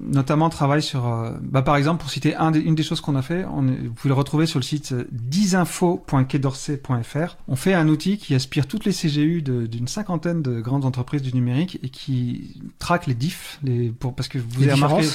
notamment 0.01 0.49
travaille 0.49 0.81
sur, 0.81 1.07
euh, 1.07 1.31
bah, 1.41 1.61
par 1.61 1.77
exemple 1.77 2.01
pour 2.01 2.09
citer 2.09 2.35
un 2.35 2.51
des, 2.51 2.59
une 2.59 2.75
des 2.75 2.83
choses 2.83 3.01
qu'on 3.01 3.15
a 3.15 3.21
fait, 3.21 3.45
on 3.45 3.61
vous 3.63 3.93
pouvez 3.93 4.09
le 4.09 4.15
retrouver 4.15 4.45
sur 4.45 4.59
le 4.59 4.63
site 4.63 4.93
10info.quaidorsay.fr. 5.29 7.17
Euh, 7.17 7.27
on 7.47 7.55
fait 7.55 7.73
un 7.73 7.87
outil 7.87 8.17
qui 8.17 8.35
aspire 8.35 8.67
toutes 8.67 8.85
les 8.85 8.91
CGU 8.91 9.41
d'une 9.41 9.87
cinquantaine 9.87 10.41
de 10.41 10.59
grandes 10.59 10.85
entreprises 10.85 11.21
du 11.21 11.33
numérique 11.33 11.79
et 11.83 11.89
qui 11.89 12.61
traque 12.79 13.07
les 13.07 13.13
diffs, 13.13 13.59
les, 13.63 13.89
pour, 13.89 14.13
parce 14.13 14.27
que 14.27 14.37
vous 14.37 14.63
avez 14.63 14.73
remarqué 14.73 15.07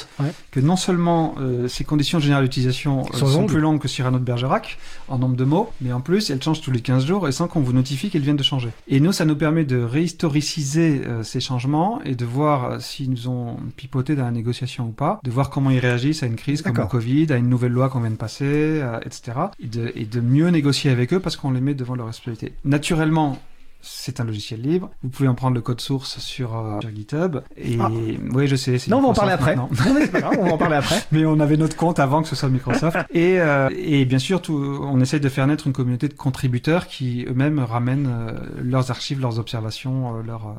que 0.50 0.60
non 0.60 0.76
seulement 0.76 1.34
euh, 1.38 1.68
ces 1.68 1.84
conditions 1.84 2.18
générales 2.18 2.44
d'utilisation 2.44 3.04
sont, 3.12 3.46
plus 3.46 3.60
longues 3.60 3.80
que 3.80 3.88
sur 3.88 4.06
un 4.06 4.14
autre 4.14 4.24
Bergerac 4.24 4.78
en 5.08 5.18
nombre 5.18 5.36
de 5.36 5.44
mots, 5.44 5.70
mais 5.80 5.92
en 5.92 6.00
plus 6.00 6.30
elles 6.30 6.42
changent 6.42 6.60
tous 6.60 6.70
les 6.70 6.80
15 6.80 7.06
jours 7.06 7.28
et 7.28 7.32
sans 7.32 7.48
qu'on 7.48 7.60
vous 7.60 7.72
notifie 7.72 8.10
qu'elles 8.10 8.22
viennent 8.22 8.36
de 8.36 8.42
changer. 8.42 8.70
Et 8.88 9.00
nous, 9.00 9.12
ça 9.12 9.24
nous 9.24 9.36
permet 9.36 9.64
de 9.64 9.82
réhistoriciser 9.82 11.02
ces 11.22 11.40
changements 11.42 12.00
et 12.04 12.14
de 12.14 12.24
voir 12.24 12.64
euh, 12.64 12.78
s'ils 12.78 13.10
nous 13.10 13.28
ont 13.28 13.56
pipoté 13.76 14.16
dans 14.16 14.24
la 14.24 14.30
négociation 14.30 14.86
ou 14.86 14.92
pas, 14.92 15.20
de 15.22 15.30
voir 15.30 15.50
comment 15.50 15.70
ils 15.70 15.78
réagissent 15.78 16.22
à 16.22 16.26
une 16.26 16.36
crise 16.36 16.62
comme 16.62 16.76
le 16.76 16.86
Covid, 16.86 17.26
à 17.30 17.36
une 17.36 17.48
nouvelle 17.48 17.72
loi 17.72 17.88
qu'on 17.88 18.00
vient 18.00 18.10
de 18.10 18.16
passer, 18.16 18.44
euh, 18.44 18.98
etc. 19.04 19.32
Et 19.60 19.66
de, 19.66 19.92
et 19.94 20.04
de 20.04 20.20
mieux 20.20 20.48
négocier 20.48 20.90
avec 20.90 21.12
eux 21.12 21.20
parce 21.20 21.36
qu'on 21.36 21.50
les 21.50 21.60
met 21.60 21.74
devant 21.74 21.94
leur 21.94 22.06
responsabilité. 22.06 22.54
Naturellement, 22.64 23.38
c'est 23.82 24.20
un 24.20 24.24
logiciel 24.24 24.62
libre. 24.62 24.90
Vous 25.02 25.10
pouvez 25.10 25.28
en 25.28 25.34
prendre 25.34 25.54
le 25.54 25.60
code 25.60 25.80
source 25.80 26.18
sur, 26.18 26.56
euh, 26.56 26.80
GitHub. 26.94 27.38
Et 27.56 27.76
ah. 27.80 27.90
oui, 28.32 28.46
je 28.46 28.56
sais. 28.56 28.78
Non, 28.88 28.98
on 28.98 29.02
va 29.02 29.08
en 29.08 29.14
parler 29.14 29.32
après. 29.32 29.56
Non, 29.56 29.68
pas 30.12 30.20
grave, 30.20 30.36
on 30.38 30.44
va 30.44 30.52
en 30.52 30.58
parler 30.58 30.76
après. 30.76 31.02
Mais 31.12 31.26
on 31.26 31.40
avait 31.40 31.56
notre 31.56 31.76
compte 31.76 31.98
avant 31.98 32.22
que 32.22 32.28
ce 32.28 32.36
soit 32.36 32.48
Microsoft. 32.48 32.96
et, 33.10 33.40
euh, 33.40 33.68
et 33.76 34.04
bien 34.04 34.18
sûr, 34.18 34.40
tout, 34.40 34.54
on 34.54 35.00
essaye 35.00 35.20
de 35.20 35.28
faire 35.28 35.46
naître 35.46 35.66
une 35.66 35.72
communauté 35.72 36.08
de 36.08 36.14
contributeurs 36.14 36.86
qui 36.86 37.24
eux-mêmes 37.28 37.58
ramènent 37.58 38.08
euh, 38.08 38.32
leurs 38.62 38.90
archives, 38.90 39.20
leurs 39.20 39.38
observations, 39.38 40.16
euh, 40.16 40.22
leur, 40.22 40.54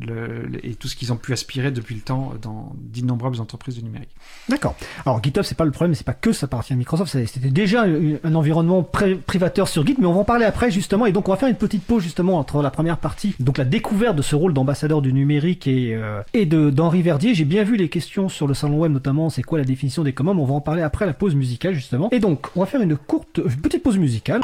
le, 0.00 0.50
et 0.62 0.74
tout 0.74 0.88
ce 0.88 0.96
qu'ils 0.96 1.12
ont 1.12 1.16
pu 1.16 1.32
aspirer 1.32 1.70
depuis 1.70 1.94
le 1.94 2.00
temps 2.00 2.32
dans 2.40 2.72
d'innombrables 2.76 3.40
entreprises 3.40 3.76
du 3.76 3.82
numérique. 3.82 4.10
D'accord. 4.48 4.74
Alors 5.04 5.22
GitHub, 5.22 5.44
c'est 5.44 5.56
pas 5.56 5.64
le 5.64 5.70
problème, 5.70 5.94
c'est 5.94 6.06
pas 6.06 6.14
que 6.14 6.32
ça 6.32 6.46
appartient 6.46 6.72
à 6.72 6.76
Microsoft. 6.76 7.12
C'était 7.12 7.50
déjà 7.50 7.84
un 7.84 8.34
environnement 8.34 8.82
privateur 8.82 9.68
sur 9.68 9.86
Git, 9.86 9.96
mais 9.98 10.06
on 10.06 10.14
va 10.14 10.20
en 10.20 10.24
parler 10.24 10.44
après 10.44 10.70
justement. 10.70 11.06
Et 11.06 11.12
donc 11.12 11.28
on 11.28 11.32
va 11.32 11.36
faire 11.36 11.48
une 11.48 11.56
petite 11.56 11.84
pause 11.84 12.02
justement 12.02 12.38
entre 12.38 12.53
la 12.62 12.70
première 12.70 12.98
partie, 12.98 13.34
donc 13.40 13.58
la 13.58 13.64
découverte 13.64 14.16
de 14.16 14.22
ce 14.22 14.36
rôle 14.36 14.54
d'ambassadeur 14.54 15.02
du 15.02 15.12
numérique 15.12 15.66
et, 15.66 15.94
euh, 15.94 16.22
et 16.32 16.46
de 16.46 16.70
d'Henri 16.70 17.02
Verdier. 17.02 17.34
J'ai 17.34 17.44
bien 17.44 17.64
vu 17.64 17.76
les 17.76 17.88
questions 17.88 18.28
sur 18.28 18.46
le 18.46 18.54
salon 18.54 18.78
web 18.78 18.92
notamment, 18.92 19.30
c'est 19.30 19.42
quoi 19.42 19.58
la 19.58 19.64
définition 19.64 20.02
des 20.02 20.12
commandes, 20.12 20.38
on 20.38 20.44
va 20.44 20.54
en 20.54 20.60
parler 20.60 20.82
après 20.82 21.06
la 21.06 21.14
pause 21.14 21.34
musicale 21.34 21.74
justement. 21.74 22.08
Et 22.10 22.18
donc, 22.18 22.46
on 22.56 22.60
va 22.60 22.66
faire 22.66 22.80
une 22.80 22.96
courte, 22.96 23.40
petite 23.62 23.82
pause 23.82 23.98
musicale. 23.98 24.40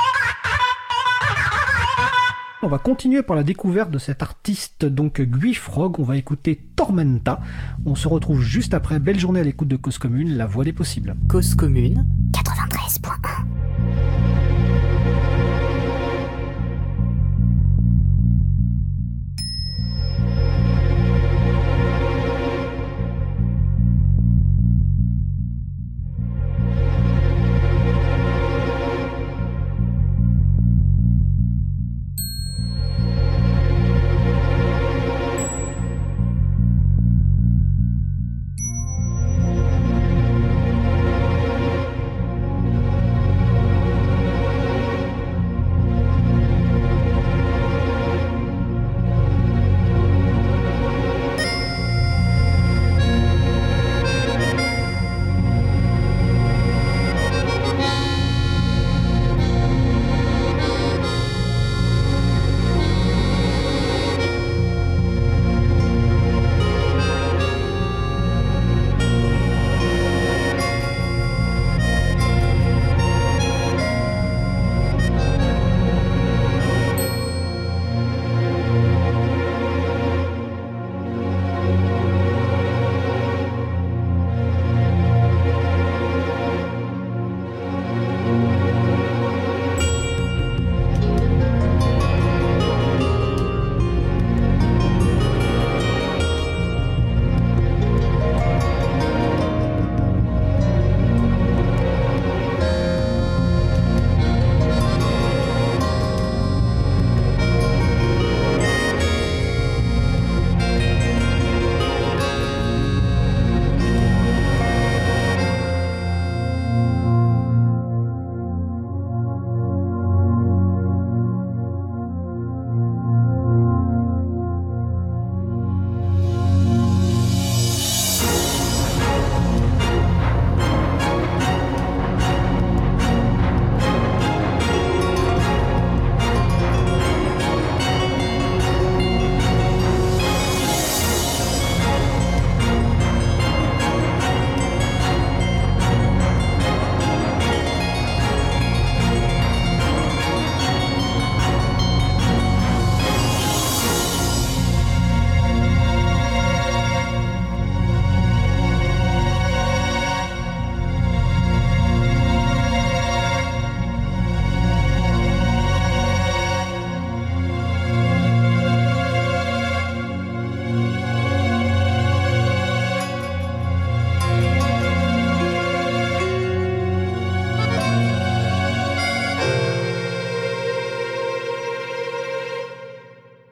On 2.63 2.69
va 2.69 2.77
continuer 2.77 3.23
par 3.23 3.37
la 3.37 3.43
découverte 3.43 3.91
de 3.91 3.97
cet 3.97 4.23
artiste, 4.23 4.85
donc 4.85 5.23
Guy 5.23 5.55
Frog. 5.55 5.99
On 5.99 6.03
va 6.03 6.19
écouter 6.19 6.61
Tormenta. 6.77 7.41
On 7.87 7.95
se 7.95 8.07
retrouve 8.07 8.43
juste 8.43 8.75
après. 8.75 8.99
Belle 8.99 9.19
journée 9.19 9.41
à 9.41 9.45
l'écoute 9.45 9.69
de 9.69 9.77
Cause 9.77 9.97
Commune, 9.97 10.37
la 10.37 10.47
voix 10.47 10.65
des 10.65 10.75
possibles. 10.75 11.17
Cause 11.27 11.55
Commune 11.55 12.07
93.1 12.33 13.20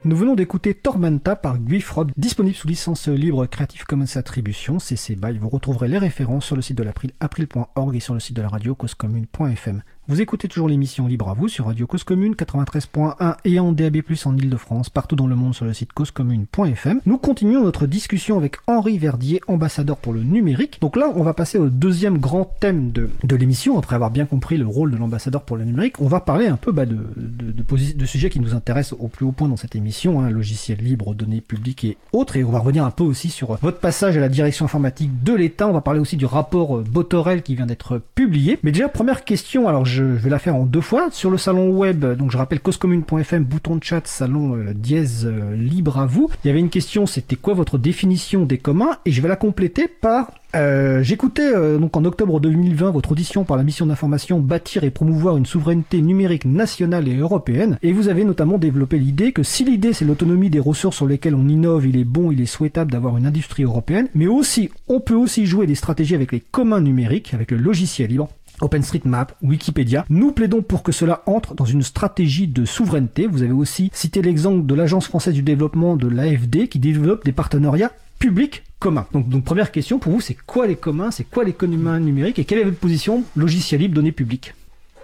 Nous 0.08 0.16
venons 0.16 0.36
d'écouter 0.36 0.72
Tormenta 0.72 1.36
par 1.36 1.58
Guifrod, 1.58 2.12
disponible 2.16 2.56
sous 2.56 2.66
licence 2.66 3.08
libre 3.08 3.44
Creative 3.44 3.84
Commons 3.84 4.16
Attribution, 4.16 4.78
CC 4.78 5.16
BY. 5.16 5.36
Vous 5.36 5.50
retrouverez 5.50 5.86
les 5.86 5.98
références 5.98 6.46
sur 6.46 6.56
le 6.56 6.62
site 6.62 6.78
de 6.78 6.82
l'April, 6.82 7.10
april.org 7.20 7.94
et 7.94 8.00
sur 8.00 8.14
le 8.14 8.20
site 8.20 8.34
de 8.34 8.40
la 8.40 8.48
radio 8.48 8.74
causecommune.fm. 8.74 9.82
Vous 10.10 10.22
écoutez 10.22 10.48
toujours 10.48 10.70
l'émission 10.70 11.06
Libre 11.06 11.28
à 11.28 11.34
vous 11.34 11.48
sur 11.48 11.66
Radio 11.66 11.86
Cause 11.86 12.02
Commune 12.02 12.32
93.1 12.32 13.36
et 13.44 13.60
en 13.60 13.72
DAB+, 13.72 13.98
en 14.24 14.36
Ile-de-France, 14.38 14.88
partout 14.88 15.16
dans 15.16 15.26
le 15.26 15.36
monde 15.36 15.54
sur 15.54 15.66
le 15.66 15.74
site 15.74 15.92
causecommune.fm. 15.92 17.02
Nous 17.04 17.18
continuons 17.18 17.62
notre 17.62 17.86
discussion 17.86 18.38
avec 18.38 18.56
Henri 18.66 18.96
Verdier, 18.96 19.42
ambassadeur 19.48 19.98
pour 19.98 20.14
le 20.14 20.22
numérique. 20.22 20.80
Donc 20.80 20.96
là, 20.96 21.12
on 21.14 21.22
va 21.22 21.34
passer 21.34 21.58
au 21.58 21.68
deuxième 21.68 22.16
grand 22.16 22.46
thème 22.58 22.90
de, 22.90 23.10
de 23.22 23.36
l'émission, 23.36 23.76
après 23.76 23.96
avoir 23.96 24.10
bien 24.10 24.24
compris 24.24 24.56
le 24.56 24.66
rôle 24.66 24.92
de 24.92 24.96
l'ambassadeur 24.96 25.42
pour 25.42 25.58
le 25.58 25.66
numérique. 25.66 26.00
On 26.00 26.08
va 26.08 26.20
parler 26.20 26.46
un 26.46 26.56
peu 26.56 26.72
bah, 26.72 26.86
de, 26.86 26.96
de, 27.14 27.92
de, 27.92 28.06
sujets 28.06 28.30
qui 28.30 28.40
nous 28.40 28.54
intéressent 28.54 28.98
au 28.98 29.08
plus 29.08 29.26
haut 29.26 29.32
point 29.32 29.48
dans 29.48 29.58
cette 29.58 29.76
émission, 29.76 30.22
hein, 30.22 30.30
logiciels 30.30 30.80
libres, 30.80 31.14
données 31.14 31.42
publiques 31.42 31.84
et 31.84 31.98
autres. 32.14 32.38
Et 32.38 32.44
on 32.44 32.50
va 32.50 32.60
revenir 32.60 32.86
un 32.86 32.90
peu 32.90 33.04
aussi 33.04 33.28
sur 33.28 33.56
votre 33.56 33.78
passage 33.78 34.16
à 34.16 34.20
la 34.20 34.30
direction 34.30 34.64
informatique 34.64 35.22
de 35.22 35.34
l'État. 35.34 35.68
On 35.68 35.74
va 35.74 35.82
parler 35.82 36.00
aussi 36.00 36.16
du 36.16 36.24
rapport 36.24 36.78
Botorel 36.78 37.42
qui 37.42 37.56
vient 37.56 37.66
d'être 37.66 38.00
publié. 38.14 38.58
Mais 38.62 38.72
déjà, 38.72 38.88
première 38.88 39.26
question, 39.26 39.68
alors 39.68 39.84
je 39.98 40.04
vais 40.04 40.30
la 40.30 40.38
faire 40.38 40.54
en 40.54 40.64
deux 40.64 40.80
fois. 40.80 41.08
Sur 41.10 41.30
le 41.30 41.38
salon 41.38 41.70
web, 41.70 42.04
donc 42.04 42.30
je 42.30 42.36
rappelle 42.36 42.60
causecommune.fm, 42.60 43.42
bouton 43.42 43.76
de 43.76 43.82
chat, 43.82 44.06
salon 44.06 44.54
euh, 44.54 44.72
dièse 44.72 45.26
euh, 45.26 45.56
libre 45.56 45.98
à 45.98 46.06
vous. 46.06 46.30
Il 46.44 46.48
y 46.48 46.50
avait 46.50 46.60
une 46.60 46.70
question, 46.70 47.06
c'était 47.06 47.34
quoi 47.34 47.54
votre 47.54 47.78
définition 47.78 48.44
des 48.44 48.58
communs? 48.58 48.98
Et 49.06 49.10
je 49.10 49.20
vais 49.20 49.28
la 49.28 49.34
compléter 49.34 49.88
par 49.88 50.30
euh, 50.54 51.02
J'écoutais 51.02 51.52
donc 51.78 51.94
en 51.96 52.04
octobre 52.06 52.40
2020 52.40 52.90
votre 52.90 53.12
audition 53.12 53.44
par 53.44 53.58
la 53.58 53.64
mission 53.64 53.84
d'information 53.84 54.40
Bâtir 54.40 54.82
et 54.82 54.90
promouvoir 54.90 55.36
une 55.36 55.44
souveraineté 55.44 56.00
numérique 56.00 56.46
nationale 56.46 57.06
et 57.06 57.16
européenne, 57.16 57.78
et 57.82 57.92
vous 57.92 58.08
avez 58.08 58.24
notamment 58.24 58.56
développé 58.56 58.98
l'idée 58.98 59.32
que 59.32 59.42
si 59.42 59.64
l'idée 59.64 59.92
c'est 59.92 60.06
l'autonomie 60.06 60.48
des 60.48 60.58
ressources 60.58 60.96
sur 60.96 61.06
lesquelles 61.06 61.34
on 61.34 61.48
innove, 61.48 61.86
il 61.86 61.98
est 61.98 62.04
bon, 62.04 62.30
il 62.30 62.40
est 62.40 62.46
souhaitable 62.46 62.90
d'avoir 62.90 63.18
une 63.18 63.26
industrie 63.26 63.64
européenne, 63.64 64.08
mais 64.14 64.26
aussi 64.26 64.70
on 64.88 65.00
peut 65.00 65.14
aussi 65.14 65.44
jouer 65.44 65.66
des 65.66 65.74
stratégies 65.74 66.14
avec 66.14 66.32
les 66.32 66.40
communs 66.40 66.80
numériques, 66.80 67.34
avec 67.34 67.50
le 67.50 67.58
logiciel 67.58 68.08
libre, 68.08 68.30
OpenStreetMap, 68.60 69.34
Wikipédia. 69.42 70.04
Nous 70.08 70.32
plaidons 70.32 70.62
pour 70.62 70.82
que 70.82 70.92
cela 70.92 71.22
entre 71.26 71.54
dans 71.54 71.64
une 71.64 71.82
stratégie 71.82 72.48
de 72.48 72.64
souveraineté. 72.64 73.26
Vous 73.26 73.42
avez 73.42 73.52
aussi 73.52 73.90
cité 73.92 74.22
l'exemple 74.22 74.66
de 74.66 74.74
l'Agence 74.74 75.06
française 75.06 75.34
du 75.34 75.42
développement 75.42 75.96
de 75.96 76.08
l'AFD 76.08 76.68
qui 76.68 76.78
développe 76.78 77.24
des 77.24 77.32
partenariats 77.32 77.92
publics 78.18 78.64
communs. 78.78 79.06
Donc, 79.12 79.28
donc 79.28 79.44
première 79.44 79.72
question 79.72 79.98
pour 79.98 80.12
vous, 80.12 80.20
c'est 80.20 80.36
quoi 80.46 80.66
les 80.66 80.76
communs, 80.76 81.10
c'est 81.10 81.24
quoi 81.24 81.44
les 81.44 81.52
communs 81.52 82.00
numériques 82.00 82.38
et 82.38 82.44
quelle 82.44 82.58
est 82.58 82.64
votre 82.64 82.78
position 82.78 83.24
logiciel 83.36 83.80
libre, 83.80 83.94
données 83.94 84.12
publiques 84.12 84.54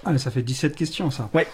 Ah, 0.05 0.13
mais 0.13 0.19
ça 0.19 0.31
fait 0.31 0.43
17 0.43 0.77
questions 0.77 1.11
ça. 1.11 1.31
Ouais. 1.35 1.47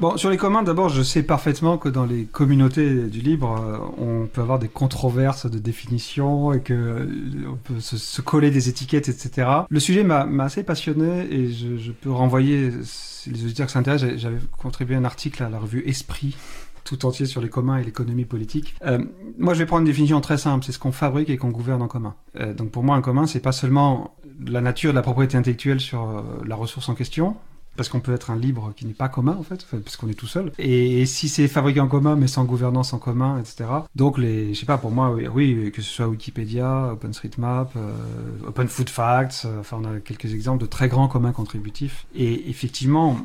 Bon, 0.00 0.16
sur 0.16 0.30
les 0.30 0.36
communs, 0.36 0.62
d'abord, 0.62 0.90
je 0.90 1.02
sais 1.02 1.24
parfaitement 1.24 1.76
que 1.76 1.88
dans 1.88 2.04
les 2.04 2.24
communautés 2.24 3.08
du 3.08 3.18
libre, 3.18 3.60
euh, 3.60 3.78
on 3.98 4.26
peut 4.28 4.40
avoir 4.40 4.60
des 4.60 4.68
controverses 4.68 5.50
de 5.50 5.58
définition 5.58 6.52
et 6.52 6.60
que 6.60 6.72
euh, 6.72 7.50
on 7.50 7.56
peut 7.56 7.80
se, 7.80 8.20
coller 8.20 8.52
des 8.52 8.68
étiquettes, 8.68 9.08
etc. 9.08 9.48
Le 9.68 9.80
sujet 9.80 10.04
m'a 10.04 10.24
assez 10.44 10.62
passionné 10.62 11.26
et 11.32 11.50
je, 11.50 11.78
je 11.78 11.90
peux 11.90 12.12
renvoyer, 12.12 12.70
si 12.84 13.30
les 13.30 13.42
auditeurs 13.42 13.70
s'intéressent, 13.70 14.12
j'avais 14.18 14.38
contribué 14.56 14.94
un 14.94 15.04
article 15.04 15.42
à 15.42 15.48
la 15.48 15.58
revue 15.58 15.82
Esprit 15.84 16.36
tout 16.84 17.04
entier 17.04 17.26
sur 17.26 17.40
les 17.40 17.48
communs 17.48 17.78
et 17.78 17.84
l'économie 17.84 18.24
politique. 18.24 18.76
Euh, 18.86 19.04
moi, 19.36 19.52
je 19.52 19.58
vais 19.58 19.66
prendre 19.66 19.80
une 19.80 19.86
définition 19.86 20.20
très 20.20 20.38
simple, 20.38 20.64
c'est 20.64 20.72
ce 20.72 20.78
qu'on 20.78 20.92
fabrique 20.92 21.28
et 21.28 21.36
qu'on 21.36 21.50
gouverne 21.50 21.82
en 21.82 21.88
commun. 21.88 22.14
Donc 22.56 22.70
pour 22.70 22.84
moi, 22.84 22.94
un 22.94 23.02
commun, 23.02 23.26
c'est 23.26 23.40
pas 23.40 23.52
seulement 23.52 24.14
la 24.46 24.60
nature 24.60 24.92
de 24.92 24.96
la 24.96 25.02
propriété 25.02 25.36
intellectuelle 25.36 25.80
sur 25.80 26.24
la 26.46 26.54
ressource 26.54 26.88
en 26.88 26.94
question, 26.94 27.36
parce 27.78 27.88
qu'on 27.88 28.00
peut 28.00 28.12
être 28.12 28.30
un 28.30 28.36
libre 28.36 28.72
qui 28.76 28.84
n'est 28.86 28.92
pas 28.92 29.08
commun 29.08 29.36
en 29.38 29.44
fait, 29.44 29.64
parce 29.70 29.96
qu'on 29.96 30.08
est 30.08 30.14
tout 30.14 30.26
seul. 30.26 30.52
Et, 30.58 31.06
si 31.06 31.28
c'est 31.28 31.46
fabriqué 31.46 31.80
en 31.80 31.86
commun 31.86 32.16
mais 32.16 32.26
sans 32.26 32.44
gouvernance 32.44 32.92
en 32.92 32.98
commun, 32.98 33.38
etc. 33.38 33.70
Donc 33.94 34.18
les, 34.18 34.52
je 34.52 34.60
sais 34.60 34.66
pas, 34.66 34.78
pour 34.78 34.90
moi, 34.90 35.16
oui, 35.32 35.70
que 35.72 35.80
ce 35.80 35.88
soit 35.88 36.08
Wikipédia, 36.08 36.90
OpenStreetMap, 36.92 37.70
euh, 37.76 37.92
Open 38.48 38.66
Food 38.66 38.90
euh, 38.98 39.60
enfin 39.60 39.78
on 39.80 39.84
a 39.84 40.00
quelques 40.00 40.34
exemples 40.34 40.60
de 40.60 40.66
très 40.66 40.88
grands 40.88 41.06
communs 41.06 41.32
contributifs. 41.32 42.06
Et 42.16 42.50
effectivement, 42.50 43.16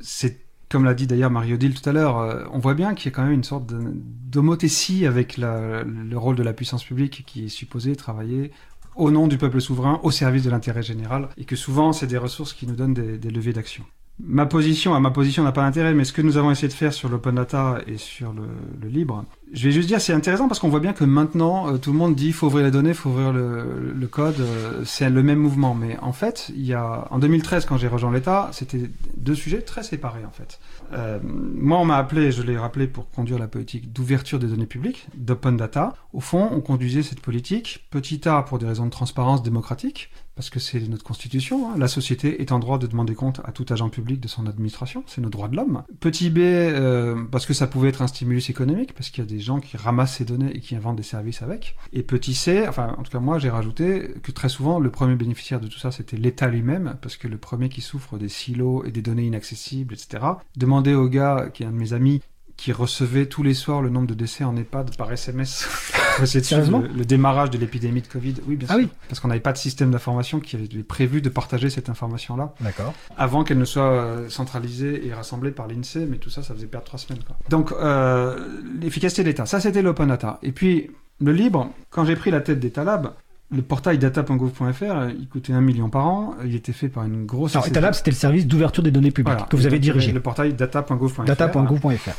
c'est 0.00 0.38
comme 0.68 0.84
l'a 0.84 0.94
dit 0.94 1.06
d'ailleurs 1.06 1.30
Marie-Odile 1.30 1.74
tout 1.78 1.86
à 1.86 1.92
l'heure, 1.92 2.18
euh, 2.18 2.44
on 2.52 2.58
voit 2.58 2.74
bien 2.74 2.94
qu'il 2.94 3.10
y 3.10 3.12
a 3.12 3.14
quand 3.14 3.24
même 3.24 3.32
une 3.32 3.44
sorte 3.44 3.66
d'homothétie 3.66 5.06
avec 5.06 5.36
le 5.36 6.14
rôle 6.14 6.36
de 6.36 6.42
la 6.42 6.54
puissance 6.54 6.84
publique 6.84 7.24
qui 7.26 7.46
est 7.46 7.48
supposé 7.48 7.94
travailler 7.96 8.52
au 8.94 9.10
nom 9.10 9.26
du 9.26 9.38
peuple 9.38 9.60
souverain, 9.60 10.00
au 10.02 10.10
service 10.10 10.44
de 10.44 10.50
l'intérêt 10.50 10.82
général, 10.82 11.28
et 11.36 11.44
que 11.44 11.56
souvent 11.56 11.92
c'est 11.92 12.06
des 12.06 12.18
ressources 12.18 12.52
qui 12.52 12.66
nous 12.66 12.74
donnent 12.74 12.94
des, 12.94 13.30
leviers 13.30 13.52
d'action. 13.52 13.84
Ma 14.20 14.46
position, 14.46 14.94
à 14.94 15.00
ma 15.00 15.10
position 15.10 15.42
n'a 15.42 15.52
pas 15.52 15.62
d'intérêt, 15.62 15.94
mais 15.94 16.04
ce 16.04 16.12
que 16.12 16.22
nous 16.22 16.36
avons 16.36 16.50
essayé 16.50 16.68
de 16.68 16.72
faire 16.72 16.92
sur 16.92 17.08
l'open 17.08 17.34
data 17.34 17.78
et 17.86 17.96
sur 17.96 18.32
le, 18.32 18.88
libre, 18.88 19.24
je 19.52 19.64
vais 19.64 19.72
juste 19.72 19.88
dire 19.88 20.00
c'est 20.00 20.12
intéressant 20.12 20.48
parce 20.48 20.60
qu'on 20.60 20.68
voit 20.68 20.80
bien 20.80 20.92
que 20.92 21.04
maintenant 21.04 21.68
euh, 21.68 21.78
tout 21.78 21.92
le 21.92 21.98
monde 21.98 22.14
dit 22.14 22.32
faut 22.32 22.46
ouvrir 22.46 22.64
les 22.64 22.70
données, 22.70 22.94
faut 22.94 23.10
ouvrir 23.10 23.32
le, 23.32 23.92
le 23.92 24.06
code, 24.06 24.38
euh, 24.38 24.82
c'est 24.84 25.10
le 25.10 25.22
même 25.22 25.38
mouvement. 25.38 25.74
Mais 25.74 25.98
en 26.00 26.12
fait, 26.12 26.52
il 26.54 26.64
y 26.64 26.74
a 26.74 27.08
en 27.10 27.18
2013 27.18 27.64
quand 27.64 27.78
j'ai 27.78 27.88
rejoint 27.88 28.12
l'État, 28.12 28.50
c'était 28.52 28.90
deux 29.16 29.34
sujets 29.34 29.62
très 29.62 29.82
séparés 29.82 30.24
en 30.24 30.30
fait. 30.30 30.60
Euh, 30.92 31.18
moi, 31.24 31.78
on 31.78 31.84
m'a 31.84 31.96
appelé, 31.96 32.32
je 32.32 32.42
l'ai 32.42 32.58
rappelé, 32.58 32.86
pour 32.86 33.10
conduire 33.10 33.38
la 33.38 33.48
politique 33.48 33.92
d'ouverture 33.92 34.38
des 34.38 34.46
données 34.46 34.66
publiques, 34.66 35.06
d'open 35.14 35.56
data. 35.56 35.94
Au 36.12 36.20
fond, 36.20 36.48
on 36.52 36.60
conduisait 36.60 37.02
cette 37.02 37.20
politique 37.20 37.86
petit 37.90 38.28
a 38.28 38.42
pour 38.42 38.58
des 38.58 38.66
raisons 38.66 38.86
de 38.86 38.90
transparence 38.90 39.42
démocratique, 39.42 40.10
parce 40.42 40.50
que 40.50 40.58
c'est 40.58 40.80
notre 40.88 41.04
constitution. 41.04 41.70
hein. 41.70 41.74
La 41.78 41.86
société 41.86 42.42
est 42.42 42.50
en 42.50 42.58
droit 42.58 42.76
de 42.76 42.88
demander 42.88 43.14
compte 43.14 43.40
à 43.44 43.52
tout 43.52 43.64
agent 43.70 43.88
public 43.90 44.18
de 44.18 44.26
son 44.26 44.48
administration. 44.48 45.04
C'est 45.06 45.20
nos 45.20 45.28
droits 45.28 45.46
de 45.46 45.54
l'homme. 45.54 45.84
Petit 46.00 46.30
b, 46.30 46.38
euh, 46.38 47.22
parce 47.30 47.46
que 47.46 47.54
ça 47.54 47.68
pouvait 47.68 47.90
être 47.90 48.02
un 48.02 48.08
stimulus 48.08 48.50
économique, 48.50 48.92
parce 48.92 49.10
qu'il 49.10 49.22
y 49.22 49.26
a 49.28 49.30
des 49.30 49.38
gens 49.38 49.60
qui 49.60 49.76
ramassent 49.76 50.16
ces 50.16 50.24
données 50.24 50.50
et 50.52 50.58
qui 50.58 50.74
inventent 50.74 50.96
des 50.96 51.04
services 51.04 51.42
avec. 51.42 51.76
Et 51.92 52.02
petit 52.02 52.34
c, 52.34 52.66
enfin, 52.66 52.96
en 52.98 53.04
tout 53.04 53.12
cas, 53.12 53.20
moi, 53.20 53.38
j'ai 53.38 53.50
rajouté 53.50 54.14
que 54.20 54.32
très 54.32 54.48
souvent, 54.48 54.80
le 54.80 54.90
premier 54.90 55.14
bénéficiaire 55.14 55.60
de 55.60 55.68
tout 55.68 55.78
ça, 55.78 55.92
c'était 55.92 56.16
l'État 56.16 56.48
lui-même, 56.48 56.96
parce 57.00 57.16
que 57.16 57.28
le 57.28 57.38
premier 57.38 57.68
qui 57.68 57.80
souffre 57.80 58.18
des 58.18 58.28
silos 58.28 58.82
et 58.84 58.90
des 58.90 59.00
données 59.00 59.26
inaccessibles, 59.26 59.94
etc. 59.94 60.24
Demandez 60.56 60.94
au 60.94 61.08
gars, 61.08 61.50
qui 61.54 61.62
est 61.62 61.66
un 61.66 61.70
de 61.70 61.76
mes 61.76 61.92
amis, 61.92 62.20
qui 62.62 62.70
recevait 62.70 63.26
tous 63.26 63.42
les 63.42 63.54
soirs 63.54 63.82
le 63.82 63.88
nombre 63.88 64.06
de 64.06 64.14
décès 64.14 64.44
en 64.44 64.56
EHPAD 64.56 64.96
par 64.96 65.10
SMS. 65.12 65.66
Sérieusement 66.24 66.78
le, 66.78 66.86
le 66.88 67.04
démarrage 67.04 67.50
de 67.50 67.58
l'épidémie 67.58 68.02
de 68.02 68.06
Covid. 68.06 68.34
Oui, 68.46 68.54
bien 68.54 68.68
Ah 68.70 68.74
sûr. 68.74 68.82
oui. 68.84 68.88
Parce 69.08 69.18
qu'on 69.18 69.26
n'avait 69.26 69.40
pas 69.40 69.52
de 69.52 69.58
système 69.58 69.90
d'information 69.90 70.38
qui 70.38 70.54
avait 70.54 70.68
prévu 70.84 71.20
de 71.22 71.28
partager 71.28 71.70
cette 71.70 71.88
information-là 71.88 72.54
D'accord. 72.60 72.94
avant 73.18 73.42
qu'elle 73.42 73.58
ne 73.58 73.64
soit 73.64 73.90
euh, 73.90 74.28
centralisée 74.28 75.04
et 75.06 75.12
rassemblée 75.12 75.50
par 75.50 75.66
l'INSEE, 75.66 76.06
mais 76.08 76.18
tout 76.18 76.30
ça, 76.30 76.44
ça 76.44 76.54
faisait 76.54 76.66
perdre 76.68 76.86
trois 76.86 77.00
semaines. 77.00 77.22
Quoi. 77.26 77.34
Donc, 77.48 77.72
euh, 77.72 78.38
l'efficacité 78.80 79.24
de 79.24 79.28
l'État, 79.28 79.44
ça 79.46 79.58
c'était 79.58 79.82
l'open 79.82 80.06
data. 80.08 80.38
Et 80.44 80.52
puis, 80.52 80.90
le 81.20 81.32
libre, 81.32 81.68
quand 81.90 82.04
j'ai 82.04 82.14
pris 82.14 82.30
la 82.30 82.40
tête 82.42 82.60
d'État 82.60 82.84
Lab, 82.84 83.12
le 83.50 83.62
portail 83.62 83.98
data.gouv.fr, 83.98 85.08
il 85.18 85.28
coûtait 85.28 85.52
un 85.52 85.60
million 85.60 85.88
par 85.90 86.06
an, 86.06 86.36
il 86.44 86.54
était 86.54 86.72
fait 86.72 86.88
par 86.88 87.02
une 87.04 87.26
grosse... 87.26 87.56
Alors. 87.56 87.66
Etalab, 87.66 87.92
c'était 87.94 88.12
le 88.12 88.16
service 88.16 88.46
d'ouverture 88.46 88.82
des 88.84 88.92
données 88.92 89.10
publiques 89.10 89.32
Voilà. 89.34 89.48
que 89.48 89.56
vous 89.56 89.66
avez 89.66 89.78
dirigé. 89.80 90.12
Le 90.12 90.20
portail 90.20 90.54
data.gouv.fr. 90.54 91.24
Data.gouv.fr. 91.24 92.10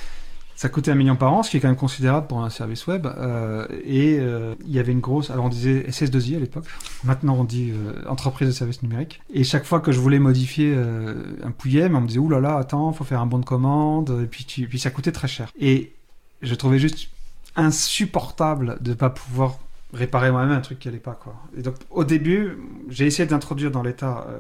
Ça 0.56 0.70
coûtait 0.70 0.92
un 0.92 0.96
million 0.96 1.16
par 1.16 1.34
an, 1.34 1.44
ce 1.44 1.50
qui 1.50 1.58
est 1.58 1.60
quand 1.60 1.68
même 1.68 1.76
considérable 1.76 2.28
pour 2.28 2.44
un 2.44 2.50
service 2.50 2.88
web. 2.88 3.08
euh, 3.08 3.66
et 3.84 4.18
euh, 4.20 4.56
il 4.66 4.72
y 4.72 4.80
avait 4.80 4.92
une 4.92 5.00
grosse... 5.00 5.30
Alors 5.30 5.46
on 5.46 5.50
disait 5.50 5.86
SS2I 5.90 6.38
à 6.38 6.40
l'époque. 6.40 6.66
Maintenant 7.04 7.36
on 7.36 7.44
dit 7.44 7.72
euh, 7.72 8.08
entreprise 8.08 8.48
de 8.48 8.54
services 8.54 8.82
numériques. 8.84 9.22
Et 9.34 9.44
chaque 9.44 9.66
fois 9.66 9.80
que 9.80 9.92
je 9.92 10.00
voulais 10.00 10.20
modifier 10.20 10.76
un 11.44 11.52
pouillem, 11.52 11.96
on 11.96 12.02
me 12.02 12.08
disait, 12.08 12.20
oulala, 12.20 12.42
là 12.42 12.54
là, 12.56 12.60
attends, 12.60 12.92
faut 12.94 13.04
faire 13.04 13.22
un 13.22 13.26
bon 13.26 13.40
de 13.40 13.46
commande. 13.46 14.22
Et 14.24 14.28
puis, 14.28 14.46
puis 14.46 14.80
ça 14.80 14.90
coûtait 14.90 15.12
très 15.12 15.28
cher. 15.28 15.52
Et 15.60 15.94
je 16.42 16.56
trouvais 16.56 16.80
juste 16.80 17.10
insupportable 17.56 18.78
de 18.82 18.94
pas 18.94 19.10
pouvoir 19.10 19.58
réparer 19.94 20.32
moi-même 20.32 20.52
un 20.52 20.62
truc 20.62 20.80
qui 20.80 20.88
allait 20.88 20.98
pas 20.98 21.14
quoi. 21.14 21.36
Et 21.56 21.62
donc 21.62 21.76
au 21.90 22.04
début, 22.04 22.58
j'ai 22.90 23.06
essayé 23.06 23.28
d'introduire 23.28 23.72
dans 23.72 23.84
l'État 23.84 24.26
euh, 24.28 24.40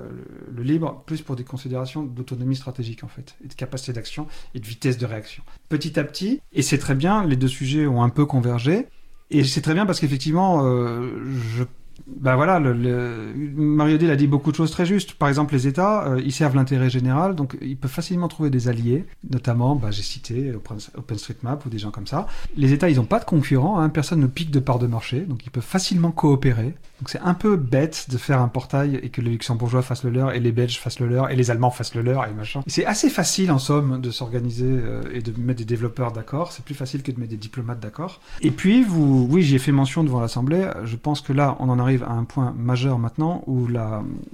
le, 0.52 0.58
le 0.58 0.63
libre 0.63 1.04
plus 1.06 1.22
pour 1.22 1.36
des 1.36 1.44
considérations 1.44 2.04
d'autonomie 2.04 2.56
stratégique 2.56 3.04
en 3.04 3.08
fait, 3.08 3.36
et 3.44 3.48
de 3.48 3.54
capacité 3.54 3.94
d'action 3.94 4.28
et 4.56 4.60
de 4.60 4.66
vitesse 4.66 4.98
de 4.98 5.06
réaction. 5.06 5.44
Petit 5.70 6.00
à 6.00 6.04
petit, 6.04 6.42
et 6.54 6.62
c'est 6.62 6.78
très 6.80 6.96
bien, 6.96 7.24
les 7.26 7.36
deux 7.36 7.48
sujets 7.48 7.88
ont 7.88 8.04
un 8.04 8.10
peu 8.10 8.26
convergé. 8.26 8.88
Et 9.32 9.44
c'est 9.44 9.62
très 9.62 9.74
bien 9.74 9.86
parce 9.88 10.00
qu'effectivement, 10.00 10.63
euh, 10.63 11.10
je 11.56 11.63
ben 12.08 12.36
voilà, 12.36 12.60
le, 12.60 12.73
le... 12.73 13.34
Mario-Odile 13.56 14.12
a 14.12 14.15
dit 14.15 14.27
beaucoup 14.27 14.51
de 14.51 14.56
choses 14.56 14.71
très 14.71 14.86
justes. 14.86 15.13
Par 15.13 15.29
exemple, 15.29 15.53
les 15.53 15.67
États, 15.67 16.08
euh, 16.08 16.21
ils 16.23 16.32
servent 16.32 16.56
l'intérêt 16.56 16.89
général, 16.89 17.36
donc 17.36 17.58
ils 17.62 17.77
peuvent 17.77 17.91
facilement 17.91 18.27
trouver 18.27 18.49
des 18.49 18.67
alliés, 18.67 19.06
notamment, 19.29 19.75
ben, 19.75 19.91
j'ai 19.91 20.01
cité 20.03 20.51
Open- 20.53 20.79
OpenStreetMap 20.97 21.65
ou 21.65 21.69
des 21.69 21.79
gens 21.79 21.91
comme 21.91 22.08
ça. 22.08 22.27
Les 22.58 22.73
États, 22.73 22.89
ils 22.89 22.97
n'ont 22.97 23.06
pas 23.06 23.19
de 23.19 23.25
concurrents, 23.25 23.79
hein, 23.79 23.89
personne 23.89 24.19
ne 24.19 24.27
pique 24.27 24.51
de 24.51 24.60
part 24.60 24.79
de 24.79 24.88
marché, 24.88 25.21
donc 25.21 25.45
ils 25.45 25.51
peuvent 25.51 25.63
facilement 25.63 26.12
coopérer. 26.12 26.73
Donc 26.99 27.10
c'est 27.10 27.19
un 27.19 27.34
peu 27.34 27.58
bête 27.58 28.08
de 28.10 28.17
faire 28.17 28.41
un 28.41 28.47
portail 28.47 28.99
et 29.03 29.10
que 29.10 29.19
les 29.21 29.32
Luxembourgeois 29.32 29.82
fassent 29.82 30.03
le 30.03 30.10
leur, 30.10 30.34
et 30.34 30.39
les 30.39 30.51
Belges 30.51 30.79
fassent 30.79 30.99
le 30.99 31.08
leur, 31.08 31.29
et 31.29 31.36
les 31.36 31.51
Allemands 31.51 31.71
fassent 31.71 31.95
le 31.95 32.01
leur, 32.01 32.25
et 32.25 32.34
machin. 32.34 32.62
C'est 32.67 32.86
assez 32.86 33.10
facile, 33.10 33.51
en 33.51 33.60
somme, 33.60 33.99
de 33.99 34.10
s'organiser 34.10 34.65
euh, 34.69 35.01
et 35.13 35.21
de 35.21 35.34
mettre 35.39 35.60
des 35.60 35.65
développeurs 35.65 36.12
d'accord. 36.12 36.51
C'est 36.51 36.63
plus 36.63 36.75
facile 36.75 37.03
que 37.03 37.12
de 37.12 37.19
mettre 37.19 37.32
des 37.32 37.38
diplomates 37.38 37.79
d'accord. 37.79 38.21
Et 38.41 38.51
puis, 38.51 38.84
vous, 38.84 39.27
oui, 39.29 39.41
j'y 39.41 39.56
ai 39.56 39.60
fait 39.60 39.71
mention 39.71 40.03
devant 40.03 40.21
l'Assemblée. 40.21 40.69
Je 40.86 40.95
pense 40.95 41.21
que 41.21 41.34
là, 41.34 41.58
on 41.60 41.69
en 41.69 41.79
arrive 41.84 42.04
à 42.04 42.12
un 42.12 42.24
point 42.24 42.54
majeur 42.58 42.98
maintenant 43.00 43.43
où 43.48 43.67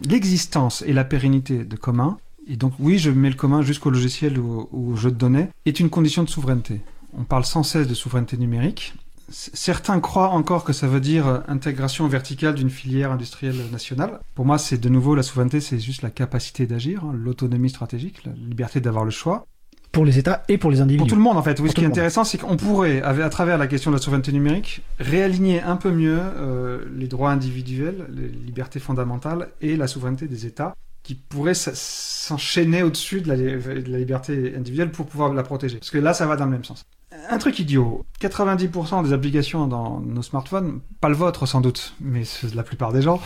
l'existence 0.08 0.84
et 0.88 0.94
la 0.94 1.04
pérennité 1.04 1.64
de 1.66 1.76
commun, 1.76 2.18
et 2.48 2.56
donc 2.56 2.74
oui, 2.80 2.98
je 2.98 3.12
mets 3.12 3.30
le 3.30 3.36
commun 3.36 3.62
jusqu'au 3.62 3.92
logiciel 3.92 4.40
ou, 4.40 4.68
au 4.72 4.96
jeu 4.96 5.12
de 5.12 5.16
données, 5.16 5.50
est 5.66 5.80
une 5.80 5.90
condition 5.90 6.24
de 6.24 6.30
souveraineté. 6.30 6.82
on 7.18 7.24
parle 7.24 7.46
sans 7.46 7.64
cesse 7.64 7.88
de 7.88 7.94
souveraineté 7.94 8.38
numérique. 8.38 8.94
Certains 9.32 10.00
croient 10.00 10.30
encore 10.30 10.64
que 10.64 10.74
ça 10.74 10.88
veut 10.88 11.00
dire 11.00 11.28
euh, 11.28 11.40
intégration 11.48 12.08
verticale 12.08 12.56
d'une 12.56 12.72
filière 12.72 13.12
industrielle 13.12 13.62
nationale. 13.72 14.20
Pour 14.34 14.46
moi, 14.46 14.58
c'est 14.58 14.80
de 14.80 14.90
nouveau 14.90 15.14
la 15.14 15.22
souveraineté, 15.22 15.62
c'est 15.62 15.78
juste 15.78 16.02
la 16.02 16.10
capacité 16.10 16.66
d'agir, 16.66 17.04
hein, 17.04 17.14
l'autonomie 17.14 17.70
stratégique, 17.70 18.24
la 18.26 18.32
liberté 18.34 18.82
d'avoir 18.82 19.06
le 19.06 19.12
choix. 19.12 19.46
Pour 19.92 20.06
les 20.06 20.20
États 20.20 20.44
et 20.48 20.58
pour 20.58 20.70
les 20.70 20.82
individus. 20.82 21.00
Pour 21.00 21.08
tout 21.08 21.16
le 21.16 21.22
monde, 21.22 21.38
en 21.38 21.42
fait. 21.42 21.60
Oui, 21.60 21.66
Pour 21.66 21.70
ce 21.70 21.76
qui 21.76 21.84
est 21.84 21.88
intéressant, 21.88 22.24
c'est 22.24 22.38
qu'on 22.38 22.58
pourrait, 22.58 23.02
à 23.02 23.30
travers 23.30 23.58
la 23.58 23.68
question 23.68 23.92
de 23.92 23.96
la 23.96 24.02
souveraineté 24.02 24.32
numérique, 24.32 24.82
réaligner 25.00 25.62
un 25.62 25.78
peu 25.78 25.92
mieux 25.92 26.20
euh, 26.20 26.86
les 26.96 27.08
droits 27.08 27.32
individuels, 27.32 28.06
les 28.10 28.28
libertés 28.28 28.80
fondamentales 28.80 29.50
et 29.62 29.76
la 29.76 29.88
souveraineté 29.88 30.28
des 30.28 30.46
États 30.46 30.76
qui 31.02 31.16
pourraient 31.16 31.56
s'enchaîner 31.56 32.84
au-dessus 32.84 33.22
de 33.22 33.30
la, 33.30 33.36
de 33.36 33.92
la 33.92 33.98
liberté 33.98 34.54
individuelle 34.56 34.92
pour 34.92 35.08
pouvoir 35.08 35.34
la 35.34 35.44
protéger. 35.44 35.80
Parce 35.80 35.90
que 35.90 35.98
là, 35.98 36.14
ça 36.14 36.28
va 36.28 36.36
dans 36.36 36.46
le 36.46 36.52
même 36.52 36.66
sens. 36.66 36.84
Un 37.30 37.38
truc 37.40 37.58
idiot. 37.60 38.06
90% 38.22 39.04
des 39.04 39.14
applications 39.14 39.68
dans 39.68 40.00
nos 40.00 40.22
smartphones, 40.22 40.82
pas 41.02 41.10
le 41.10 41.16
vôtre 41.16 41.48
sans 41.48 41.62
doute, 41.62 41.96
mais 42.00 42.24
la 42.54 42.64
plupart 42.64 42.94
des 42.94 43.02
gens, 43.02 43.20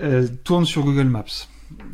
euh, 0.00 0.28
tournent 0.44 0.66
sur 0.66 0.84
Google 0.84 1.08
Maps. 1.08 1.24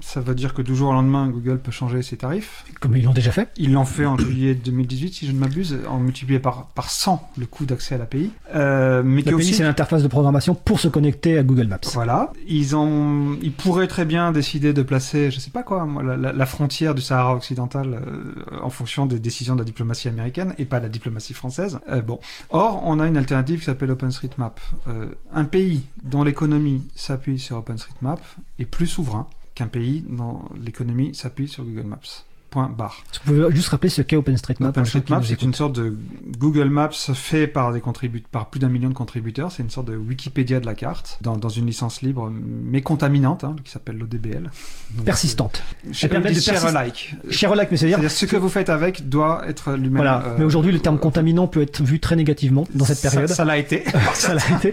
Ça 0.00 0.20
veut 0.20 0.34
dire 0.34 0.54
que 0.54 0.62
du 0.62 0.74
jour 0.76 0.90
au 0.90 0.92
lendemain, 0.92 1.28
Google 1.28 1.58
peut 1.58 1.70
changer 1.70 2.02
ses 2.02 2.16
tarifs. 2.16 2.64
Comme 2.80 2.96
ils 2.96 3.04
l'ont 3.04 3.12
déjà 3.12 3.32
fait. 3.32 3.48
Ils 3.56 3.72
l'ont 3.72 3.84
fait 3.84 4.04
en 4.06 4.16
juillet 4.18 4.54
2018, 4.54 5.12
si 5.14 5.26
je 5.26 5.32
ne 5.32 5.38
m'abuse, 5.38 5.78
en 5.88 5.98
multiplié 5.98 6.38
par, 6.38 6.66
par 6.68 6.90
100 6.90 7.30
le 7.38 7.46
coût 7.46 7.64
d'accès 7.66 7.94
à 7.94 7.98
l'API. 7.98 8.30
Euh, 8.54 9.02
mais 9.04 9.22
L'API, 9.22 9.34
aussi... 9.34 9.54
c'est 9.54 9.62
l'interface 9.64 10.02
de 10.02 10.08
programmation 10.08 10.54
pour 10.54 10.80
se 10.80 10.88
connecter 10.88 11.38
à 11.38 11.42
Google 11.42 11.66
Maps. 11.66 11.78
Voilà, 11.94 12.32
ils 12.46 12.76
ont, 12.76 13.36
ils 13.42 13.52
pourraient 13.52 13.86
très 13.88 14.04
bien 14.04 14.32
décider 14.32 14.72
de 14.72 14.82
placer, 14.82 15.30
je 15.30 15.40
sais 15.40 15.50
pas 15.50 15.62
quoi, 15.62 15.84
moi, 15.86 16.02
la, 16.02 16.16
la- 16.16 16.32
la 16.32 16.46
frontière 16.46 16.94
du 16.94 17.02
Sahara 17.02 17.34
occidental 17.34 17.94
euh, 18.06 18.34
en 18.62 18.70
fonction 18.70 19.06
des 19.06 19.18
décisions 19.18 19.54
de 19.54 19.60
la 19.60 19.64
diplomatie 19.64 20.08
américaine 20.08 20.54
et 20.58 20.64
pas 20.66 20.78
de 20.78 20.84
la 20.84 20.90
diplomatie 20.90 21.34
française. 21.34 21.78
Euh, 21.90 22.02
bon, 22.02 22.20
or 22.50 22.82
on 22.84 23.00
a 23.00 23.06
une 23.06 23.16
alternative 23.16 23.60
qui 23.60 23.64
s'appelle 23.66 23.90
OpenStreetMap. 23.90 24.60
Euh, 24.88 25.06
un 25.32 25.44
pays 25.44 25.82
dont 26.04 26.22
l'économie 26.22 26.82
s'appuie 26.94 27.38
sur 27.38 27.56
OpenStreetMap 27.56 28.20
est 28.58 28.64
plus 28.66 28.86
souverain 28.86 29.26
qu'un 29.56 29.66
pays 29.66 30.04
dont 30.08 30.44
l'économie 30.54 31.14
s'appuie 31.14 31.48
sur 31.48 31.64
Google 31.64 31.88
Maps. 31.88 32.24
Point 32.56 32.70
barre. 32.74 33.02
Vous 33.26 33.34
pouvez 33.34 33.54
juste 33.54 33.68
rappeler 33.68 33.90
ce 33.90 34.00
qu'est 34.00 34.16
OpenStreetMap 34.16 34.70
OpenStreetMap, 34.70 35.22
c'est 35.26 35.42
une 35.42 35.52
sorte 35.52 35.74
de 35.74 35.94
Google 36.38 36.70
Maps 36.70 36.88
fait 37.12 37.46
par 37.46 37.70
des 37.70 37.82
par 38.32 38.48
plus 38.48 38.58
d'un 38.60 38.70
million 38.70 38.88
de 38.88 38.94
contributeurs. 38.94 39.52
C'est 39.52 39.62
une 39.62 39.68
sorte 39.68 39.88
de 39.88 39.96
Wikipédia 39.96 40.58
de 40.58 40.64
la 40.64 40.72
carte, 40.74 41.18
dans, 41.20 41.36
dans 41.36 41.50
une 41.50 41.66
licence 41.66 42.00
libre, 42.00 42.32
mais 42.32 42.80
contaminante, 42.80 43.44
hein, 43.44 43.56
qui 43.62 43.70
s'appelle 43.70 43.98
l'ODBL. 43.98 44.50
Persistante. 45.04 45.62
euh, 45.86 45.92
Chez 45.92 46.08
permet 46.08 46.30
de 46.32 46.40
persist- 46.40 46.72
like. 46.72 47.14
Sherlock, 47.28 47.68
mais 47.70 47.76
c'est-à-dire 47.76 48.10
ce 48.10 48.24
que 48.24 48.36
vous 48.36 48.48
faites 48.48 48.70
avec 48.70 49.06
doit 49.06 49.42
être 49.46 49.72
lui-même. 49.72 49.96
Voilà. 49.96 50.22
euh, 50.26 50.36
Mais 50.38 50.44
aujourd'hui, 50.46 50.72
le 50.72 50.78
terme 50.78 50.98
contaminant 50.98 51.48
peut 51.48 51.60
être 51.60 51.82
vu 51.82 52.00
très 52.00 52.16
négativement 52.16 52.66
dans 52.74 52.86
cette 52.86 53.02
période. 53.02 53.28
Ça 53.28 53.44
l'a 53.44 53.58
été. 53.58 53.84
Ça 54.14 54.32
l'a 54.32 54.40
été. 54.56 54.72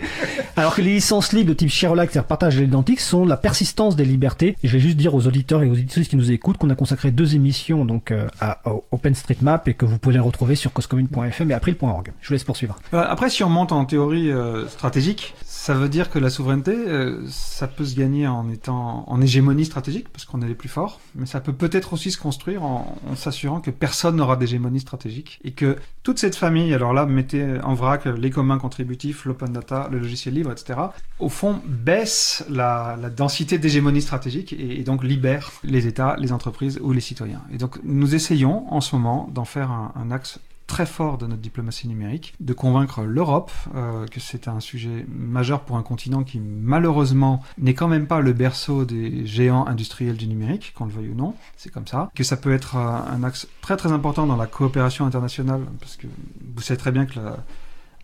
Alors 0.56 0.74
que 0.76 0.82
les 0.82 0.94
licences 0.94 1.34
libres 1.34 1.50
de 1.50 1.54
type 1.54 1.70
Sherlock, 1.70 2.12
c'est-à-dire 2.12 2.28
partage 2.28 2.58
à 2.58 2.62
l'identique, 2.62 3.02
sont 3.02 3.26
la 3.26 3.36
persistance 3.36 3.98
des 3.98 4.06
libertés. 4.06 4.56
Et 4.64 4.70
je 4.70 4.74
vais 4.74 4.80
juste 4.80 4.96
dire 4.96 5.14
aux 5.16 5.28
auditeurs 5.28 5.64
et 5.64 5.68
aux 5.68 5.74
auditrices 5.74 6.08
qui 6.08 6.16
nous 6.16 6.32
écoutent 6.32 6.58
qu'on 6.58 6.70
a 6.70 6.76
consacré 6.76 7.12
deux 7.12 7.36
émissions 7.36 7.73
donc 7.86 8.12
euh, 8.12 8.28
à, 8.40 8.60
OpenStreetMap 8.92 9.68
et 9.68 9.74
que 9.74 9.86
vous 9.86 9.98
pouvez 9.98 10.20
retrouver 10.20 10.56
sur 10.56 10.72
causecommune.fm 10.72 11.52
et 11.52 11.54
april.org. 11.54 12.12
Je 12.22 12.28
vous 12.28 12.34
laisse 12.34 12.44
poursuivre. 12.44 12.78
Euh, 12.94 13.04
Après, 13.08 13.30
si 13.30 13.44
on 13.44 13.50
monte 13.50 13.72
en 13.72 13.86
théorie 13.86 14.32
euh, 14.32 14.68
stratégique, 14.68 15.34
ça 15.64 15.76
veut 15.76 15.88
dire 15.88 16.10
que 16.10 16.20
la 16.20 16.30
souveraineté, 16.30 16.76
euh, 16.76 17.26
ça 17.30 17.70
peut 17.70 17.86
se 17.86 17.96
gagner 17.96 18.28
en 18.28 18.50
étant 18.50 19.06
en 19.08 19.22
hégémonie 19.22 19.64
stratégique, 19.64 20.10
parce 20.10 20.26
qu'on 20.26 20.42
est 20.42 20.48
les 20.50 20.56
plus 20.56 20.68
forts, 20.68 21.00
mais 21.16 21.26
ça 21.26 21.40
peut 21.40 21.54
peut-être 21.54 21.94
aussi 21.94 22.12
se 22.12 22.18
construire 22.18 22.64
en, 22.64 22.98
s'assurant 23.16 23.62
que 23.62 23.72
personne 23.72 24.18
n'aura 24.18 24.36
d'hégémonie 24.36 24.82
stratégique 24.82 25.40
et 25.46 25.52
que 25.52 25.78
toute 26.04 26.20
cette 26.20 26.36
famille, 26.36 26.74
alors 26.74 26.92
là, 26.92 27.06
mettez 27.06 27.62
en 27.64 27.76
vrac 27.76 28.04
les 28.04 28.30
communs 28.30 28.58
contributifs, 28.58 29.24
l'open 29.24 29.54
data, 29.54 29.88
le 29.90 30.00
logiciel 30.00 30.34
libre, 30.34 30.52
etc., 30.52 30.78
au 31.20 31.30
fond, 31.30 31.62
baisse 31.66 32.44
la, 32.50 32.98
densité 33.16 33.58
d'hégémonie 33.58 34.02
stratégique 34.02 34.52
et, 34.52 34.84
donc 34.84 35.02
libère 35.02 35.50
les 35.64 35.88
États, 35.88 36.18
les 36.20 36.34
entreprises 36.34 36.78
ou 36.84 36.92
les 36.92 37.00
citoyens. 37.00 37.42
Et 37.54 37.58
donc, 37.58 37.80
nous 37.86 38.16
essayons 38.16 38.66
en 38.74 38.82
ce 38.82 38.98
moment 38.98 39.30
d'en 39.34 39.46
faire 39.46 39.72
un 39.72 40.12
axe 40.12 40.42
très 40.68 40.86
fort 40.86 41.18
de 41.18 41.28
notre 41.28 41.42
diplomatie 41.42 41.88
numérique, 41.88 42.34
de 42.40 42.54
convaincre 42.54 43.04
l'Europe 43.04 43.52
euh, 43.76 44.06
que 44.08 44.20
c'est 44.20 44.48
un 44.48 44.60
sujet 44.60 45.06
majeur 45.10 45.62
pour 45.62 45.78
un 45.78 45.84
continent 45.84 46.24
qui 46.24 46.40
malheureusement 46.40 47.42
n'est 47.58 47.74
quand 47.74 47.88
même 47.88 48.08
pas 48.08 48.22
le 48.22 48.34
berceau 48.34 48.86
des 48.86 49.26
géants 49.26 49.66
industriels 49.68 50.18
du 50.18 50.28
numérique, 50.28 50.74
qu'on 50.76 50.86
le 50.86 50.92
veuille 50.92 51.10
ou 51.10 51.16
non, 51.16 51.36
c'est 51.58 51.72
comme 51.72 51.88
ça, 51.88 52.10
que 52.16 52.24
ça 52.24 52.38
peut 52.38 52.54
être 52.54 52.76
euh, 52.76 52.80
un 52.80 53.24
axe 53.24 53.48
très 53.62 53.78
très 53.78 53.92
important 53.92 54.26
dans 54.26 54.38
la 54.38 54.48
coopération 54.48 55.06
internationale, 55.06 55.62
parce 55.80 55.96
que 55.96 56.08
vous 56.56 56.62
savez 56.62 56.78
très 56.78 56.92
bien 56.92 57.06
que 57.06 57.20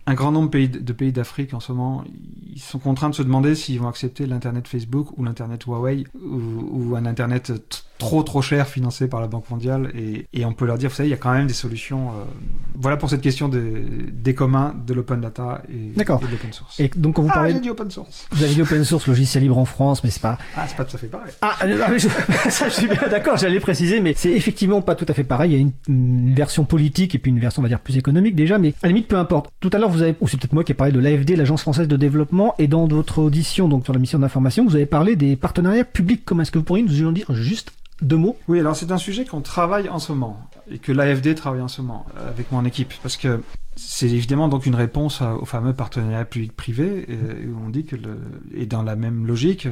un 0.06 0.14
grand 0.14 0.32
nombre 0.32 0.50
de 0.50 0.92
pays, 0.92 1.12
d'Afrique 1.12 1.54
en 1.54 1.60
ce 1.60 1.72
moment, 1.72 2.04
ils 2.52 2.60
sont 2.60 2.78
contraints 2.78 3.10
de 3.10 3.14
se 3.14 3.22
demander 3.22 3.54
s'ils 3.54 3.78
vont 3.78 3.88
accepter 3.88 4.26
l'Internet 4.26 4.66
Facebook 4.66 5.16
ou 5.16 5.24
l'Internet 5.24 5.64
Huawei 5.64 6.04
ou, 6.14 6.90
ou 6.90 6.96
un 6.96 7.06
Internet 7.06 7.52
trop 8.00 8.22
trop 8.24 8.42
cher 8.42 8.66
financé 8.66 9.06
par 9.06 9.20
la 9.20 9.28
Banque 9.28 9.48
mondiale. 9.50 9.92
Et, 9.94 10.26
et 10.32 10.44
on 10.44 10.52
peut 10.52 10.66
leur 10.66 10.78
dire, 10.78 10.88
vous 10.90 10.96
savez, 10.96 11.08
il 11.08 11.12
y 11.12 11.14
a 11.14 11.18
quand 11.18 11.32
même 11.32 11.46
des 11.46 11.54
solutions. 11.54 12.08
euh, 12.08 12.24
voilà 12.74 12.96
pour 12.96 13.10
cette 13.10 13.20
question 13.20 13.48
des, 13.48 13.60
des 14.10 14.34
communs, 14.34 14.74
de 14.86 14.94
l'open 14.94 15.20
data 15.20 15.62
et, 15.68 16.00
et 16.00 16.04
de 16.04 16.30
l'open 16.30 16.52
source. 16.52 16.80
Et 16.80 16.90
donc 16.96 17.16
quand 17.16 17.22
vous 17.22 17.28
ah, 17.30 17.34
parlez, 17.34 17.52
j'ai 17.52 17.60
dit 17.60 17.70
open 17.70 17.90
source. 17.90 18.26
vous 18.32 18.42
avez 18.42 18.54
dit 18.54 18.62
open 18.62 18.82
source, 18.84 19.06
logiciel 19.06 19.44
libre 19.44 19.58
en 19.58 19.64
France, 19.64 20.02
mais 20.02 20.10
c'est 20.10 20.22
pas. 20.22 20.38
Ah, 20.56 20.66
c'est 20.66 20.76
pas 20.76 20.84
tout 20.84 20.96
à 20.96 20.98
fait 20.98 21.06
pareil. 21.06 21.32
Ah, 21.42 21.56
euh, 21.64 21.80
ah, 21.86 21.96
je... 21.96 22.08
ça, 22.50 22.68
je 22.68 22.74
suis 22.74 22.88
bien 22.88 23.08
d'accord, 23.08 23.36
j'allais 23.36 23.60
préciser, 23.60 24.00
mais 24.00 24.14
c'est 24.16 24.32
effectivement 24.32 24.80
pas 24.82 24.94
tout 24.94 25.06
à 25.08 25.12
fait 25.12 25.24
pareil. 25.24 25.52
Il 25.52 25.54
y 25.54 25.58
a 25.58 25.60
une, 25.60 25.72
une 25.88 26.34
version 26.34 26.64
politique 26.64 27.14
et 27.14 27.18
puis 27.18 27.30
une 27.30 27.38
version, 27.38 27.60
on 27.60 27.64
va 27.64 27.68
dire, 27.68 27.80
plus 27.80 27.98
économique 27.98 28.34
déjà, 28.34 28.58
mais 28.58 28.70
à 28.82 28.86
la 28.86 28.88
limite, 28.88 29.08
peu 29.08 29.18
importe. 29.18 29.50
Tout 29.60 29.70
à 29.72 29.78
l'heure, 29.78 29.90
vous 29.90 30.02
avez, 30.02 30.14
ou 30.20 30.28
c'est 30.28 30.38
peut-être 30.38 30.54
moi 30.54 30.64
qui 30.64 30.72
ai 30.72 30.74
parlé 30.74 30.92
de 30.92 30.98
l'AFD, 31.00 31.36
l'Agence 31.36 31.62
française 31.62 31.88
de 31.88 31.96
développement, 31.96 32.54
et 32.58 32.66
dans 32.66 32.86
votre 32.86 33.18
audition, 33.18 33.68
donc 33.68 33.84
sur 33.84 33.92
la 33.92 33.98
mission 33.98 34.18
d'information, 34.18 34.64
vous 34.64 34.76
avez 34.76 34.86
parlé 34.86 35.16
des 35.16 35.36
partenariats 35.36 35.84
publics 35.84 36.24
communs. 36.24 36.42
Est-ce 36.42 36.50
que 36.50 36.58
vous 36.58 36.64
pourriez 36.64 36.82
nous 36.82 37.06
en 37.06 37.12
dire 37.12 37.32
juste 37.34 37.72
deux 38.02 38.16
mots? 38.16 38.36
Oui, 38.48 38.60
alors 38.60 38.76
c'est 38.76 38.92
un 38.92 38.98
sujet 38.98 39.24
qu'on 39.24 39.40
travaille 39.40 39.88
en 39.88 39.98
ce 39.98 40.12
moment 40.12 40.40
et 40.70 40.78
que 40.78 40.92
l'AFD 40.92 41.34
travaille 41.34 41.60
en 41.62 41.68
ce 41.68 41.82
moment 41.82 42.06
euh, 42.16 42.28
avec 42.28 42.50
mon 42.52 42.64
équipe 42.64 42.92
parce 43.02 43.16
que 43.16 43.40
c'est 43.76 44.08
évidemment 44.10 44.48
donc 44.48 44.66
une 44.66 44.74
réponse 44.74 45.22
au 45.22 45.44
fameux 45.46 45.72
partenariat 45.72 46.24
public-privé 46.24 47.06
et- 47.08 47.46
où 47.46 47.56
on 47.64 47.70
dit 47.70 47.84
que 47.84 47.96
le, 47.96 48.18
et 48.54 48.66
dans 48.66 48.82
la 48.82 48.94
même 48.96 49.26
logique, 49.26 49.66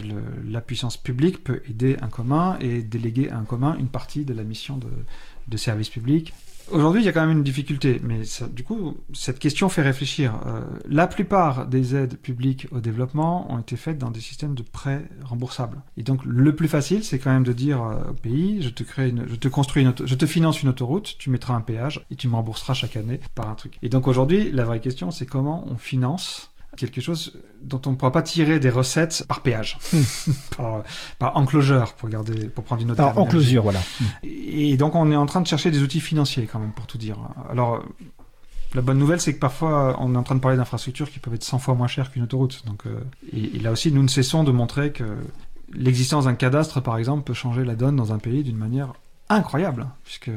la 0.49 0.61
puissance 0.61 0.97
publique 0.97 1.45
peut 1.45 1.61
aider 1.69 1.97
un 2.01 2.09
commun 2.09 2.57
et 2.61 2.83
déléguer 2.83 3.29
à 3.31 3.39
un 3.39 3.45
commun 3.45 3.77
une 3.79 3.89
partie 3.89 4.25
de 4.25 4.33
la 4.33 4.45
mission 4.45 4.79
de 5.49 5.57
service 5.57 5.89
public. 5.91 6.33
Aujourd'hui, 6.71 7.01
il 7.03 7.05
y 7.05 7.09
a 7.09 7.13
quand 7.13 7.27
même 7.27 7.39
une 7.39 7.43
difficulté, 7.43 8.01
mais 8.03 8.21
du 8.53 8.63
coup, 8.63 8.97
cette 9.15 9.39
question 9.39 9.69
fait 9.69 9.83
réfléchir. 9.83 10.35
Euh, 10.47 10.61
la 10.87 11.07
plupart 11.07 11.67
des 11.67 11.97
aides 11.97 12.17
publiques 12.19 12.67
au 12.73 12.81
développement 12.81 13.51
ont 13.51 13.59
été 13.59 13.77
faites 13.77 13.99
dans 13.99 14.11
des 14.11 14.21
systèmes 14.21 14.55
de 14.55 14.63
prêts 14.63 15.03
remboursables. 15.25 15.81
Et 15.97 16.03
donc, 16.03 16.21
le 16.25 16.55
plus 16.55 16.69
facile, 16.69 17.05
c'est 17.05 17.19
quand 17.19 17.31
même 17.31 17.45
de 17.45 17.53
dire 17.53 17.83
euh, 17.83 18.11
au 18.11 18.15
pays, 18.15 18.61
je 18.61 18.69
te 18.69 18.83
crée, 18.83 19.09
une, 19.09 19.27
je 19.29 19.37
te 19.37 19.49
construis, 19.49 19.83
une 19.83 19.95
je 20.05 20.15
te 20.15 20.27
finance 20.27 20.63
une 20.63 20.69
autoroute, 20.69 21.17
tu 21.19 21.31
mettras 21.31 21.55
un 21.55 21.61
péage 21.63 22.05
et 22.11 22.17
tu 22.17 22.29
me 22.29 22.35
rembourseras 22.35 22.75
chaque 22.75 22.97
année 22.97 23.21
par 23.35 23.49
un 23.49 23.55
truc. 23.55 23.79
Et 23.83 23.89
donc 23.89 24.07
aujourd'hui, 24.07 24.51
la 24.53 24.65
vraie 24.65 24.81
question, 24.81 25.11
c'est 25.11 25.27
comment 25.27 25.65
on 25.69 25.77
finance 25.77 26.53
quelque 26.79 27.01
chose 27.01 27.35
dont 27.63 27.81
on 27.87 27.91
ne 27.91 27.97
pourra 27.97 28.13
pas 28.13 28.23
tirer 28.23 28.59
des 28.61 28.71
recettes 28.71 29.25
par 29.29 29.43
péage, 29.43 29.79
par, 30.57 30.83
par 31.19 31.37
enclosure, 31.37 31.93
pour 31.95 32.09
garder, 32.09 32.49
pour 32.49 32.65
prendre 32.65 32.83
une 32.83 32.91
autre 32.91 33.01
Alors, 33.01 33.13
en 33.13 33.25
terminologie. 33.25 33.47
closure, 33.47 33.63
voilà. 33.63 33.81
Et 34.23 34.77
donc 34.77 34.95
on 34.95 35.11
est 35.11 35.17
en 35.17 35.27
train 35.27 35.41
de 35.41 35.47
chercher 35.47 35.71
des 35.71 35.83
outils 35.83 36.01
financiers 36.01 36.49
quand 36.51 36.59
même 36.59 36.73
pour 36.73 36.87
tout 36.87 36.99
dire. 36.99 37.19
Alors 37.51 37.83
la 38.75 38.83
bonne 38.83 38.99
nouvelle 38.99 39.21
c'est 39.21 39.35
que 39.35 39.39
parfois 39.41 39.97
on 39.99 40.15
est 40.15 40.19
en 40.19 40.23
train 40.23 40.35
de 40.35 40.41
parler 40.41 40.57
d'infrastructures 40.57 41.11
qui 41.11 41.19
peuvent 41.19 41.35
être 41.35 41.45
100 41.45 41.59
fois 41.59 41.75
moins 41.75 41.89
chères 41.89 42.11
qu'une 42.11 42.23
autoroute. 42.23 42.63
Donc 42.67 42.87
euh, 42.87 43.01
et, 43.33 43.57
et 43.57 43.59
là 43.59 43.73
aussi 43.73 43.93
nous 43.93 44.03
ne 44.03 44.09
cessons 44.09 44.45
de 44.45 44.53
montrer 44.53 44.93
que 44.93 45.05
l'existence 45.73 46.25
d'un 46.25 46.35
cadastre 46.35 46.81
par 46.81 46.97
exemple 46.99 47.25
peut 47.25 47.35
changer 47.35 47.65
la 47.65 47.75
donne 47.75 47.97
dans 47.97 48.13
un 48.13 48.19
pays 48.19 48.43
d'une 48.43 48.57
manière 48.57 48.93
incroyable 49.29 49.87
puisque 50.05 50.31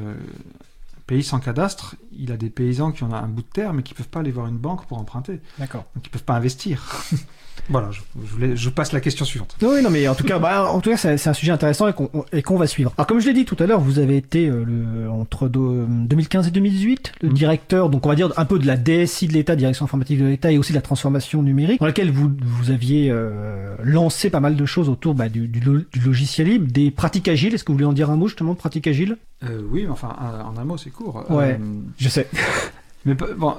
pays 1.06 1.22
sans 1.22 1.40
cadastre, 1.40 1.96
il 2.12 2.32
a 2.32 2.36
des 2.36 2.50
paysans 2.50 2.92
qui 2.92 3.02
ont 3.02 3.12
un 3.12 3.28
bout 3.28 3.42
de 3.42 3.48
terre 3.48 3.72
mais 3.72 3.82
qui 3.82 3.94
peuvent 3.94 4.08
pas 4.08 4.20
aller 4.20 4.30
voir 4.30 4.46
une 4.46 4.58
banque 4.58 4.86
pour 4.86 4.98
emprunter. 4.98 5.40
D'accord. 5.58 5.84
Donc 5.94 6.06
ils 6.06 6.10
peuvent 6.10 6.24
pas 6.24 6.34
investir. 6.34 7.04
voilà, 7.68 7.90
je, 7.92 8.00
je, 8.24 8.32
voulais, 8.32 8.56
je 8.56 8.68
passe 8.70 8.92
la 8.92 9.00
question 9.00 9.24
suivante. 9.24 9.56
Oui, 9.62 9.82
non, 9.82 9.88
mais 9.90 10.06
en 10.08 10.14
tout 10.14 10.24
cas, 10.24 10.38
bah, 10.38 10.68
en 10.70 10.80
tout 10.80 10.90
cas, 10.90 10.96
c'est 10.96 11.16
c'est 11.16 11.30
un 11.30 11.32
sujet 11.34 11.52
intéressant 11.52 11.86
et 11.88 11.92
qu'on 11.92 12.10
et 12.32 12.42
qu'on 12.42 12.56
va 12.58 12.66
suivre. 12.66 12.92
Alors, 12.98 13.06
comme 13.06 13.20
je 13.20 13.26
l'ai 13.28 13.34
dit 13.34 13.44
tout 13.44 13.56
à 13.60 13.66
l'heure, 13.66 13.80
vous 13.80 13.98
avez 14.00 14.16
été 14.16 14.48
euh, 14.48 14.64
le, 14.64 15.08
entre 15.10 15.48
do- 15.48 15.86
2015 15.86 16.48
et 16.48 16.50
2018 16.50 17.12
le 17.22 17.28
Mhm. 17.28 17.34
directeur, 17.34 17.88
donc 17.88 18.04
on 18.04 18.08
va 18.08 18.14
dire 18.16 18.32
un 18.36 18.44
peu 18.44 18.58
de 18.58 18.66
la 18.66 18.76
DSI 18.76 19.28
de 19.28 19.32
l'État, 19.32 19.54
direction 19.56 19.84
informatique 19.84 20.18
de 20.18 20.24
l'État, 20.26 20.50
et 20.50 20.58
aussi 20.58 20.72
de 20.72 20.76
la 20.78 20.82
transformation 20.82 21.42
numérique, 21.42 21.78
dans 21.80 21.86
laquelle 21.86 22.10
vous 22.10 22.30
vous 22.42 22.70
aviez 22.70 23.10
euh, 23.10 23.74
lancé 23.82 24.28
pas 24.28 24.40
mal 24.40 24.56
de 24.56 24.66
choses 24.66 24.88
autour 24.88 25.14
bah, 25.14 25.28
du, 25.28 25.46
du, 25.48 25.60
lo- 25.60 25.82
du 25.92 26.00
logiciel 26.00 26.48
libre, 26.48 26.66
des 26.70 26.90
pratiques 26.90 27.28
agiles. 27.28 27.54
Est-ce 27.54 27.62
que 27.64 27.70
vous 27.72 27.76
voulez 27.78 27.86
en 27.86 27.92
dire 27.92 28.10
un 28.10 28.16
mot 28.16 28.26
justement 28.28 28.52
de 28.54 28.58
pratiques 28.58 28.86
agiles? 28.88 29.16
Euh, 29.44 29.62
oui, 29.70 29.82
mais 29.84 29.90
enfin, 29.90 30.14
un- 30.20 30.44
en 30.44 30.56
un 30.60 30.64
mot, 30.64 30.76
c'est 30.76 30.90
court. 30.90 31.24
Ouais. 31.30 31.58
Euh, 31.60 31.64
Je 31.98 32.08
sais. 32.08 32.28
Mais 33.04 33.14
bon, 33.14 33.54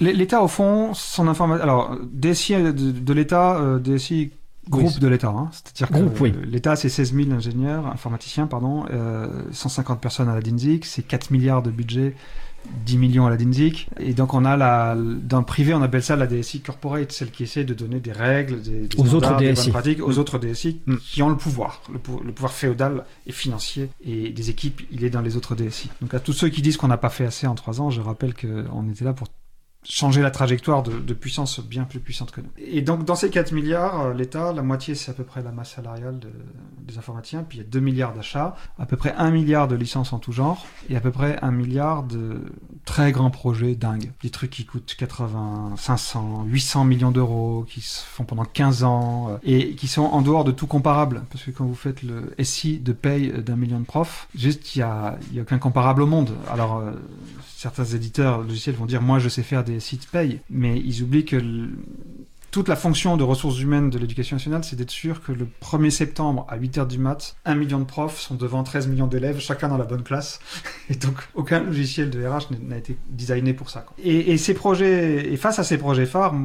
l'État, 0.00 0.42
au 0.42 0.48
fond, 0.48 0.94
son 0.94 1.28
information. 1.28 1.62
Alors, 1.62 1.96
DSI 2.12 2.54
de, 2.54 2.70
de 2.72 3.12
l'État, 3.12 3.56
euh, 3.58 3.78
DSI 3.78 4.30
groupe 4.68 4.90
Oui. 4.94 5.00
de 5.00 5.08
l'État. 5.08 5.28
Hein. 5.28 5.50
C'est-à-dire 5.52 5.88
que 5.88 6.22
oui. 6.22 6.32
l'État, 6.44 6.76
c'est 6.76 6.88
16 6.90 7.14
000 7.14 7.30
ingénieurs, 7.32 7.86
informaticiens, 7.86 8.46
pardon, 8.46 8.84
euh, 8.90 9.28
150 9.52 10.00
personnes 10.00 10.28
à 10.28 10.34
la 10.34 10.40
DINSIC, 10.42 10.84
c'est 10.84 11.02
4 11.02 11.30
milliards 11.30 11.62
de 11.62 11.70
budget 11.70 12.14
10 12.84 12.98
millions 12.98 13.24
à 13.24 13.30
la 13.30 13.36
DINSIC. 13.36 13.88
Et 13.98 14.12
donc, 14.12 14.34
on 14.34 14.44
a 14.44 14.56
la, 14.56 14.94
dans 14.96 15.38
le 15.38 15.44
privé, 15.44 15.72
on 15.74 15.80
appelle 15.80 16.02
ça 16.02 16.16
la 16.16 16.26
DSI 16.26 16.60
corporate, 16.60 17.12
celle 17.12 17.30
qui 17.30 17.44
essaie 17.44 17.64
de 17.64 17.72
donner 17.72 17.98
des 18.00 18.12
règles, 18.12 18.60
des, 18.60 18.88
des 18.88 19.00
Aux 19.00 19.14
autres 19.14 19.36
des 19.38 19.52
bonnes 19.54 19.70
pratiques 19.70 20.02
aux 20.02 20.12
Mm. 20.12 20.18
autres 20.18 20.38
DSI 20.38 20.80
Mm. 20.86 20.96
qui 20.96 21.22
ont 21.22 21.28
le 21.30 21.36
pouvoir, 21.36 21.80
le, 21.90 21.98
le 22.24 22.32
pouvoir 22.32 22.52
féodal 22.52 23.04
et 23.26 23.32
financier. 23.32 23.88
Et 24.04 24.30
des 24.30 24.50
équipes, 24.50 24.82
il 24.90 25.04
est 25.04 25.08
dans 25.10 25.22
les 25.22 25.36
autres 25.36 25.54
DSI. 25.54 25.88
Donc, 26.02 26.12
à 26.12 26.20
tous 26.20 26.32
ceux 26.34 26.48
qui 26.50 26.60
disent 26.60 26.76
qu'on 26.76 26.88
n'a 26.88 26.98
pas 26.98 27.10
fait 27.10 27.24
assez 27.24 27.46
en 27.46 27.54
trois 27.54 27.80
ans, 27.80 27.90
je 27.90 28.00
rappelle 28.02 28.34
qu'on 28.34 28.88
était 28.90 29.04
là 29.04 29.12
pour 29.14 29.28
changer 29.84 30.22
la 30.22 30.30
trajectoire 30.30 30.82
de, 30.82 31.14
puissance 31.14 31.60
bien 31.60 31.84
plus 31.84 32.00
puissante 32.00 32.30
que 32.30 32.40
nous. 32.40 32.48
Et 32.58 32.82
donc, 32.82 33.04
dans 33.04 33.14
ces 33.14 33.30
4 33.30 33.52
milliards, 33.52 34.00
euh, 34.00 34.14
l'État, 34.14 34.52
la 34.52 34.62
moitié, 34.62 34.94
c'est 34.94 35.10
à 35.10 35.14
peu 35.14 35.24
près 35.24 35.42
la 35.42 35.50
masse 35.50 35.74
salariale 35.74 36.18
de- 36.18 36.30
des 36.82 36.98
informaticiens, 36.98 37.42
puis 37.42 37.58
il 37.58 37.62
y 37.62 37.64
a 37.64 37.68
2 37.68 37.80
milliards 37.80 38.12
d'achats, 38.14 38.54
à 38.78 38.86
peu 38.86 38.96
près 38.96 39.14
1 39.16 39.30
milliard 39.30 39.66
de 39.68 39.74
licences 39.76 40.12
en 40.12 40.18
tout 40.18 40.32
genre, 40.32 40.66
et 40.90 40.96
à 40.96 41.00
peu 41.00 41.10
près 41.10 41.38
1 41.42 41.50
milliard 41.50 42.02
de 42.02 42.42
très 42.84 43.12
grands 43.12 43.30
projets 43.30 43.74
dingues. 43.74 44.12
Des 44.22 44.30
trucs 44.30 44.50
qui 44.50 44.64
coûtent 44.64 44.94
80, 44.96 45.74
500, 45.76 46.44
800 46.46 46.84
millions 46.84 47.10
d'euros, 47.10 47.64
qui 47.68 47.80
se 47.80 48.04
font 48.04 48.24
pendant 48.24 48.44
15 48.44 48.84
ans, 48.84 49.28
euh, 49.30 49.36
et 49.42 49.74
qui 49.74 49.86
sont 49.88 50.02
en 50.02 50.22
dehors 50.22 50.44
de 50.44 50.52
tout 50.52 50.66
comparable. 50.66 51.22
Parce 51.30 51.44
que 51.44 51.50
quand 51.50 51.64
vous 51.64 51.74
faites 51.74 52.02
le 52.02 52.34
SI 52.42 52.78
de 52.78 52.92
paye 52.92 53.32
d'un 53.42 53.56
million 53.56 53.80
de 53.80 53.84
profs, 53.86 54.28
juste, 54.34 54.74
il 54.76 54.80
y 54.80 54.82
a, 54.82 55.18
y 55.32 55.38
a 55.38 55.42
aucun 55.42 55.58
comparable 55.58 56.02
au 56.02 56.06
monde. 56.06 56.30
Alors, 56.50 56.78
euh, 56.78 56.92
certains 57.58 57.84
éditeurs 57.84 58.42
logiciels 58.42 58.76
vont 58.76 58.86
dire, 58.86 59.02
moi, 59.02 59.18
je 59.18 59.28
sais 59.28 59.42
faire 59.42 59.64
des 59.64 59.80
sites 59.80 60.08
paye, 60.08 60.38
mais 60.48 60.78
ils 60.78 61.02
oublient 61.02 61.24
que 61.24 61.42
toute 62.52 62.68
la 62.68 62.76
fonction 62.76 63.16
de 63.16 63.24
ressources 63.24 63.58
humaines 63.58 63.90
de 63.90 63.98
l'éducation 63.98 64.36
nationale, 64.36 64.62
c'est 64.62 64.76
d'être 64.76 64.92
sûr 64.92 65.20
que 65.24 65.32
le 65.32 65.48
1er 65.60 65.90
septembre 65.90 66.46
à 66.48 66.56
8h 66.56 66.86
du 66.86 66.98
mat, 66.98 67.34
1 67.46 67.56
million 67.56 67.80
de 67.80 67.84
profs 67.84 68.20
sont 68.20 68.36
devant 68.36 68.62
13 68.62 68.86
millions 68.86 69.08
d'élèves, 69.08 69.40
chacun 69.40 69.66
dans 69.66 69.76
la 69.76 69.86
bonne 69.86 70.04
classe. 70.04 70.38
Et 70.88 70.94
donc, 70.94 71.16
aucun 71.34 71.58
logiciel 71.58 72.10
de 72.10 72.24
RH 72.24 72.52
n'a- 72.62 72.78
été 72.78 72.96
designé 73.10 73.54
pour 73.54 73.70
ça. 73.70 73.86
Et, 74.02 74.30
et 74.30 74.38
ces 74.38 74.54
projets, 74.54 75.32
et 75.32 75.36
face 75.36 75.58
à 75.58 75.64
ces 75.64 75.78
projets 75.78 76.06
phares, 76.06 76.36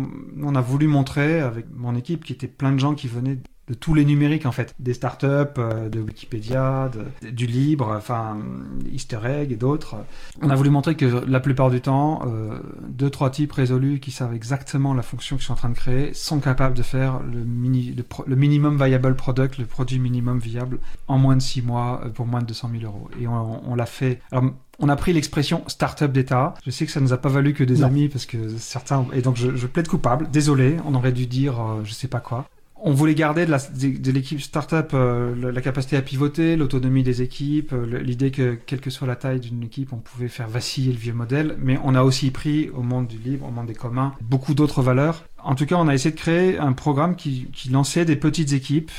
on 0.41 0.55
a 0.55 0.61
voulu 0.61 0.87
montrer 0.87 1.41
avec 1.41 1.67
mon 1.71 1.95
équipe 1.95 2.25
qui 2.25 2.33
était 2.33 2.47
plein 2.47 2.71
de 2.71 2.79
gens 2.79 2.95
qui 2.95 3.07
venaient 3.07 3.37
de 3.69 3.73
tous 3.73 3.93
les 3.93 4.03
numériques 4.03 4.45
en 4.45 4.51
fait, 4.51 4.75
des 4.79 4.93
startups, 4.93 5.25
euh, 5.57 5.87
de 5.89 6.01
Wikipédia, 6.01 6.89
de- 7.21 7.29
du 7.29 7.45
libre, 7.47 7.93
enfin 7.97 8.37
Easter 8.91 9.19
egg 9.25 9.51
et 9.51 9.55
d'autres. 9.55 9.95
On 10.41 10.49
a 10.49 10.55
voulu 10.55 10.69
montrer 10.69 10.95
que 10.95 11.05
la 11.25 11.39
plupart 11.39 11.69
du 11.71 11.79
temps, 11.79 12.21
euh, 12.27 12.59
deux 12.89 13.09
trois 13.09 13.29
types 13.29 13.51
résolus 13.53 13.99
qui 13.99 14.11
savent 14.11 14.33
exactement 14.33 14.93
la 14.93 15.01
fonction 15.01 15.37
qu'ils 15.37 15.45
sont 15.45 15.53
en 15.53 15.57
train 15.57 15.69
de 15.69 15.75
créer 15.75 16.13
sont 16.13 16.39
capables 16.39 16.75
de 16.75 16.83
faire 16.83 17.19
le, 17.21 17.39
mini, 17.45 17.93
le, 17.95 18.03
pro- 18.03 18.25
le 18.27 18.35
minimum 18.35 18.81
viable 18.83 19.15
product, 19.15 19.57
le 19.57 19.65
produit 19.65 19.99
minimum 19.99 20.39
viable, 20.39 20.79
en 21.07 21.17
moins 21.17 21.37
de 21.37 21.41
six 21.41 21.61
mois 21.61 22.01
euh, 22.05 22.09
pour 22.09 22.25
moins 22.25 22.41
de 22.41 22.47
200 22.47 22.69
000 22.79 22.83
euros. 22.83 23.09
Et 23.21 23.27
on, 23.27 23.71
on 23.71 23.75
l'a 23.75 23.85
fait. 23.85 24.19
Alors, 24.31 24.51
on 24.79 24.89
a 24.89 24.95
pris 24.97 25.13
l'expression 25.13 25.63
startup 25.67 26.11
d'État. 26.11 26.55
Je 26.65 26.71
sais 26.71 26.85
que 26.85 26.91
ça 26.91 26.99
nous 26.99 27.13
a 27.13 27.17
pas 27.17 27.29
valu 27.29 27.53
que 27.53 27.63
des 27.63 27.77
Non. 27.77 27.87
amis 27.87 28.09
parce 28.09 28.25
que 28.25 28.49
certains 28.57 29.05
et 29.13 29.21
donc 29.21 29.37
je, 29.37 29.55
je 29.55 29.67
plaide 29.67 29.87
coupable. 29.87 30.29
Désolé, 30.31 30.77
on 30.85 30.95
aurait 30.95 31.11
dû 31.13 31.27
dire 31.27 31.61
euh, 31.61 31.81
je 31.85 31.93
sais 31.93 32.07
pas 32.09 32.19
quoi. 32.19 32.45
On 32.85 32.91
voulait 32.91 33.15
garder 33.15 33.45
de 33.45 34.11
l'équipe 34.11 34.41
startup 34.41 34.91
euh, 34.93 35.53
la 35.53 35.61
capacité 35.61 35.95
à 35.95 36.01
pivoter, 36.01 36.57
l'autonomie 36.57 37.01
des 37.01 37.21
équipes, 37.21 37.71
euh, 37.71 37.99
l'idée 37.99 38.29
que 38.29 38.55
quelle 38.65 38.81
que 38.81 38.89
soit 38.89 39.07
la 39.07 39.15
taille 39.15 39.39
d'une 39.39 39.63
équipe, 39.63 39.93
on 39.93 39.99
pouvait 39.99 40.27
faire 40.27 40.49
vaciller 40.49 40.91
le 40.91 40.97
vieux 40.97 41.13
modèle. 41.13 41.55
Mais 41.59 41.79
on 41.85 41.95
a 41.95 42.03
aussi 42.03 42.29
pris 42.29 42.69
au 42.71 42.81
monde 42.81 43.07
du 43.07 43.17
libre, 43.17 43.47
au 43.47 43.51
monde 43.51 43.67
des 43.67 43.73
communs, 43.73 44.13
beaucoup 44.19 44.53
d'autres 44.53 44.81
valeurs. 44.81 45.23
En 45.41 45.55
tout 45.55 45.65
cas, 45.65 45.75
on 45.77 45.87
a 45.87 45.93
essayé 45.93 46.13
de 46.13 46.19
créer 46.19 46.59
un 46.59 46.73
programme 46.73 47.15
qui, 47.15 47.47
lançait 47.71 48.03
des 48.03 48.17
petites 48.17 48.51
équipes 48.51 48.91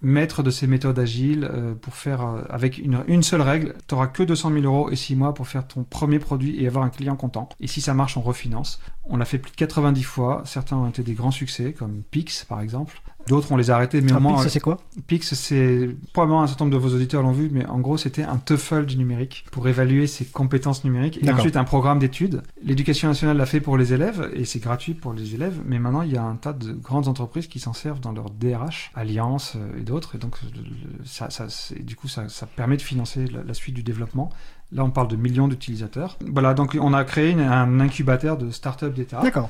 maître 0.00 0.42
de 0.42 0.50
ces 0.50 0.66
méthodes 0.66 0.98
agiles 0.98 1.48
euh, 1.50 1.74
pour 1.74 1.94
faire 1.94 2.24
euh, 2.24 2.42
avec 2.50 2.78
une, 2.78 3.02
une 3.08 3.22
seule 3.22 3.40
règle, 3.40 3.74
tu 3.88 3.94
n'auras 3.94 4.06
que 4.06 4.22
200 4.22 4.52
000 4.52 4.64
euros 4.64 4.90
et 4.90 4.96
6 4.96 5.16
mois 5.16 5.34
pour 5.34 5.48
faire 5.48 5.66
ton 5.66 5.82
premier 5.82 6.18
produit 6.18 6.62
et 6.62 6.66
avoir 6.66 6.84
un 6.84 6.90
client 6.90 7.16
content. 7.16 7.48
Et 7.58 7.66
si 7.66 7.80
ça 7.80 7.94
marche, 7.94 8.16
on 8.16 8.20
refinance. 8.20 8.80
On 9.04 9.16
l'a 9.16 9.24
fait 9.24 9.38
plus 9.38 9.50
de 9.50 9.56
90 9.56 10.02
fois. 10.02 10.42
Certains 10.44 10.76
ont 10.76 10.88
été 10.88 11.02
des 11.02 11.14
grands 11.14 11.30
succès, 11.30 11.72
comme 11.72 12.02
Pix 12.10 12.44
par 12.44 12.60
exemple. 12.60 13.00
D'autres, 13.26 13.50
on 13.52 13.56
les 13.56 13.70
a 13.70 13.76
arrêtés, 13.76 14.00
mais 14.00 14.12
au 14.12 14.16
Ah, 14.16 14.20
moins, 14.20 14.40
Pix, 14.42 14.52
c'est 14.52 14.60
quoi 14.60 14.78
Pix, 15.06 15.34
c'est 15.34 15.88
probablement 16.12 16.42
un 16.42 16.46
certain 16.46 16.64
nombre 16.66 16.76
de 16.76 16.82
vos 16.82 16.94
auditeurs 16.94 17.22
l'ont 17.22 17.32
vu, 17.32 17.48
mais 17.52 17.64
en 17.66 17.78
gros, 17.80 17.96
c'était 17.96 18.22
un 18.22 18.36
TOEFL 18.36 18.84
du 18.86 18.96
numérique 18.96 19.46
pour 19.50 19.66
évaluer 19.68 20.06
ses 20.06 20.24
compétences 20.24 20.84
numériques 20.84 21.18
et 21.22 21.30
ensuite 21.30 21.56
un 21.56 21.64
programme 21.64 21.98
d'études. 21.98 22.42
L'éducation 22.62 23.08
nationale 23.08 23.36
l'a 23.36 23.46
fait 23.46 23.60
pour 23.60 23.78
les 23.78 23.92
élèves 23.92 24.30
et 24.34 24.44
c'est 24.44 24.58
gratuit 24.60 24.94
pour 24.94 25.12
les 25.12 25.34
élèves, 25.34 25.60
mais 25.64 25.78
maintenant 25.78 26.02
il 26.02 26.12
y 26.12 26.16
a 26.16 26.22
un 26.24 26.36
tas 26.36 26.52
de 26.52 26.72
grandes 26.72 27.08
entreprises 27.08 27.46
qui 27.46 27.60
s'en 27.60 27.72
servent 27.72 28.00
dans 28.00 28.12
leur 28.12 28.30
DRH, 28.30 28.90
Alliance 28.94 29.54
euh, 29.56 29.78
et 29.78 29.82
d'autres, 29.82 30.16
et 30.16 30.18
donc 30.18 30.36
le- 30.42 31.04
ça, 31.04 31.30
ça, 31.30 31.48
c'est- 31.48 31.82
du 31.82 31.96
coup, 31.96 32.08
ça, 32.08 32.28
ça 32.28 32.46
permet 32.46 32.76
de 32.76 32.82
financer 32.82 33.26
la, 33.26 33.42
la 33.42 33.54
suite 33.54 33.74
du 33.74 33.82
développement. 33.82 34.30
Là, 34.72 34.82
on 34.84 34.90
parle 34.90 35.06
de 35.08 35.14
millions 35.16 35.46
d'utilisateurs. 35.46 36.16
Voilà, 36.32 36.52
donc 36.54 36.76
on 36.80 36.92
a 36.94 37.04
créé 37.04 37.30
une- 37.30 37.40
un 37.40 37.78
incubateur 37.80 38.36
de 38.36 38.50
start-up 38.50 38.92
d'État 38.92 39.20
D'accord. 39.22 39.48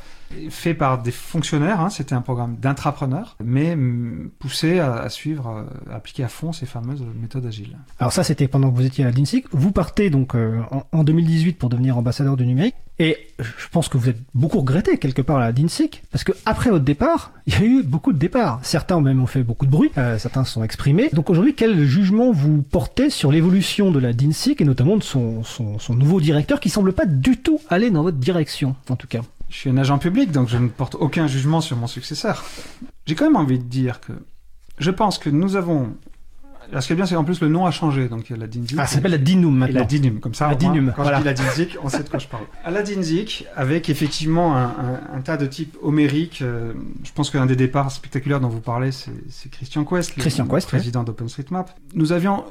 fait 0.50 0.74
par 0.74 1.00
des 1.02 1.12
fonctionnaires. 1.12 1.80
hein, 1.80 1.88
C'était 1.88 2.14
un 2.14 2.20
programme 2.20 2.56
d'intrapreneurs, 2.56 3.36
mais 3.42 3.74
mm, 3.74 4.30
poussé 4.38 4.80
à, 4.80 4.96
à 4.96 5.08
suivre, 5.08 5.48
euh, 5.48 5.92
à 5.92 5.96
appliquer 5.96 6.24
à 6.24 6.28
fond 6.28 6.52
ces 6.52 6.66
fameuses 6.66 7.02
méthodes 7.20 7.46
agiles. 7.46 7.78
Alors 7.98 8.12
ça, 8.12 8.22
c'était 8.22 8.48
pendant 8.48 8.70
que 8.70 8.76
vous 8.76 8.84
étiez 8.84 9.04
à 9.06 9.10
l'INSIC. 9.10 9.46
Vous 9.52 9.72
partez 9.72 10.10
donc 10.10 10.34
euh, 10.34 10.60
en, 10.70 10.82
en 10.92 11.04
2018 11.04 11.58
pour 11.58 11.70
devenir 11.70 11.96
ambassadeur 11.96 12.36
du 12.36 12.44
numérique. 12.46 12.74
Et 13.00 13.28
je 13.40 13.68
pense 13.72 13.88
que 13.88 13.98
vous 13.98 14.08
êtes 14.08 14.20
beaucoup 14.34 14.60
regretté 14.60 14.98
quelque 14.98 15.22
part 15.22 15.38
à 15.38 15.50
DINSIC, 15.50 16.04
parce 16.12 16.22
que 16.22 16.32
après 16.46 16.70
votre 16.70 16.84
départ, 16.84 17.32
il 17.46 17.54
y 17.54 17.56
a 17.56 17.64
eu 17.64 17.82
beaucoup 17.82 18.12
de 18.12 18.18
départs. 18.18 18.60
Certains 18.62 19.00
même 19.00 19.20
ont 19.20 19.26
fait 19.26 19.42
beaucoup 19.42 19.66
de 19.66 19.70
bruit, 19.70 19.90
euh, 19.98 20.18
certains 20.18 20.44
se 20.44 20.52
sont 20.52 20.62
exprimés. 20.62 21.10
Donc 21.12 21.28
aujourd'hui, 21.28 21.54
quel 21.54 21.84
jugement 21.84 22.30
vous 22.30 22.62
portez 22.62 23.10
sur 23.10 23.32
l'évolution 23.32 23.90
de 23.90 23.98
la 23.98 24.12
DINSIC 24.12 24.60
et 24.60 24.64
notamment 24.64 24.96
de 24.96 25.02
son, 25.02 25.42
son, 25.42 25.78
son 25.78 25.94
nouveau 25.94 26.20
directeur 26.20 26.60
qui 26.60 26.70
semble 26.70 26.92
pas 26.92 27.06
du 27.06 27.36
tout 27.36 27.60
aller 27.68 27.90
dans 27.90 28.02
votre 28.02 28.18
direction, 28.18 28.76
en 28.88 28.96
tout 28.96 29.08
cas? 29.08 29.22
Je 29.50 29.56
suis 29.56 29.70
un 29.70 29.76
agent 29.76 29.98
public, 29.98 30.30
donc 30.30 30.48
je 30.48 30.56
ne 30.56 30.68
porte 30.68 30.94
aucun 30.94 31.26
jugement 31.26 31.60
sur 31.60 31.76
mon 31.76 31.86
successeur. 31.86 32.44
J'ai 33.06 33.14
quand 33.14 33.24
même 33.24 33.36
envie 33.36 33.58
de 33.58 33.64
dire 33.64 34.00
que 34.00 34.12
je 34.78 34.90
pense 34.90 35.18
que 35.18 35.30
nous 35.30 35.56
avons... 35.56 35.94
Alors, 36.70 36.82
ce 36.82 36.86
qui 36.88 36.92
est 36.92 36.96
bien, 36.96 37.06
c'est 37.06 37.14
qu'en 37.14 37.24
plus 37.24 37.40
le 37.40 37.48
nom 37.48 37.66
a 37.66 37.70
changé, 37.70 38.08
donc 38.08 38.28
il 38.28 38.32
y 38.32 38.36
a 38.36 38.38
la 38.38 38.46
DINSIC. 38.46 38.76
Ah, 38.78 38.86
ça 38.86 38.96
s'appelle 38.96 39.10
la 39.12 39.18
DINUM 39.18 39.56
Et 39.56 39.72
la 39.72 39.80
maintenant. 39.80 39.84
DINUM, 39.86 40.20
comme 40.20 40.34
ça, 40.34 40.48
La 40.48 40.56
moins, 40.56 40.72
DINUM, 40.72 40.92
quand 40.96 41.02
voilà. 41.02 41.18
je 41.18 41.22
dis 41.22 41.26
la 41.28 41.34
DINSIC, 41.34 41.76
on 41.82 41.88
sait 41.88 42.02
de 42.02 42.08
quoi 42.08 42.18
je 42.18 42.26
parle. 42.28 42.44
À 42.64 42.70
la 42.70 42.82
DINSIC, 42.82 43.46
avec 43.56 43.88
effectivement 43.88 44.56
un, 44.56 44.64
un- 44.64 45.00
un 45.16 45.20
tas 45.20 45.36
de 45.36 45.46
types 45.46 45.76
homériques, 45.82 46.40
euh, 46.42 46.72
je 47.04 47.12
pense 47.12 47.30
qu'un 47.30 47.46
des 47.46 47.56
départs 47.56 47.90
spectaculaires 47.90 48.40
dont 48.40 48.48
vous 48.48 48.60
parlez, 48.60 48.90
c'est 48.92 49.50
Christian 49.50 49.84
Quest, 49.84 50.16
le- 50.16 50.20
Christian 50.22 50.44
le 50.44 50.50
Quest, 50.50 50.66
ouais. 50.72 50.78
président 50.78 51.04
d'OpenStreetMap. 51.04 51.70
Nous 51.94 52.12
avions 52.12 52.44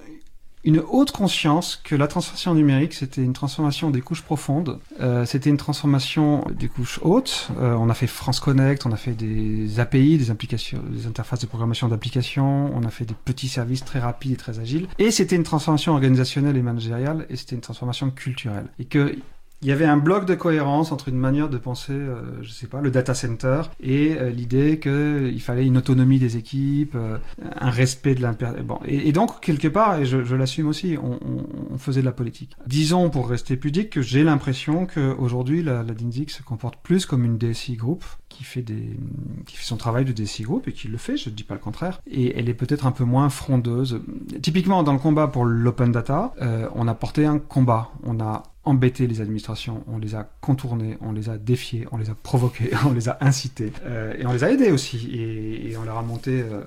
une 0.63 0.79
haute 0.79 1.11
conscience 1.11 1.79
que 1.83 1.95
la 1.95 2.07
transformation 2.07 2.55
numérique, 2.55 2.93
c'était 2.93 3.21
une 3.21 3.33
transformation 3.33 3.89
des 3.89 4.01
couches 4.01 4.21
profondes, 4.21 4.79
euh, 5.01 5.25
c'était 5.25 5.49
une 5.49 5.57
transformation 5.57 6.45
des 6.51 6.67
couches 6.67 6.99
hautes. 7.01 7.49
Euh, 7.59 7.73
on 7.73 7.89
a 7.89 7.93
fait 7.93 8.07
France 8.07 8.39
Connect, 8.39 8.85
on 8.85 8.91
a 8.91 8.95
fait 8.95 9.11
des 9.11 9.79
API, 9.79 10.17
des 10.17 10.31
applications, 10.31 10.81
des 10.89 11.05
interfaces 11.05 11.39
de 11.39 11.47
programmation 11.47 11.89
d'applications, 11.89 12.71
on 12.73 12.83
a 12.83 12.89
fait 12.89 13.05
des 13.05 13.15
petits 13.25 13.49
services 13.49 13.83
très 13.83 13.99
rapides 13.99 14.31
et 14.31 14.37
très 14.37 14.59
agiles. 14.59 14.87
Et 14.99 15.11
c'était 15.11 15.35
une 15.35 15.43
transformation 15.43 15.93
organisationnelle 15.93 16.55
et 16.55 16.61
managériale, 16.61 17.25
et 17.29 17.35
c'était 17.35 17.55
une 17.55 17.61
transformation 17.61 18.09
culturelle. 18.09 18.67
Et 18.79 18.85
que 18.85 19.15
il 19.63 19.69
y 19.69 19.71
avait 19.71 19.85
un 19.85 19.97
bloc 19.97 20.25
de 20.25 20.35
cohérence 20.35 20.91
entre 20.91 21.09
une 21.09 21.17
manière 21.17 21.49
de 21.49 21.57
penser, 21.57 21.93
euh, 21.93 22.21
je 22.41 22.51
sais 22.51 22.67
pas, 22.67 22.81
le 22.81 22.91
data 22.91 23.13
center 23.13 23.61
et 23.81 24.15
euh, 24.19 24.29
l'idée 24.29 24.79
qu'il 24.79 25.41
fallait 25.41 25.65
une 25.65 25.77
autonomie 25.77 26.19
des 26.19 26.37
équipes, 26.37 26.95
euh, 26.95 27.17
un 27.59 27.69
respect 27.69 28.13
de 28.15 28.21
l'impé... 28.21 28.45
Bon, 28.63 28.79
et, 28.85 29.07
et 29.07 29.11
donc, 29.13 29.39
quelque 29.39 29.67
part, 29.69 29.99
et 29.99 30.05
je, 30.05 30.23
je 30.23 30.35
l'assume 30.35 30.67
aussi, 30.67 30.97
on, 31.01 31.13
on- 31.13 31.45
on 31.73 31.77
faisait 31.77 32.01
de 32.01 32.05
la 32.05 32.11
politique. 32.11 32.51
Disons, 32.67 33.09
pour 33.09 33.29
rester 33.29 33.57
pudique, 33.57 33.89
que 33.91 34.01
j'ai 34.01 34.23
l'impression 34.23 34.85
qu'aujourd'hui, 34.85 35.63
la, 35.63 35.81
la 35.83 35.93
DINSIC 35.93 36.29
se 36.29 36.43
comporte 36.43 36.75
plus 36.83 37.05
comme 37.05 37.23
une 37.25 37.37
DSI 37.37 37.75
Group 37.75 38.03
qui 38.33 38.43
fait, 38.43 38.65
son 39.47 39.77
travail 39.77 40.05
de 40.05 40.11
DSI 40.11 40.43
Group 40.43 40.67
et 40.67 40.73
qui 40.73 40.87
le 40.87 40.97
fait, 40.97 41.17
je 41.17 41.29
ne 41.29 41.35
dis 41.35 41.43
pas 41.43 41.53
le 41.53 41.59
contraire. 41.59 42.01
Et 42.09 42.37
elle 42.37 42.49
est 42.49 42.53
peut-être 42.53 42.85
un 42.85 42.91
peu 42.91 43.03
moins 43.03 43.29
frondeuse. 43.29 44.01
Typiquement, 44.41 44.83
dans 44.83 44.93
le 44.93 44.99
combat 44.99 45.27
pour 45.27 45.45
l'open 45.45 45.91
data, 45.91 46.33
euh, 46.41 46.67
on 46.75 46.87
a 46.87 46.93
porté 46.93 47.25
un 47.25 47.39
combat. 47.39 47.91
On 48.03 48.19
a 48.19 48.43
embêté 48.65 49.07
les 49.07 49.19
administrations, 49.19 49.83
on 49.87 49.97
les 49.97 50.15
a 50.15 50.29
contournées, 50.39 50.97
on 51.01 51.11
les 51.11 51.29
a 51.29 51.37
défiées, 51.37 51.85
on 51.91 51.97
les 51.97 52.09
a 52.09 52.15
provoquées, 52.15 52.71
on 52.85 52.93
les 52.93 53.09
a 53.09 53.17
incités. 53.21 53.73
Euh, 53.85 54.13
et 54.17 54.25
on 54.25 54.31
les 54.31 54.43
a 54.43 54.51
aidés 54.51 54.71
aussi. 54.71 55.09
Et, 55.13 55.75
on 55.77 55.83
leur 55.83 55.97
a 55.97 56.01
monté 56.01 56.41
euh, 56.41 56.61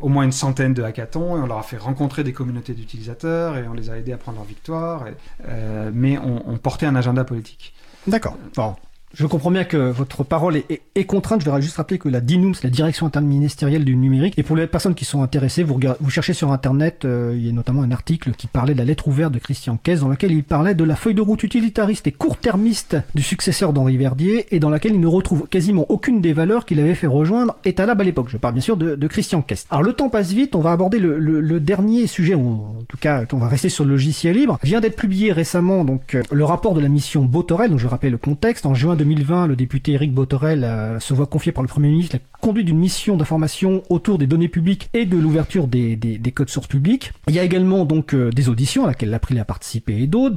au 0.00 0.08
moins 0.08 0.24
une 0.24 0.32
centaine 0.32 0.74
de 0.74 0.82
hackathons 0.82 1.36
et 1.36 1.40
on 1.40 1.46
leur 1.46 1.58
a 1.58 1.62
fait 1.62 1.78
rencontrer 1.78 2.24
des 2.24 2.32
communautés 2.32 2.74
d'utilisateurs 2.74 3.56
et 3.56 3.66
on 3.66 3.72
les 3.72 3.88
a 3.88 3.96
aidés 3.96 4.12
à 4.12 4.18
prendre 4.18 4.38
leur 4.38 4.46
victoire. 4.46 5.06
Euh, 5.46 5.90
mais 5.94 6.18
on, 6.18 6.50
on 6.50 6.58
portait 6.58 6.86
un 6.86 6.96
agenda 6.96 7.24
politique. 7.24 7.72
D'accord. 8.06 8.36
Bon. 8.54 8.74
Je 9.14 9.26
comprends 9.26 9.50
bien 9.50 9.64
que 9.64 9.90
votre 9.90 10.22
parole 10.22 10.56
est, 10.56 11.04
contrainte. 11.04 11.40
Je 11.40 11.46
voudrais 11.46 11.62
juste 11.62 11.76
rappeler 11.76 11.98
que 11.98 12.08
la 12.08 12.20
DINUM, 12.20 12.54
c'est 12.54 12.64
la 12.64 12.70
direction 12.70 13.06
interministérielle 13.06 13.84
du 13.84 13.96
numérique. 13.96 14.34
Et 14.36 14.42
pour 14.42 14.56
les 14.56 14.66
personnes 14.66 14.94
qui 14.94 15.04
sont 15.04 15.22
intéressées, 15.22 15.62
vous, 15.62 15.80
cherchez 16.10 16.34
sur 16.34 16.52
Internet, 16.52 17.04
euh, 17.04 17.34
il 17.34 17.46
y 17.46 17.48
a 17.48 17.52
notamment 17.52 17.82
un 17.82 17.90
article 17.90 18.32
qui 18.32 18.46
parlait 18.46 18.74
de 18.74 18.78
la 18.78 18.84
lettre 18.84 19.08
ouverte 19.08 19.32
de 19.32 19.38
Christian 19.38 19.78
Kess, 19.82 20.00
dans 20.00 20.08
laquelle 20.08 20.32
il 20.32 20.44
parlait 20.44 20.74
de 20.74 20.84
la 20.84 20.96
feuille 20.96 21.14
de 21.14 21.22
route 21.22 21.42
utilitariste 21.42 22.06
et 22.06 22.12
court-termiste 22.12 22.96
du 23.14 23.22
successeur 23.22 23.72
d'Henri 23.72 23.96
Verdier, 23.96 24.46
et 24.54 24.60
dans 24.60 24.70
laquelle 24.70 24.92
il 24.92 25.00
ne 25.00 25.06
retrouve 25.06 25.48
quasiment 25.48 25.86
aucune 25.88 26.20
des 26.20 26.32
valeurs 26.32 26.66
qu'il 26.66 26.78
avait 26.80 26.94
fait 26.94 27.06
rejoindre 27.06 27.56
Etalab 27.64 28.00
à 28.00 28.04
l'époque. 28.04 28.28
Je 28.28 28.36
parle 28.36 28.54
bien 28.54 28.62
sûr 28.62 28.76
de, 28.76 29.06
Christian 29.08 29.40
Kess. 29.40 29.66
Alors 29.70 29.82
le 29.82 29.94
temps 29.94 30.10
passe 30.10 30.32
vite, 30.32 30.54
on 30.54 30.60
va 30.60 30.72
aborder 30.72 30.98
le 30.98 31.60
dernier 31.60 32.06
sujet, 32.06 32.34
en 32.34 32.82
tout 32.88 32.98
cas, 32.98 33.24
on 33.32 33.38
va 33.38 33.48
rester 33.48 33.70
sur 33.70 33.84
le 33.84 33.90
logiciel 33.90 34.36
libre. 34.36 34.58
Vient 34.62 34.80
d'être 34.80 34.96
publié 34.96 35.32
récemment 35.32 35.84
donc 35.84 36.14
euh, 36.14 36.22
le 36.30 36.44
rapport 36.44 36.74
de 36.74 36.80
la 36.80 36.88
mission 36.88 37.24
Botorel, 37.24 37.70
donc 37.70 37.78
je 37.78 37.86
rappelle 37.86 38.12
le 38.12 38.18
contexte. 38.18 38.66
En 38.66 38.74
juin 38.74 38.96
2020, 38.98 39.46
le 39.46 39.56
député 39.56 39.92
Éric 39.92 40.12
Botorel 40.12 40.64
euh, 40.64 41.00
se 41.00 41.14
voit 41.14 41.26
confier 41.26 41.52
par 41.52 41.62
le 41.62 41.68
Premier 41.68 41.88
ministre 41.88 42.16
la 42.16 42.38
conduite 42.40 42.66
d'une 42.66 42.78
mission 42.78 43.16
d'information 43.16 43.82
autour 43.88 44.18
des 44.18 44.26
données 44.26 44.48
publiques 44.48 44.90
et 44.92 45.06
de 45.06 45.16
l'ouverture 45.16 45.66
des, 45.66 45.96
des, 45.96 46.18
des, 46.18 46.32
codes 46.32 46.50
sources 46.50 46.66
publics. 46.66 47.12
Il 47.28 47.34
y 47.34 47.38
a 47.38 47.44
également 47.44 47.84
donc 47.84 48.14
euh, 48.14 48.30
des 48.30 48.48
auditions 48.48 48.84
à 48.84 48.88
laquelle 48.88 49.10
l'April 49.10 49.38
a 49.38 49.44
participé 49.44 50.02
et 50.02 50.06
d'autres, 50.06 50.36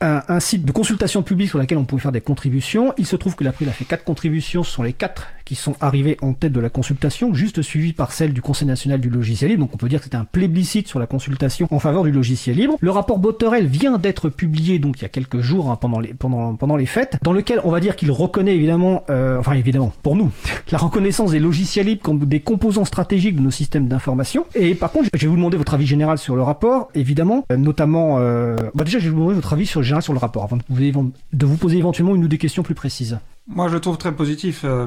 un, 0.00 0.40
site 0.40 0.64
de 0.64 0.72
consultation 0.72 1.22
publique 1.22 1.48
sur 1.48 1.58
laquelle 1.58 1.78
on 1.78 1.84
pouvait 1.84 2.02
faire 2.02 2.12
des 2.12 2.20
contributions. 2.20 2.94
Il 2.98 3.06
se 3.06 3.16
trouve 3.16 3.34
que 3.34 3.44
l'April 3.44 3.68
a 3.68 3.72
fait 3.72 3.84
quatre 3.84 4.04
contributions, 4.04 4.62
ce 4.62 4.70
sont 4.70 4.82
les 4.82 4.92
quatre 4.92 5.26
sont 5.56 5.74
arrivées 5.80 6.16
en 6.22 6.32
tête 6.32 6.52
de 6.52 6.60
la 6.60 6.70
consultation, 6.70 7.34
juste 7.34 7.62
suivies 7.62 7.92
par 7.92 8.12
celle 8.12 8.32
du 8.32 8.42
Conseil 8.42 8.68
national 8.68 9.00
du 9.00 9.10
logiciel 9.10 9.50
libre. 9.50 9.62
Donc 9.62 9.74
on 9.74 9.76
peut 9.76 9.88
dire 9.88 10.00
que 10.00 10.04
c'était 10.04 10.16
un 10.16 10.24
plébiscite 10.24 10.88
sur 10.88 10.98
la 10.98 11.06
consultation 11.06 11.68
en 11.70 11.78
faveur 11.78 12.04
du 12.04 12.12
logiciel 12.12 12.56
libre. 12.56 12.76
Le 12.80 12.90
rapport 12.90 13.18
Botorel 13.18 13.66
vient 13.66 13.98
d'être 13.98 14.28
publié 14.28 14.78
donc 14.78 14.98
il 14.98 15.02
y 15.02 15.04
a 15.04 15.08
quelques 15.08 15.40
jours 15.40 15.70
hein, 15.70 15.76
pendant, 15.76 15.98
les, 15.98 16.86
fêtes, 16.86 17.18
dans 17.22 17.32
lequel 17.32 17.60
on 17.64 17.70
va 17.70 17.80
dire 17.80 17.96
qu'il 17.96 18.10
reconnaît 18.10 18.54
évidemment, 18.54 19.04
euh, 19.10 19.38
enfin 19.38 19.52
évidemment 19.52 19.92
pour 20.02 20.16
nous, 20.16 20.30
la 20.70 20.78
reconnaissance 20.78 21.30
des 21.30 21.38
logiciels 21.38 21.86
libres 21.86 22.02
comme 22.02 22.24
des 22.24 22.40
composants 22.40 22.84
stratégiques 22.84 23.36
de 23.36 23.42
nos 23.42 23.50
systèmes 23.50 23.88
d'information. 23.88 24.46
Et 24.54 24.74
par 24.74 24.92
contre, 24.92 25.08
je 25.14 25.20
vais 25.20 25.26
vous 25.26 25.36
demander 25.36 25.56
votre 25.56 25.74
avis 25.74 25.86
général 25.86 26.18
sur 26.18 26.36
le 26.36 26.42
rapport, 26.42 26.88
évidemment, 26.94 27.44
euh, 27.50 27.56
notamment, 27.56 28.18
euh, 28.18 28.56
bah 28.74 28.84
déjà 28.84 28.98
je 28.98 29.04
vais 29.04 29.10
vous 29.10 29.16
demander 29.16 29.34
votre 29.34 29.52
avis 29.52 29.66
sur, 29.66 29.82
général 29.82 30.02
sur 30.02 30.12
le 30.12 30.18
rapport, 30.18 30.44
avant 30.44 30.56
de 30.56 31.46
vous 31.46 31.56
poser 31.56 31.78
éventuellement 31.78 32.14
une 32.14 32.24
ou 32.24 32.28
des 32.28 32.38
questions 32.38 32.62
plus 32.62 32.74
précises. 32.74 33.18
Moi, 33.48 33.68
je 33.68 33.76
trouve 33.76 33.98
très 33.98 34.14
positif. 34.14 34.62
Euh, 34.64 34.86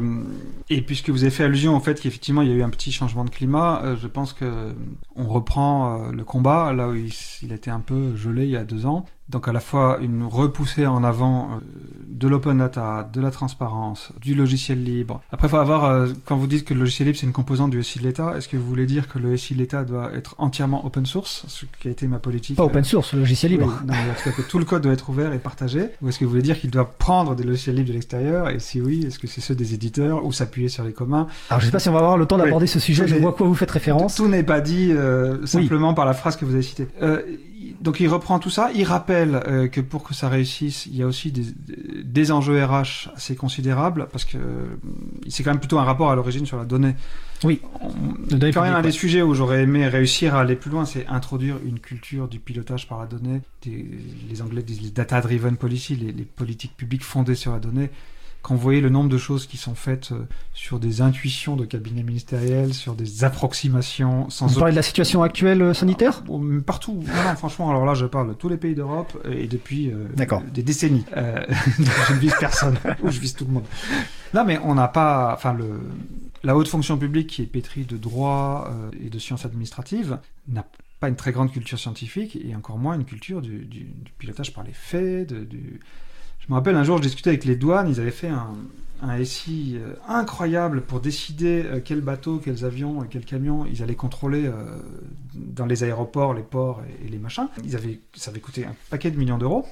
et 0.70 0.82
puisque 0.82 1.10
vous 1.10 1.24
avez 1.24 1.32
fait 1.32 1.44
allusion 1.44 1.76
au 1.76 1.80
fait 1.80 2.00
qu'effectivement, 2.00 2.42
il 2.42 2.50
y 2.50 2.52
a 2.52 2.56
eu 2.56 2.64
un 2.64 2.70
petit 2.70 2.92
changement 2.92 3.26
de 3.26 3.30
climat, 3.30 3.82
euh, 3.84 3.96
je 3.98 4.08
pense 4.08 4.34
que 4.34 4.74
on 5.16 5.28
reprend 5.28 6.08
euh, 6.08 6.12
le 6.12 6.24
combat 6.24 6.72
là 6.74 6.90
où 6.90 6.96
il, 6.96 7.12
il 7.44 7.52
a 7.52 7.56
été 7.56 7.70
un 7.70 7.82
peu 7.82 8.16
gelé 8.16 8.46
il 8.46 8.52
y 8.52 8.58
a 8.58 8.64
deux 8.64 8.86
ans. 8.86 9.06
Donc 9.30 9.48
à 9.48 9.52
la 9.52 9.60
fois 9.60 9.98
une 10.02 10.24
repoussée 10.24 10.86
en 10.86 11.04
avant 11.04 11.50
euh, 11.50 11.60
de 12.08 12.28
l'open 12.28 12.60
data, 12.60 13.10
de 13.12 13.20
la 13.20 13.32
transparence, 13.32 14.12
du 14.22 14.36
logiciel 14.36 14.84
libre. 14.84 15.22
Après, 15.32 15.48
il 15.48 15.52
faut 15.52 15.58
avoir, 15.58 15.86
euh, 15.86 16.08
quand 16.26 16.38
vous 16.38 16.46
dites 16.46 16.64
que 16.64 16.74
le 16.74 16.82
logiciel 16.82 17.08
libre 17.08 17.20
c'est 17.20 17.26
une 17.26 17.34
composante 17.34 17.72
du 17.72 17.82
SI 17.84 18.00
de 18.00 18.04
l'État, 18.04 18.38
est-ce 18.38 18.48
que 18.48 18.56
vous 18.56 18.68
voulez 18.68 18.86
dire 18.86 19.08
que 19.08 19.18
le 19.18 19.36
SI 19.36 19.56
de 19.56 19.60
l'État 19.60 19.84
doit 19.84 20.14
être 20.14 20.36
entièrement 20.38 20.86
open 20.86 21.06
source, 21.06 21.46
ce 21.48 21.66
qui 21.80 21.88
a 21.88 21.92
été 21.92 22.08
ma 22.08 22.20
politique 22.20 22.56
Pas 22.56 22.64
open 22.64 22.84
source, 22.84 23.14
le 23.14 23.20
logiciel 23.20 23.54
libre. 23.54 23.74
Oui, 23.82 23.88
non, 23.88 24.32
que 24.32 24.42
tout 24.50 24.60
le 24.60 24.66
code 24.66 24.84
doit 24.84 24.94
être 24.94 25.10
ouvert 25.10 25.34
et 25.34 25.40
partagé. 25.40 25.90
Ou 26.02 26.10
est-ce 26.10 26.20
que 26.20 26.26
vous 26.26 26.32
voulez 26.32 26.44
dire 26.44 26.60
qu'il 26.60 26.70
doit 26.70 26.94
prendre 26.98 27.36
des 27.36 27.44
logiciels 27.44 27.76
libres 27.76 27.90
de 27.90 27.94
l'extérieur 27.94 28.50
Et 28.50 28.60
si 28.60 28.80
oui, 28.80 29.06
est-ce 29.08 29.18
que 29.18 29.28
c'est 29.28 29.42
ceux 29.42 29.56
des 29.56 29.74
éditeurs 29.74 30.24
ou 30.24 30.32
s'appuyer 30.32 30.70
sur 30.70 30.84
les 30.84 30.94
communs? 30.94 31.28
Alors 31.50 31.62
je 31.62 31.66
sais 31.66 31.72
pas 31.72 31.80
si 31.80 31.90
on 31.90 31.94
va 31.94 32.00
avoir 32.00 32.18
le 32.18 32.28
temps 32.28 32.38
d'aborder 32.38 32.66
oui. 32.66 32.70
ce 32.70 32.80
sujet, 32.80 33.08
je 33.08 33.16
vois 33.16 33.32
à 33.32 33.34
quoi 33.34 33.48
vous 33.48 33.56
faites 33.56 33.72
référence. 33.72 34.16
Tout, 34.16 34.24
tout 34.24 34.30
n'est 34.30 34.44
pas 34.44 34.62
dit 34.62 34.92
euh, 34.92 35.46
simplement 35.48 35.90
oui. 35.90 35.96
par 35.96 36.06
la 36.06 36.14
phrase 36.14 36.38
que 36.38 36.46
vous 36.46 36.54
avez 36.54 36.64
citée. 36.64 36.88
Euh, 37.02 37.22
donc 37.82 38.00
il 38.00 38.08
reprend 38.08 38.40
tout 38.40 38.50
ça, 38.50 38.70
il 38.74 38.84
rappelle 38.84 39.42
euh, 39.48 39.68
que 39.68 39.82
pour 39.82 40.04
que 40.04 40.14
ça 40.14 40.30
réussisse, 40.30 40.86
il 40.86 40.96
y 40.96 41.04
a 41.04 41.08
aussi 41.08 41.32
des, 41.32 41.44
des 42.04 42.32
enjeux 42.32 42.64
RH 42.64 43.10
assez 43.16 43.36
considérables, 43.36 44.08
parce 44.12 44.26
que 44.26 44.38
euh, 44.38 44.66
c'est 45.30 45.44
quand 45.44 45.52
même 45.52 45.60
plutôt 45.60 45.80
un 45.80 45.84
rapport 45.84 46.12
à 46.12 46.16
l'origine 46.16 46.46
sur 46.46 46.58
la 46.58 46.66
donnée. 46.66 46.96
Oui. 47.44 47.62
On, 47.82 47.92
quand 48.52 48.62
même 48.62 48.76
un 48.76 48.82
des 48.82 48.92
sujets 48.92 49.22
où 49.22 49.34
j'aurais 49.34 49.64
aimé 49.64 49.88
réussir 49.88 50.36
à 50.36 50.42
aller 50.42 50.56
plus 50.56 50.72
loin, 50.72 50.86
c'est 50.86 51.06
introduire 51.08 51.58
une 51.66 51.80
culture 51.80 52.28
du 52.28 52.40
pilotage 52.40 52.88
par 52.88 53.00
la 53.00 53.06
donnée. 53.06 53.42
Des, 53.64 53.86
les 54.30 54.42
Anglais 54.42 54.64
disent 54.64 54.82
les 54.82 54.92
data-driven 54.92 55.58
policy, 55.58 55.96
les, 55.96 56.12
les 56.12 56.24
politiques 56.24 56.76
publiques 56.78 57.04
fondées 57.04 57.36
sur 57.36 57.52
la 57.52 57.60
donnée 57.60 57.90
quand 58.46 58.54
vous 58.54 58.62
voyez 58.62 58.80
le 58.80 58.90
nombre 58.90 59.10
de 59.10 59.18
choses 59.18 59.48
qui 59.48 59.58
sont 59.58 59.74
faites 59.74 60.12
euh, 60.12 60.20
sur 60.54 60.78
des 60.78 61.02
intuitions 61.02 61.56
de 61.56 61.66
cabinets 61.66 62.04
ministériels, 62.04 62.76
sur 62.76 62.94
des 62.94 63.24
approximations, 63.24 64.30
sans. 64.30 64.46
Vous 64.46 64.60
parlez 64.60 64.72
de 64.72 64.76
la 64.76 64.84
situation 64.84 65.24
actuelle 65.24 65.64
euh, 65.64 65.74
sanitaire? 65.74 66.24
Ah, 66.28 66.32
Partout. 66.64 67.04
Non, 67.08 67.24
non, 67.28 67.36
franchement, 67.36 67.72
alors 67.72 67.86
là, 67.86 67.96
je 67.96 68.06
parle 68.06 68.28
de 68.28 68.34
tous 68.34 68.48
les 68.48 68.58
pays 68.58 68.76
d'Europe 68.76 69.18
et 69.28 69.48
depuis 69.48 69.92
euh, 69.92 70.06
des 70.54 70.62
décennies. 70.62 71.06
Euh, 71.18 71.44
je 72.08 72.14
ne 72.14 72.20
vise 72.20 72.36
personne, 72.40 72.78
ou 73.02 73.10
je 73.10 73.20
vise 73.20 73.34
tout 73.34 73.46
le 73.46 73.52
monde. 73.52 73.66
Non, 74.36 74.46
mais 74.46 74.60
on 74.64 74.76
n'a 74.76 74.90
pas. 74.90 75.34
Enfin, 75.34 75.54
le, 75.54 75.80
la 76.44 76.56
haute 76.56 76.68
fonction 76.68 77.00
publique 77.00 77.26
qui 77.28 77.42
est 77.42 77.48
pétrie 77.48 77.86
de 77.86 77.98
droit 77.98 78.70
euh, 78.70 78.92
et 79.04 79.10
de 79.10 79.18
sciences 79.18 79.46
administratives 79.46 80.20
n'a 80.48 80.64
pas 81.00 81.10
une 81.10 81.16
très 81.16 81.32
grande 81.32 81.52
culture 81.52 81.80
scientifique 81.80 82.36
et 82.36 82.56
encore 82.56 82.78
moins 82.78 82.94
une 82.94 83.06
culture 83.06 83.42
du, 83.42 83.66
du, 83.66 83.86
du 83.86 84.12
pilotage 84.20 84.54
par 84.54 84.64
les 84.64 84.72
faits, 84.72 85.30
de, 85.30 85.44
du 85.44 85.80
je 86.46 86.52
me 86.52 86.56
rappelle 86.56 86.76
un 86.76 86.84
jour, 86.84 86.98
je 86.98 87.04
discutais 87.04 87.32
avec 87.32 87.46
les 87.46 87.56
douanes, 87.56 87.90
ils 87.90 88.00
avaient 88.00 88.12
fait 88.12 88.30
un, 88.30 88.54
un 89.02 89.24
SI 89.24 89.78
euh, 89.78 89.96
incroyable 90.08 90.82
pour 90.82 91.00
décider 91.00 91.64
euh, 91.66 91.80
quels 91.84 92.02
bateaux, 92.02 92.38
quels 92.38 92.66
avions 92.66 93.04
et 93.04 93.08
quels 93.08 93.26
camions 93.26 93.66
ils 93.66 93.82
allaient 93.82 93.96
contrôler 93.96 94.46
euh, 94.46 94.54
dans 95.34 95.66
les 95.66 95.84
aéroports, 95.84 96.34
les 96.34 96.44
ports 96.44 96.82
et, 97.04 97.10
les 97.10 97.18
machins. 97.18 97.48
Ils 97.64 97.76
avaient, 97.76 98.00
ça 98.14 98.30
avait 98.30 98.40
coûté 98.40 98.66
un 98.66 98.76
paquet 98.92 99.10
de 99.10 99.18
millions 99.18 99.38
d'euros. 99.38 99.66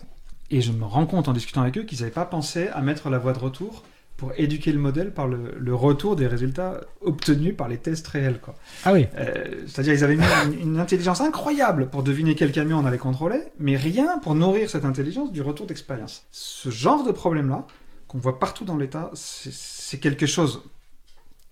Et 0.49 0.61
je 0.61 0.71
me 0.71 0.83
rends 0.83 1.05
compte 1.05 1.27
en 1.27 1.33
discutant 1.33 1.61
avec 1.61 1.77
eux 1.77 1.83
qu'ils 1.83 1.99
n'avaient 1.99 2.11
pas 2.11 2.25
pensé 2.25 2.67
à 2.69 2.81
mettre 2.81 3.09
la 3.09 3.17
voie 3.17 3.33
de 3.33 3.39
retour 3.39 3.83
pour 4.17 4.31
éduquer 4.37 4.71
le 4.71 4.79
modèle 4.79 5.11
par 5.11 5.27
le, 5.27 5.55
le, 5.59 5.75
retour 5.75 6.15
des 6.15 6.27
résultats 6.27 6.81
obtenus 7.01 7.55
par 7.57 7.67
les 7.67 7.77
tests 7.77 8.07
réels. 8.07 8.39
Quoi. 8.39 8.55
Ah 8.85 8.93
oui. 8.93 9.07
Euh, 9.17 9.63
C'est-à-dire 9.67 9.93
ils 9.93 10.03
avaient 10.03 10.15
mis 10.15 10.23
une, 10.45 10.69
une, 10.69 10.79
intelligence 10.79 11.19
incroyable 11.21 11.89
pour 11.89 12.03
deviner 12.03 12.35
quel 12.35 12.51
camion 12.51 12.77
on 12.77 12.85
allait 12.85 12.97
contrôler, 12.97 13.41
mais 13.59 13.75
rien 13.75 14.19
pour 14.19 14.35
nourrir 14.35 14.69
cette 14.69 14.85
intelligence 14.85 15.31
du 15.31 15.41
retour 15.41 15.65
d'expérience. 15.65 16.25
Ce 16.31 16.69
genre 16.69 17.03
de 17.03 17.11
problème-là, 17.11 17.65
qu'on 18.07 18.19
voit 18.19 18.39
partout 18.39 18.65
dans 18.65 18.77
l'État, 18.77 19.09
c'est 19.13 19.99
quelque 19.99 20.25
chose 20.25 20.63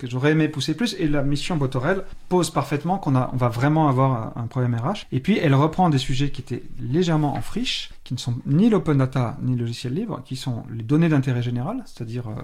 j'aurais 0.08 0.32
aimé 0.32 0.48
pousser 0.48 0.76
plus, 0.76 0.96
et 1.00 1.08
la 1.08 1.24
mission 1.24 1.58
Botorel 1.58 2.04
pose 2.30 2.50
parfaitement 2.50 2.98
qu'on 2.98 3.16
on 3.16 3.38
va 3.38 3.50
vraiment 3.50 3.88
avoir 3.88 4.38
un 4.38 4.48
problème 4.48 4.76
RH. 4.76 5.08
Et 5.12 5.20
puis 5.20 5.38
elle 5.38 5.56
reprend 5.56 5.90
des 5.90 5.98
sujets 5.98 6.30
qui 6.30 6.42
étaient 6.42 6.64
légèrement 6.80 7.34
en 7.36 7.42
friche, 7.42 7.92
qui 8.04 8.14
ne 8.14 8.20
sont 8.20 8.36
ni 8.46 8.70
l'open 8.70 8.98
data 8.98 9.38
ni 9.42 9.56
le 9.56 9.62
logiciel 9.62 9.94
libre, 9.94 10.22
qui 10.26 10.36
sont 10.36 10.64
les 10.72 10.84
données 10.84 11.10
d'intérêt 11.10 11.44
général, 11.44 11.84
c'est-à-dire 11.86 12.30
euh, 12.30 12.42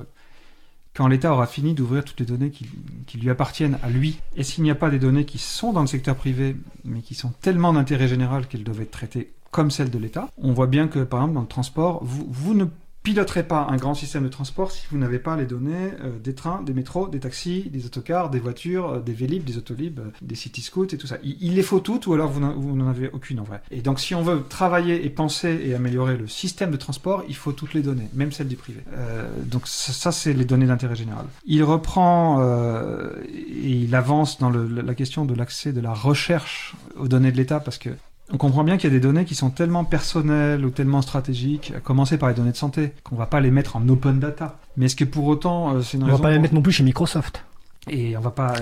quand 0.94 1.08
l'État 1.08 1.32
aura 1.32 1.46
fini 1.46 1.74
d'ouvrir 1.74 2.04
toutes 2.04 2.20
les 2.20 2.26
données 2.26 2.50
qui, 2.50 2.68
qui, 3.06 3.18
lui 3.18 3.30
appartiennent 3.30 3.78
à 3.84 3.90
lui, 3.90 4.20
et 4.36 4.44
s'il 4.44 4.64
n'y 4.64 4.72
a 4.72 4.76
pas 4.76 4.90
des 4.90 5.00
données 5.00 5.26
qui 5.26 5.38
sont 5.38 5.74
dans 5.74 5.82
le 5.82 5.88
secteur 5.88 6.16
privé, 6.16 6.56
mais 6.86 7.02
qui 7.02 7.14
sont 7.14 7.32
tellement 7.42 7.74
d'intérêt 7.74 8.08
général 8.08 8.48
qu'elles 8.48 8.64
doivent 8.64 8.82
être 8.82 8.92
traitées 8.92 9.34
comme 9.52 9.72
celles 9.72 9.90
de 9.90 9.98
l'État, 9.98 10.30
on 10.38 10.54
voit 10.54 10.68
bien 10.68 10.88
que 10.88 11.00
par 11.00 11.22
exemple 11.22 11.36
dans 11.36 11.42
le 11.42 11.48
transport, 11.48 12.04
vous, 12.04 12.28
vous 12.30 12.54
ne 12.54 12.66
piloterez 13.08 13.44
pas 13.44 13.68
un 13.70 13.78
grand 13.78 13.94
système 13.94 14.24
de 14.24 14.28
transport 14.28 14.70
si 14.70 14.86
vous 14.92 14.98
n'avez 14.98 15.20
pas 15.20 15.38
les 15.38 15.46
données 15.46 15.92
euh, 16.04 16.20
des 16.22 16.36
trains, 16.36 16.62
des 16.62 16.74
métros, 16.74 17.08
des 17.08 17.22
taxis, 17.22 17.70
des 17.72 17.86
autocars, 17.86 18.30
des 18.30 18.40
voitures, 18.40 18.90
euh, 18.90 19.00
des 19.00 19.14
vélib, 19.14 19.46
des 19.46 19.58
autolib, 19.58 20.00
euh, 20.00 20.10
des 20.22 20.36
city 20.36 20.62
scouts 20.62 20.94
et 20.94 20.98
tout 20.98 21.08
ça. 21.08 21.16
Il, 21.24 21.56
les 21.56 21.64
faut 21.64 21.80
toutes 21.80 22.06
ou 22.08 22.14
alors 22.14 22.30
vous 22.30 22.76
n'en 22.76 22.90
avez 22.90 23.10
aucune 23.10 23.40
en 23.40 23.44
vrai. 23.44 23.62
Et 23.72 23.80
donc 23.80 24.02
si 24.02 24.14
on 24.14 24.24
veut 24.24 24.44
travailler 24.50 25.06
et 25.06 25.10
penser 25.10 25.58
et 25.64 25.74
améliorer 25.74 26.18
le 26.18 26.28
système 26.28 26.70
de 26.70 26.76
transport, 26.76 27.24
il 27.30 27.36
faut 27.38 27.54
toutes 27.54 27.74
les 27.74 27.82
données, 27.82 28.10
même 28.14 28.34
celles 28.34 28.50
du 28.50 28.58
privé. 28.58 28.82
Euh, 28.98 29.26
donc 29.46 29.70
ça, 29.70 30.12
c'est 30.12 30.34
les 30.34 30.44
données 30.44 30.66
d'intérêt 30.66 30.98
général. 30.98 31.28
Il 31.46 31.64
reprend 31.64 32.44
et 32.44 33.70
il 33.70 33.96
avance 33.96 34.38
dans 34.38 34.50
la 34.50 34.96
question 34.96 35.24
de 35.24 35.34
l'accès 35.34 35.72
de 35.72 35.80
la 35.80 35.94
recherche 35.94 36.76
aux 36.98 37.08
données 37.08 37.32
de 37.32 37.38
l'État 37.38 37.62
parce 37.62 37.78
que 37.78 37.92
on 38.32 38.38
comprend 38.38 38.64
bien 38.64 38.78
qu'il 38.78 38.90
y 38.90 38.94
a 38.94 38.96
des 38.96 39.02
données 39.02 39.26
qui 39.26 39.36
sont 39.36 39.50
tellement 39.50 39.86
personnelles 39.86 40.66
ou 40.66 40.70
tellement 40.70 41.02
stratégiques, 41.02 41.74
à 41.76 41.80
commencer 41.80 42.18
par 42.18 42.30
les 42.30 42.36
données 42.36 42.52
de 42.52 42.58
santé, 42.58 42.94
qu'on 43.04 43.16
va 43.16 43.26
pas 43.26 43.40
les 43.40 43.52
mettre 43.52 43.76
en 43.76 43.88
open 43.88 44.20
data. 44.20 44.60
Mais 44.76 44.88
est-ce 44.88 44.96
que 44.96 45.06
pour 45.06 45.26
autant, 45.28 45.76
euh, 45.76 45.82
c'est 45.82 45.98
une 45.98 46.04
on 46.04 46.08
raison 46.08 46.18
va 46.18 46.24
pas 46.24 46.32
les 46.32 46.40
mettre 46.40 46.54
non 46.54 46.62
plus 46.62 46.74
chez 46.74 46.84
Microsoft 46.84 47.44
et 47.90 48.18
on 48.18 48.22
va 48.22 48.32
pas 48.32 48.54
euh, 48.54 48.60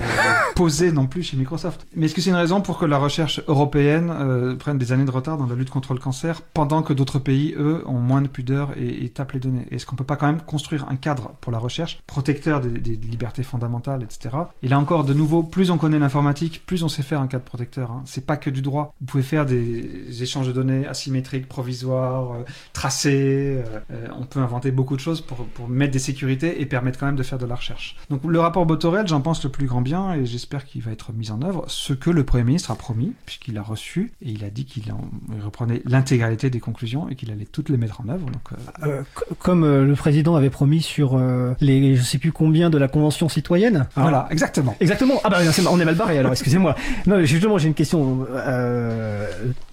poser 0.55 0.91
non 0.91 1.07
plus 1.07 1.23
chez 1.23 1.37
Microsoft. 1.37 1.87
Mais 1.95 2.05
est-ce 2.05 2.15
que 2.15 2.21
c'est 2.21 2.29
une 2.29 2.35
raison 2.35 2.61
pour 2.61 2.77
que 2.77 2.85
la 2.85 2.97
recherche 2.97 3.41
européenne 3.47 4.11
euh, 4.11 4.55
prenne 4.55 4.77
des 4.77 4.91
années 4.91 5.05
de 5.05 5.11
retard 5.11 5.37
dans 5.37 5.45
la 5.45 5.55
lutte 5.55 5.69
contre 5.69 5.93
le 5.93 5.99
cancer, 5.99 6.41
pendant 6.41 6.81
que 6.81 6.93
d'autres 6.93 7.19
pays, 7.19 7.53
eux, 7.57 7.83
ont 7.85 7.99
moins 7.99 8.21
de 8.21 8.27
pudeur 8.27 8.71
et, 8.77 9.09
tapent 9.09 9.33
les 9.33 9.39
données? 9.39 9.65
Est-ce 9.71 9.85
qu'on 9.85 9.95
peut 9.95 10.03
pas 10.03 10.15
quand 10.15 10.27
même 10.27 10.41
construire 10.41 10.87
un 10.89 10.95
cadre 10.95 11.33
pour 11.41 11.51
la 11.51 11.59
recherche, 11.59 11.99
protecteur 12.07 12.61
des, 12.61 12.95
libertés 12.95 13.43
fondamentales, 13.43 14.03
etc. 14.03 14.35
Et 14.63 14.67
là 14.67 14.79
encore, 14.79 15.03
de 15.03 15.13
nouveau, 15.13 15.43
plus 15.43 15.71
on 15.71 15.77
connaît 15.77 15.99
l'informatique, 15.99 16.63
plus 16.65 16.83
on 16.83 16.89
sait 16.89 17.03
faire 17.03 17.21
un 17.21 17.27
cadre 17.27 17.43
protecteur. 17.43 17.91
Hein. 17.91 18.03
C'est 18.05 18.25
pas 18.25 18.37
que 18.37 18.49
du 18.49 18.61
droit. 18.61 18.93
Vous 18.99 19.07
pouvez 19.07 19.23
faire 19.23 19.45
des 19.45 20.23
échanges 20.23 20.47
de 20.47 20.51
données 20.51 20.87
asymétriques, 20.87 21.47
provisoires, 21.47 22.33
euh, 22.33 22.43
tracés. 22.73 23.63
On 24.17 24.25
peut 24.25 24.39
inventer 24.39 24.71
beaucoup 24.71 24.95
de 24.95 25.01
choses 25.01 25.21
pour, 25.21 25.37
pour 25.45 25.67
mettre 25.67 25.93
des 25.93 25.99
sécurités 25.99 26.61
et 26.61 26.65
permettre 26.65 26.99
quand 26.99 27.05
même 27.05 27.15
de 27.15 27.23
faire 27.23 27.37
de 27.37 27.45
la 27.45 27.55
recherche. 27.55 27.95
Donc 28.09 28.21
le 28.25 28.39
rapport 28.39 28.65
Botorel, 28.65 29.07
j'en 29.15 29.21
pense 29.21 29.45
le 29.45 29.49
plus 29.49 29.65
grand 29.65 29.79
bien 29.79 30.13
et 30.13 30.25
j'espère 30.25 30.65
qu'il 30.65 30.81
va 30.81 30.91
être 30.91 31.13
mis 31.13 31.31
en 31.31 31.41
œuvre 31.41 31.63
ce 31.67 31.93
que 31.93 32.09
le 32.09 32.25
Premier 32.25 32.43
ministre 32.43 32.71
a 32.71 32.75
promis, 32.75 33.13
puisqu'il 33.25 33.57
a 33.57 33.61
reçu 33.61 34.11
et 34.21 34.31
il 34.31 34.43
a 34.43 34.49
dit 34.49 34.65
qu'il 34.65 34.83
reprenait 35.41 35.81
l'intégralité 35.85 36.49
des 36.49 36.59
conclusions 36.59 37.07
et 37.07 37.15
qu'il 37.15 37.31
allait 37.31 37.45
toutes 37.45 37.69
les 37.69 37.77
mettre 37.77 38.01
en 38.01 38.09
œuvre. 38.09 38.25
Donc, 38.25 38.41
euh, 38.51 38.87
euh, 38.87 39.03
comme 39.39 39.63
euh, 39.63 39.85
le 39.85 39.95
président 39.95 40.35
avait 40.35 40.49
promis 40.49 40.81
sur 40.81 41.17
les 41.61 41.95
je 41.95 42.03
sais 42.03 42.17
plus 42.17 42.33
combien 42.33 42.69
de 42.69 42.77
la 42.77 42.89
Convention 42.89 43.29
citoyenne. 43.29 43.87
Voilà, 43.95 44.27
exactement. 44.31 44.75
Exactement. 44.81 45.21
Ah 45.23 45.29
bah 45.29 45.37
on 45.69 45.79
est 45.79 45.85
mal 45.85 45.95
barré 45.95 46.17
alors, 46.17 46.33
excusez-moi. 46.33 46.75
Non, 47.07 47.23
justement, 47.23 47.57
j'ai 47.57 47.69
une 47.69 47.73
question. 47.73 48.27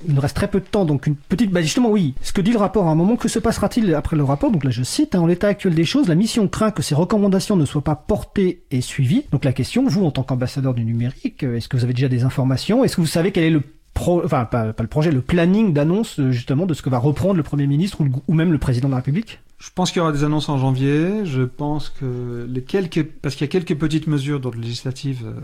il 0.06 0.14
nous 0.14 0.20
reste 0.20 0.36
très 0.36 0.46
peu 0.46 0.60
de 0.60 0.66
temps, 0.66 0.84
donc 0.84 1.08
une 1.08 1.16
petite. 1.16 1.50
Bah 1.50 1.62
justement, 1.62 1.90
oui. 1.90 2.14
Ce 2.22 2.32
que 2.32 2.40
dit 2.40 2.52
le 2.52 2.58
rapport 2.58 2.86
à 2.86 2.92
un 2.92 2.94
moment, 2.94 3.16
que 3.16 3.26
se 3.26 3.40
passera-t-il 3.40 3.92
après 3.96 4.14
le 4.14 4.22
rapport? 4.22 4.52
Donc 4.52 4.62
là, 4.62 4.70
je 4.70 4.84
cite, 4.84 5.16
hein, 5.16 5.20
en 5.20 5.26
l'état 5.26 5.48
actuel 5.48 5.74
des 5.74 5.84
choses, 5.84 6.06
la 6.06 6.14
mission 6.14 6.46
craint 6.46 6.70
que 6.70 6.82
ces 6.82 6.94
recommandations 6.94 7.56
ne 7.56 7.64
soient 7.64 7.82
pas 7.82 7.96
portées 7.96 8.62
et 8.70 8.80
suivies. 8.80 9.24
Donc 9.32 9.44
la 9.44 9.52
question, 9.52 9.86
vous, 9.86 10.04
en 10.04 10.10
tant 10.10 10.22
qu'ambassadeur 10.22 10.74
du 10.74 10.84
numérique, 10.84 11.42
est-ce 11.42 11.68
que 11.68 11.76
vous 11.76 11.84
avez 11.84 11.94
déjà 11.94 12.08
des 12.08 12.22
informations? 12.22 12.84
Est-ce 12.84 12.96
que 12.96 13.00
vous 13.00 13.06
savez 13.06 13.32
quel 13.32 13.44
est 13.44 13.50
le 13.50 13.62
enfin 13.94 14.44
pas, 14.44 14.74
le 14.78 14.86
projet, 14.86 15.10
le 15.10 15.20
planning 15.20 15.72
d'annonce 15.72 16.20
justement 16.30 16.66
de 16.66 16.74
ce 16.74 16.82
que 16.82 16.90
va 16.90 16.98
reprendre 16.98 17.34
le 17.34 17.42
Premier 17.42 17.66
ministre 17.66 17.98
ou, 18.26 18.34
même 18.34 18.52
le 18.52 18.58
Président 18.58 18.88
de 18.88 18.92
la 18.92 18.98
République? 18.98 19.40
Je 19.58 19.70
pense 19.72 19.92
qu'il 19.92 20.00
y 20.00 20.02
aura 20.02 20.10
des 20.10 20.24
annonces 20.24 20.48
en 20.48 20.58
janvier. 20.58 21.24
Je 21.24 21.42
pense 21.42 21.88
que 21.88 22.46
les 22.48 22.62
quelques, 22.62 23.04
parce 23.04 23.36
qu'il 23.36 23.44
y 23.44 23.48
a 23.48 23.52
quelques 23.52 23.78
petites 23.78 24.08
mesures 24.08 24.40
d'ordre 24.40 24.58
législatif 24.58 25.22
euh, 25.24 25.34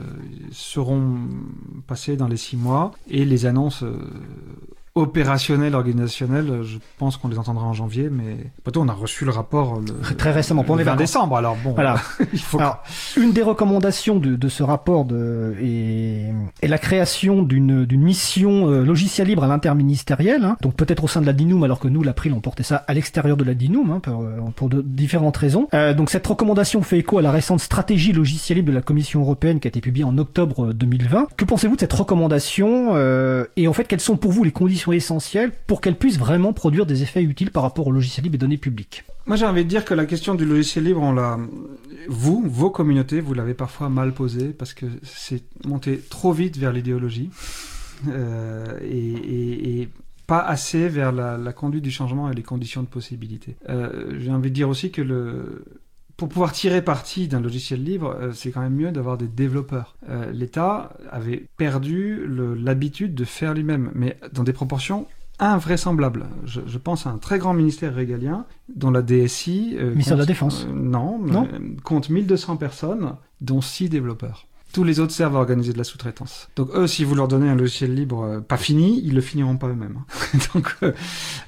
seront 0.51 1.19
passées 1.87 2.17
dans 2.17 2.27
les 2.27 2.37
six 2.37 2.57
mois 2.57 2.93
et 3.09 3.25
les 3.25 3.47
annonces 3.47 3.85
euh, 3.85 3.97
opérationnel, 4.99 5.75
organisationnel, 5.75 6.63
je 6.63 6.79
pense 6.99 7.17
qu'on 7.17 7.29
les 7.29 7.39
entendra 7.39 7.65
en 7.67 7.73
janvier, 7.73 8.09
mais 8.11 8.37
plutôt 8.63 8.83
on 8.83 8.89
a 8.89 8.93
reçu 8.93 9.25
le 9.25 9.31
rapport 9.31 9.81
le, 9.81 10.17
très 10.17 10.33
récemment 10.33 10.65
pour 10.65 10.77
le 10.77 10.85
20 10.85 10.97
décembre. 10.97 11.37
Alors 11.37 11.57
bon, 11.63 11.73
voilà. 11.73 11.97
il 12.33 12.41
faut 12.41 12.59
alors, 12.59 12.83
une 13.17 13.33
des 13.33 13.43
recommandations 13.43 14.19
de, 14.19 14.37
de 14.37 14.49
ce 14.49 14.63
rapport 14.63 15.05
de, 15.05 15.55
est, 15.61 16.33
est 16.63 16.69
la 16.69 16.79
création 16.79 17.43
d'une 17.43 17.87
mission 17.97 18.71
euh, 18.71 18.85
logiciel 18.85 19.29
libre 19.29 19.45
à 19.45 19.49
l'interministériel, 19.49 20.45
hein, 20.45 20.57
donc 20.61 20.75
peut-être 20.75 21.05
au 21.05 21.09
sein 21.09 21.21
de 21.21 21.27
la 21.27 21.33
DINUM, 21.33 21.63
alors 21.63 21.79
que 21.79 21.89
nous 21.89 22.03
l'April 22.03 22.33
on 22.33 22.41
portait 22.41 22.63
ça 22.63 22.85
à 22.87 22.95
l'extérieur 22.95 23.37
de 23.37 23.45
la 23.45 23.55
DINUM 23.55 23.91
hein, 23.91 24.01
pour, 24.01 24.23
euh, 24.23 24.39
pour 24.55 24.69
de 24.69 24.83
différentes 24.83 25.37
raisons. 25.37 25.69
Euh, 25.75 25.95
donc 25.95 26.11
cette 26.11 26.27
recommandation 26.27 26.83
fait 26.83 26.99
écho 26.99 27.19
à 27.19 27.23
la 27.23 27.31
récente 27.31 27.61
stratégie 27.61 28.13
logiciel 28.13 28.59
libre 28.59 28.71
de 28.71 28.75
la 28.75 28.83
Commission 28.83 29.21
européenne 29.21 29.61
qui 29.61 29.69
a 29.69 29.71
été 29.71 29.81
publiée 29.81 30.05
en 30.05 30.17
octobre 30.19 30.73
2020. 30.73 31.29
Que 31.37 31.45
pensez-vous 31.45 31.77
de 31.77 31.81
cette 31.81 31.93
recommandation 31.93 32.91
euh, 32.95 33.45
et 33.57 33.69
en 33.69 33.73
fait 33.73 33.85
quelles 33.85 34.01
sont 34.01 34.17
pour 34.17 34.33
vous 34.33 34.45
les 34.45 34.53
conditions 34.53 34.88
essentielles 34.97 35.53
pour 35.67 35.81
qu'elle 35.81 35.97
puisse 35.97 36.19
vraiment 36.19 36.53
produire 36.53 36.87
des 36.87 37.03
effets 37.03 37.23
utiles 37.23 37.51
par 37.51 37.63
rapport 37.63 37.87
au 37.87 37.93
logiciel 37.93 38.25
libre 38.25 38.37
et 38.37 38.39
données 38.39 38.59
publiques. 38.59 39.05
Moi, 39.27 39.37
j'ai 39.37 39.47
envie 39.47 39.65
de 39.65 39.69
dire 39.69 39.85
que 39.85 39.95
la 39.95 40.07
question 40.07 40.35
du 40.35 40.45
logiciel 40.45 40.85
libre, 40.85 41.03
vous, 42.09 42.43
vos 42.47 42.71
communautés, 42.71 43.21
vous 43.21 43.35
l'avez 43.35 43.55
parfois 43.55 43.89
mal 43.89 44.13
posée 44.13 44.49
parce 44.49 44.73
que 44.73 44.87
c'est 45.03 45.43
monté 45.67 46.01
trop 46.09 46.33
vite 46.33 46.57
vers 46.57 46.73
l'idéologie 46.73 47.31
euh, 48.09 48.79
et, 48.83 49.89
pas 50.27 50.41
assez 50.41 50.89
vers 50.89 51.11
la, 51.11 51.53
conduite 51.55 51.83
du 51.83 51.91
changement 51.91 52.31
et 52.31 52.35
les 52.35 52.43
conditions 52.43 52.83
de 52.83 52.87
possibilité. 52.87 53.57
Euh, 53.71 54.19
j'ai 54.19 54.31
envie 54.31 54.51
de 54.51 54.55
dire 54.55 54.69
aussi 54.69 54.91
que 54.91 55.01
le, 55.01 55.65
pour 56.19 56.29
pouvoir 56.29 56.51
tirer 56.53 56.83
parti 56.83 57.29
d'un 57.29 57.41
logiciel 57.41 57.83
libre, 57.83 58.17
euh, 58.21 58.33
c'est 58.35 58.51
quand 58.51 58.61
même 58.61 58.75
mieux 58.75 58.91
d'avoir 58.91 59.17
des 59.17 59.29
développeurs. 59.29 59.95
Euh, 60.09 60.33
L'État 60.33 60.91
avait 61.13 61.47
perdu 61.57 62.27
l'habitude 62.29 63.15
de 63.15 63.25
faire 63.25 63.55
lui-même, 63.55 63.93
mais 63.95 64.19
dans 64.33 64.43
des 64.43 64.53
proportions 64.53 65.07
invraisemblables. 65.39 66.27
Je, 66.45 66.61
je, 66.67 66.79
pense 66.79 67.07
à 67.07 67.11
un 67.11 67.19
très 67.19 67.39
grand 67.39 67.55
ministère 67.55 67.95
régalien 67.95 68.47
dont 68.75 68.91
la 68.91 69.03
DSI... 69.03 69.77
Euh, 69.79 69.91
ministère 69.93 70.17
de 70.17 70.23
la 70.23 70.27
Défense. 70.27 70.67
non, 70.75 71.21
non 71.21 71.49
compte 71.85 72.11
1200 72.11 72.57
personnes, 72.57 73.15
dont 73.41 73.61
6 73.61 73.89
développeurs. 73.89 74.48
Tous 74.73 74.85
les 74.85 75.01
autres 75.01 75.13
servent 75.13 75.37
à 75.37 75.39
organiser 75.39 75.73
de 75.73 75.79
la 75.79 75.85
sous-traitance. 75.85 76.49
Donc 76.57 76.69
eux, 76.75 76.87
si 76.87 77.03
vous 77.03 77.15
leur 77.15 77.27
donnez 77.27 77.49
un 77.49 77.55
logiciel 77.55 77.95
libre 77.95 78.23
euh, 78.23 78.41
pas 78.41 78.59
fini, 78.59 79.01
ils 79.03 79.15
le 79.15 79.21
finiront 79.23 79.57
pas 79.57 79.69
eux-mêmes. 79.69 80.01
donc, 80.55 80.77
euh, 80.83 80.93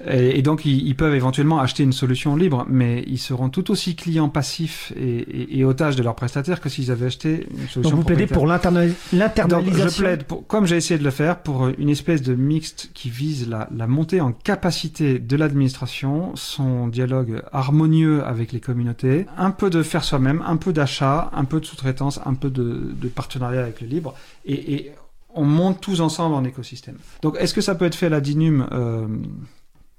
et, 0.07 0.41
donc 0.43 0.65
ils, 0.65 0.95
peuvent 0.95 1.15
éventuellement 1.15 1.61
acheter 1.61 1.83
une 1.83 1.93
solution 1.93 2.35
libre, 2.35 2.67
mais 2.69 3.05
ils 3.07 3.19
seront 3.19 3.51
tout 3.51 3.71
aussi 3.71 3.95
clients 3.95 4.31
passifs 4.31 4.93
et, 4.97 5.59
et, 5.59 5.65
otages 5.65 5.97
de 5.97 6.03
leurs 6.03 6.15
prestataires 6.15 6.61
que 6.61 6.69
s'ils 6.71 6.91
avaient 6.91 7.07
acheté 7.07 7.47
une 7.51 7.69
solution. 7.69 7.81
Donc 7.83 7.95
vous 7.95 8.05
plaidez 8.05 8.27
pour 8.27 8.47
l'internalisation. 8.47 8.99
Je 9.13 9.99
plaide, 9.99 10.25
pour, 10.25 10.47
comme 10.47 10.67
j'ai 10.67 10.77
essayé 10.77 10.99
de 10.99 11.05
le 11.05 11.11
faire, 11.11 11.43
pour 11.43 11.69
une 11.69 11.91
espèce 11.91 12.23
de 12.23 12.35
mixte 12.35 12.91
qui 12.95 13.11
vise 13.11 13.49
la, 13.49 13.69
la 13.75 13.87
montée 13.87 14.21
en 14.21 14.33
capacité 14.33 15.19
de 15.19 15.37
l'administration, 15.37 16.33
son 16.37 16.89
dialogue 16.89 17.43
harmonieux 17.53 18.25
avec 18.25 18.53
les 18.53 18.61
communautés, 18.61 19.27
un 19.37 19.51
peu 19.51 19.69
de 19.69 19.83
faire 19.83 20.05
soi-même, 20.05 20.43
un 20.47 20.57
peu 20.57 20.73
d'achat, 20.73 21.31
un 21.35 21.45
peu 21.45 21.61
de 21.61 21.67
sous-traitance, 21.67 22.21
un 22.25 22.35
peu 22.35 22.49
de, 22.49 22.95
de 23.01 23.10
partenariat 23.11 23.63
avec 23.63 23.81
le 23.81 23.87
libre, 23.87 24.15
et, 24.45 24.93
on 25.33 25.45
monte 25.45 25.81
tous 25.81 26.01
ensemble 26.01 26.35
en 26.35 26.43
écosystème. 26.43 26.97
Donc 27.23 27.37
est-ce 27.39 27.55
que 27.55 27.61
ça 27.61 27.77
peut 27.77 27.85
être 27.85 27.95
fait 27.95 28.07
à 28.07 28.09
la 28.09 28.21
DINUM 28.21 28.67
euh, 28.73 29.07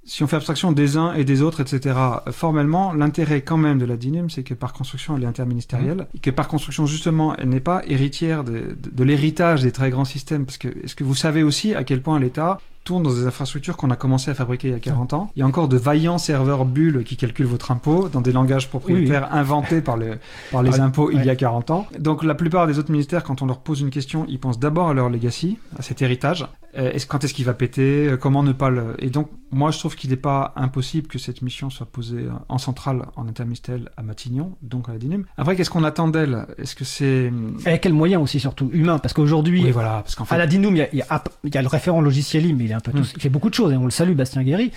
si 0.04 0.22
on 0.24 0.26
fait 0.26 0.36
abstraction 0.36 0.72
des 0.72 0.96
uns 0.96 1.14
et 1.14 1.24
des 1.24 1.42
autres, 1.42 1.60
etc., 1.60 1.96
formellement, 2.32 2.92
l'intérêt 2.92 3.42
quand 3.42 3.56
même 3.56 3.78
de 3.78 3.84
la 3.84 3.96
DINUM, 3.96 4.30
c'est 4.30 4.42
que 4.42 4.54
par 4.54 4.72
construction, 4.72 5.16
elle 5.16 5.22
est 5.22 5.26
interministérielle, 5.26 5.98
mmh. 5.98 6.16
et 6.16 6.18
que 6.18 6.30
par 6.30 6.48
construction, 6.48 6.86
justement, 6.86 7.36
elle 7.36 7.48
n'est 7.48 7.60
pas 7.60 7.82
héritière 7.86 8.42
de, 8.42 8.76
de 8.76 9.04
l'héritage 9.04 9.62
des 9.62 9.70
très 9.70 9.90
grands 9.90 10.04
systèmes. 10.04 10.44
Parce 10.44 10.58
que, 10.58 10.68
est-ce 10.82 10.96
que 10.96 11.04
vous 11.04 11.14
savez 11.14 11.44
aussi 11.44 11.74
à 11.74 11.84
quel 11.84 12.02
point 12.02 12.18
l'État 12.18 12.58
tourne 12.84 13.02
dans 13.02 13.12
des 13.12 13.26
infrastructures 13.26 13.76
qu'on 13.76 13.90
a 13.90 13.96
commencé 13.96 14.30
à 14.30 14.34
fabriquer 14.34 14.68
il 14.68 14.72
y 14.72 14.76
a 14.76 14.80
40 14.80 15.12
ans. 15.12 15.30
Il 15.36 15.40
y 15.40 15.42
a 15.42 15.46
encore 15.46 15.68
de 15.68 15.76
vaillants 15.76 16.18
serveurs 16.18 16.64
bulles 16.64 17.04
qui 17.04 17.16
calculent 17.16 17.46
votre 17.46 17.70
impôt 17.70 18.08
dans 18.08 18.20
des 18.20 18.32
langages 18.32 18.68
propriétaires 18.68 19.32
inventés 19.32 19.80
par, 19.80 19.96
le, 19.96 20.18
par 20.50 20.62
les 20.62 20.80
impôts 20.80 21.10
il 21.10 21.24
y 21.24 21.30
a 21.30 21.36
40 21.36 21.70
ans. 21.70 21.86
Donc 21.98 22.24
la 22.24 22.34
plupart 22.34 22.66
des 22.66 22.78
autres 22.78 22.90
ministères, 22.90 23.24
quand 23.24 23.42
on 23.42 23.46
leur 23.46 23.60
pose 23.60 23.80
une 23.80 23.90
question, 23.90 24.26
ils 24.28 24.40
pensent 24.40 24.58
d'abord 24.58 24.88
à 24.88 24.94
leur 24.94 25.10
legacy, 25.10 25.58
à 25.78 25.82
cet 25.82 26.02
héritage. 26.02 26.46
Euh, 26.76 26.90
quand 27.06 27.22
est-ce 27.22 27.34
qu'il 27.34 27.44
va 27.44 27.54
péter? 27.54 28.08
Euh, 28.08 28.16
Comment 28.16 28.42
ne 28.42 28.52
pas 28.52 28.70
le... 28.70 28.94
Et 28.98 29.10
donc, 29.10 29.28
moi, 29.50 29.70
je 29.70 29.78
trouve 29.78 29.94
qu'il 29.94 30.08
n'est 30.08 30.16
pas 30.16 30.54
impossible 30.56 31.06
que 31.06 31.18
cette 31.18 31.42
mission 31.42 31.68
soit 31.68 31.84
posée 31.84 32.26
en 32.48 32.56
centrale, 32.56 33.02
en 33.16 33.28
interministériel 33.28 33.90
à 33.98 34.02
Matignon, 34.02 34.56
donc 34.62 34.88
à 34.88 34.92
la 34.92 34.98
DINUM. 34.98 35.26
Après, 35.36 35.54
qu'est-ce 35.54 35.68
qu'on 35.68 35.84
attend 35.84 36.08
d'elle? 36.08 36.46
Est-ce 36.56 36.74
que 36.74 36.84
c'est... 36.84 37.30
Et 37.66 37.78
quel 37.78 37.92
moyen 37.92 38.20
aussi, 38.20 38.40
surtout 38.40 38.70
Humain, 38.72 38.98
parce 38.98 39.12
qu'aujourd'hui, 39.12 39.62
oui, 39.64 39.70
voilà, 39.70 40.00
parce 40.02 40.14
qu'en 40.14 40.24
fait... 40.24 40.34
à 40.34 40.38
la 40.38 40.46
DINUM, 40.46 40.74
il 40.74 40.78
y 40.78 41.02
a, 41.02 41.22
y 41.44 41.56
a, 41.58 41.62
le 41.62 41.68
référent 41.68 42.00
logiciel 42.00 42.42
mais 42.54 42.71
il, 42.72 42.76
un 42.76 42.80
peu 42.80 42.98
hmm. 42.98 43.04
il 43.16 43.22
fait 43.22 43.28
beaucoup 43.28 43.50
de 43.50 43.54
choses, 43.54 43.72
et 43.72 43.76
on 43.76 43.84
le 43.84 43.90
salue, 43.90 44.14
Bastien 44.14 44.42
Guéry. 44.42 44.72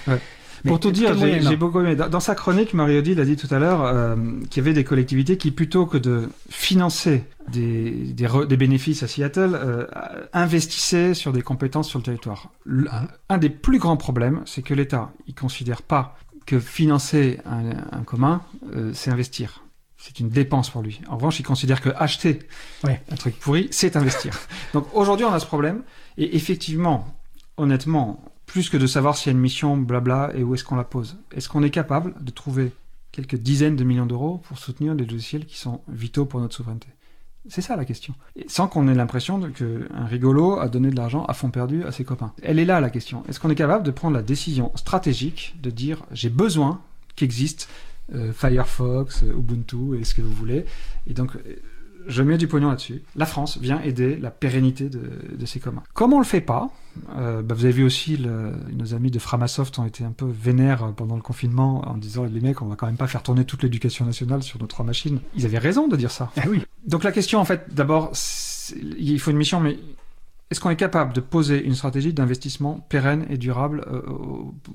Pour 0.68 0.80
tout 0.80 0.92
dire, 0.92 1.16
j'ai 1.18 1.56
beaucoup 1.56 1.80
aimé. 1.80 1.96
Dans, 1.96 2.20
sa 2.20 2.36
chronique, 2.36 2.74
Marie-Odile 2.74 3.20
a 3.20 3.26
dit 3.26 3.36
tout 3.36 3.54
à 3.54 3.60
l'heure 3.60 3.84
euh, 3.84 4.16
qu'il 4.50 4.64
y 4.64 4.66
avait 4.66 4.74
des 4.74 4.84
collectivités 4.84 5.38
qui, 5.38 5.52
plutôt 5.52 5.86
que 5.86 5.98
de 5.98 6.30
financer 6.50 7.24
des, 7.52 7.92
des, 7.92 8.58
bénéfices 8.58 9.04
à 9.04 9.08
Seattle, 9.08 9.52
euh, 9.54 9.86
investissaient 10.34 11.14
sur 11.14 11.34
des 11.34 11.42
compétences 11.42 11.90
sur 11.90 12.00
le 12.00 12.04
territoire. 12.04 12.50
un 13.30 13.38
des 13.38 13.50
plus 13.50 13.80
grands 13.80 13.98
problèmes, 13.98 14.42
c'est 14.46 14.62
que 14.62 14.74
l'État, 14.74 15.12
il 15.28 15.36
considère 15.36 15.82
pas 15.82 16.18
que 16.46 16.60
financer 16.60 17.40
un, 17.46 18.04
commun, 18.04 18.42
euh, 18.76 18.92
c'est 18.94 19.12
investir. 19.12 19.64
C'est 19.98 20.20
une 20.20 20.30
dépense 20.30 20.70
pour 20.70 20.84
lui. 20.84 21.02
En 21.10 21.16
revanche, 21.16 21.40
il 21.40 21.44
considère 21.44 21.82
que 21.82 21.90
acheter 21.96 22.40
un 22.84 23.16
truc 23.16 23.40
pourri, 23.40 23.68
c'est 23.72 23.96
investir. 23.96 24.38
Donc 24.74 24.88
aujourd'hui, 24.94 25.26
on 25.26 25.34
a 25.34 25.40
ce 25.40 25.48
problème. 25.48 25.82
Et 26.18 26.36
effectivement, 26.36 27.08
honnêtement, 27.58 28.24
plus 28.46 28.70
que 28.70 28.78
de 28.78 28.88
savoir 28.88 29.18
s'il 29.18 29.28
y 29.28 29.30
a 29.30 29.38
une 29.38 29.42
mission, 29.42 29.78
blabla, 29.78 30.32
et 30.36 30.44
où 30.44 30.54
est-ce 30.54 30.64
qu'on 30.64 30.76
la 30.76 30.84
pose. 30.84 31.18
Est-ce 31.32 31.50
qu'on 31.50 31.64
est 31.64 31.70
capable 31.70 32.14
de 32.24 32.32
trouver 32.32 32.72
quelques 33.12 33.36
dizaines 33.36 33.76
de 33.76 33.84
millions 33.84 34.06
d'euros 34.06 34.42
pour 34.48 34.58
soutenir 34.58 34.96
des 34.96 35.06
logiciels 35.06 35.46
qui 35.46 35.58
sont 35.58 35.82
vitaux 35.88 36.26
pour 36.26 36.40
notre 36.40 36.56
souveraineté? 36.56 36.88
C'est 37.48 37.62
ça 37.62 37.76
la 37.76 37.86
question. 37.86 38.16
sans 38.48 38.68
qu'on 38.68 38.88
ait 38.88 38.96
l'impression 38.96 39.40
qu'un 39.52 40.06
rigolo 40.06 40.60
a 40.60 40.68
donné 40.68 40.90
de 40.90 40.96
l'argent 40.96 41.26
à 41.26 41.34
fond 41.34 41.52
perdu 41.52 41.84
à 41.84 41.92
ses 41.92 42.04
copains. 42.04 42.34
Elle 42.42 42.58
est 42.58 42.66
là 42.66 42.80
la 42.82 42.90
question. 42.90 43.24
Est-ce 43.30 43.40
qu'on 43.40 43.52
est 43.52 43.56
capable 43.56 43.86
de 43.86 43.92
prendre 43.92 44.16
la 44.16 44.24
décision 44.24 44.72
stratégique 44.76 45.56
de 45.62 45.70
dire 45.70 46.04
j'ai 46.12 46.30
besoin 46.30 46.82
qu'existe 47.16 47.70
euh, 48.14 48.34
Firefox, 48.34 49.24
Ubuntu 49.24 50.00
et 50.00 50.04
ce 50.04 50.16
que 50.16 50.22
vous 50.22 50.34
voulez. 50.34 50.66
Et 51.08 51.14
donc 51.14 51.38
je 52.08 52.24
mets 52.24 52.38
du 52.38 52.48
pognon 52.48 52.70
là-dessus. 52.70 53.04
La 53.16 53.26
France 53.26 53.58
vient 53.58 53.82
aider 53.82 54.18
la 54.18 54.32
pérennité 54.32 54.90
de, 54.90 55.10
de 55.38 55.46
ces 55.46 55.60
communs. 55.60 55.84
Comme 55.94 56.14
on 56.14 56.20
le 56.20 56.26
fait 56.26 56.42
pas, 56.42 56.70
euh, 57.18 57.42
bah 57.42 57.56
vous 57.56 57.66
avez 57.66 57.74
vu 57.74 57.84
aussi 57.84 58.18
le, 58.18 58.54
nos 58.74 58.94
amis 58.94 59.12
de 59.12 59.20
Framasoft 59.20 59.78
ont 59.80 59.86
été 59.86 60.04
un 60.04 60.12
peu 60.12 60.26
vénères 60.26 60.94
pendant 60.96 61.16
le 61.16 61.22
confinement 61.22 61.88
en 61.88 61.98
disant 61.98 62.26
les 62.26 62.42
mecs, 62.42 62.62
on 62.62 62.68
va 62.68 62.76
quand 62.76 62.88
même 62.88 62.98
pas 62.98 63.08
faire 63.08 63.24
tourner 63.24 63.46
toute 63.46 63.64
l'éducation 63.64 64.06
nationale 64.06 64.44
sur 64.44 64.60
nos 64.60 64.68
trois 64.68 64.86
machines. 64.86 65.20
Ils 65.36 65.46
avaient 65.46 65.58
raison 65.58 65.88
de 65.88 65.96
dire 65.96 66.12
ça. 66.12 66.32
Ah 66.38 66.44
oui. 66.48 66.64
Donc 66.88 67.04
la 67.04 67.12
question 67.12 67.40
en 67.40 67.46
fait, 67.46 67.74
d'abord, 67.74 68.12
il 68.98 69.20
faut 69.20 69.32
une 69.32 69.38
mission, 69.38 69.60
mais 69.60 69.78
est-ce 70.52 70.60
qu'on 70.60 70.70
est 70.70 70.76
capable 70.76 71.12
de 71.14 71.22
poser 71.22 71.64
une 71.64 71.74
stratégie 71.74 72.14
d'investissement 72.14 72.86
pérenne 72.88 73.26
et 73.30 73.38
durable 73.38 73.84
euh, 73.92 74.02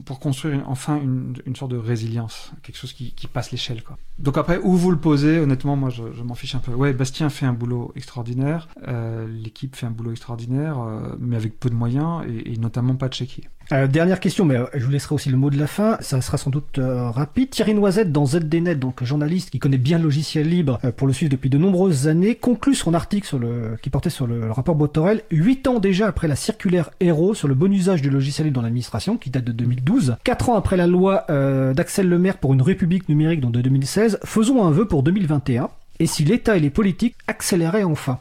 pour 0.04 0.18
construire 0.18 0.64
enfin 0.66 1.00
une, 1.00 1.54
sorte 1.54 1.70
de 1.70 1.76
résilience, 1.76 2.50
quelque 2.62 2.76
chose 2.76 2.92
qui, 2.92 3.14
passe 3.32 3.52
l'échelle 3.52 3.84
quoi? 3.84 3.96
Donc 4.18 4.36
après 4.36 4.58
où 4.58 4.74
vous 4.74 4.90
le 4.90 4.98
posez, 4.98 5.38
honnêtement 5.38 5.76
moi 5.76 5.90
je, 5.90 6.22
m'en 6.24 6.34
fiche 6.34 6.56
un 6.56 6.58
peu. 6.58 6.72
Ouais, 6.72 6.92
Bastien 6.92 7.30
fait 7.30 7.46
un 7.46 7.52
boulot 7.52 7.92
extraordinaire, 7.94 8.68
euh, 8.88 9.28
l'équipe 9.28 9.76
fait 9.76 9.86
un 9.86 9.92
boulot 9.92 10.10
extraordinaire, 10.10 10.80
euh, 10.80 11.14
mais 11.20 11.36
avec 11.36 11.60
peu 11.60 11.70
de 11.70 11.74
moyens 11.76 12.24
et, 12.28 12.52
et, 12.52 12.56
notamment 12.56 12.96
pas 12.96 13.08
de 13.08 13.14
chéquier. 13.14 13.44
Euh, 13.72 13.86
dernière 13.86 14.18
question, 14.18 14.44
mais 14.44 14.56
euh, 14.56 14.66
je 14.74 14.84
vous 14.84 14.90
laisserai 14.90 15.14
aussi 15.14 15.28
le 15.28 15.36
mot 15.36 15.48
de 15.48 15.58
la 15.58 15.68
fin. 15.68 15.96
Ça 16.00 16.20
sera 16.20 16.38
sans 16.38 16.50
doute 16.50 16.78
euh, 16.78 17.08
rapide. 17.10 17.50
Thierry 17.50 17.74
Noisette, 17.74 18.10
dans 18.10 18.26
ZDNet, 18.26 18.74
donc 18.74 19.04
journaliste 19.04 19.50
qui 19.50 19.60
connaît 19.60 19.78
bien 19.78 19.98
le 19.98 20.04
logiciel 20.04 20.48
libre 20.48 20.78
pour 20.96 21.06
le 21.06 21.12
suivre 21.12 21.30
depuis 21.30 21.50
de 21.50 21.58
nombreuses 21.58 22.08
années, 22.08 22.34
conclut 22.34 22.74
son 22.74 22.94
article 22.94 23.26
sur 23.26 23.38
le, 23.38 23.76
qui 23.80 23.90
portait 23.90 24.10
sur 24.10 24.26
le, 24.26 24.50
rapport 24.50 24.74
Botorel, 24.74 25.22
huit 25.30 25.68
ans 25.68 25.78
déjà 25.78 26.08
après 26.08 26.26
la 26.26 26.36
circulaire 26.36 26.90
Hero 27.00 27.34
sur 27.34 27.46
le 27.46 27.54
bon 27.54 27.72
usage 27.72 28.02
du 28.02 28.10
logiciel 28.10 28.46
libre 28.46 28.56
dans 28.56 28.62
l'administration, 28.62 29.16
qui 29.16 29.30
date 29.30 29.44
de 29.44 29.52
2012, 29.52 30.16
quatre 30.24 30.48
ans 30.48 30.56
après 30.56 30.76
la 30.76 30.86
loi 30.86 31.26
d'Axel 31.74 32.08
Lemaire 32.08 32.38
pour 32.38 32.54
une 32.54 32.62
république 32.62 33.08
numérique, 33.08 33.40
donc 33.40 33.52
de 33.52 33.60
2016, 33.60 34.20
faisons 34.24 34.64
un 34.64 34.70
vœu 34.70 34.86
pour 34.86 35.02
2021. 35.02 35.68
Et 35.98 36.06
si 36.06 36.24
l'État 36.24 36.56
et 36.56 36.60
les 36.60 36.70
politiques 36.70 37.16
accéléraient 37.26 37.84
enfin? 37.84 38.20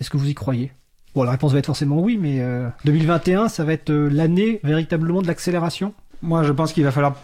Est-ce 0.00 0.10
que 0.10 0.16
vous 0.16 0.28
y 0.28 0.34
croyez? 0.34 0.72
Bon, 1.14 1.24
la 1.24 1.32
réponse 1.32 1.52
va 1.52 1.58
être 1.58 1.66
forcément 1.66 2.00
oui, 2.00 2.16
mais 2.16 2.40
euh, 2.40 2.68
2021, 2.84 3.48
ça 3.48 3.64
va 3.64 3.72
être 3.72 3.90
euh, 3.90 4.08
l'année 4.08 4.60
véritablement 4.62 5.22
de 5.22 5.26
l'accélération 5.26 5.92
Moi, 6.22 6.44
je 6.44 6.52
pense 6.52 6.72
qu'il 6.72 6.84
va 6.84 6.92
falloir 6.92 7.16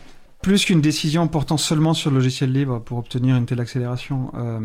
plus 0.42 0.64
qu'une 0.64 0.80
décision 0.80 1.28
portant 1.28 1.56
seulement 1.56 1.94
sur 1.94 2.10
le 2.10 2.16
logiciel 2.16 2.52
libre 2.52 2.80
pour 2.80 2.98
obtenir 2.98 3.36
une 3.36 3.46
telle 3.46 3.60
accélération. 3.60 4.32
Euh, 4.36 4.60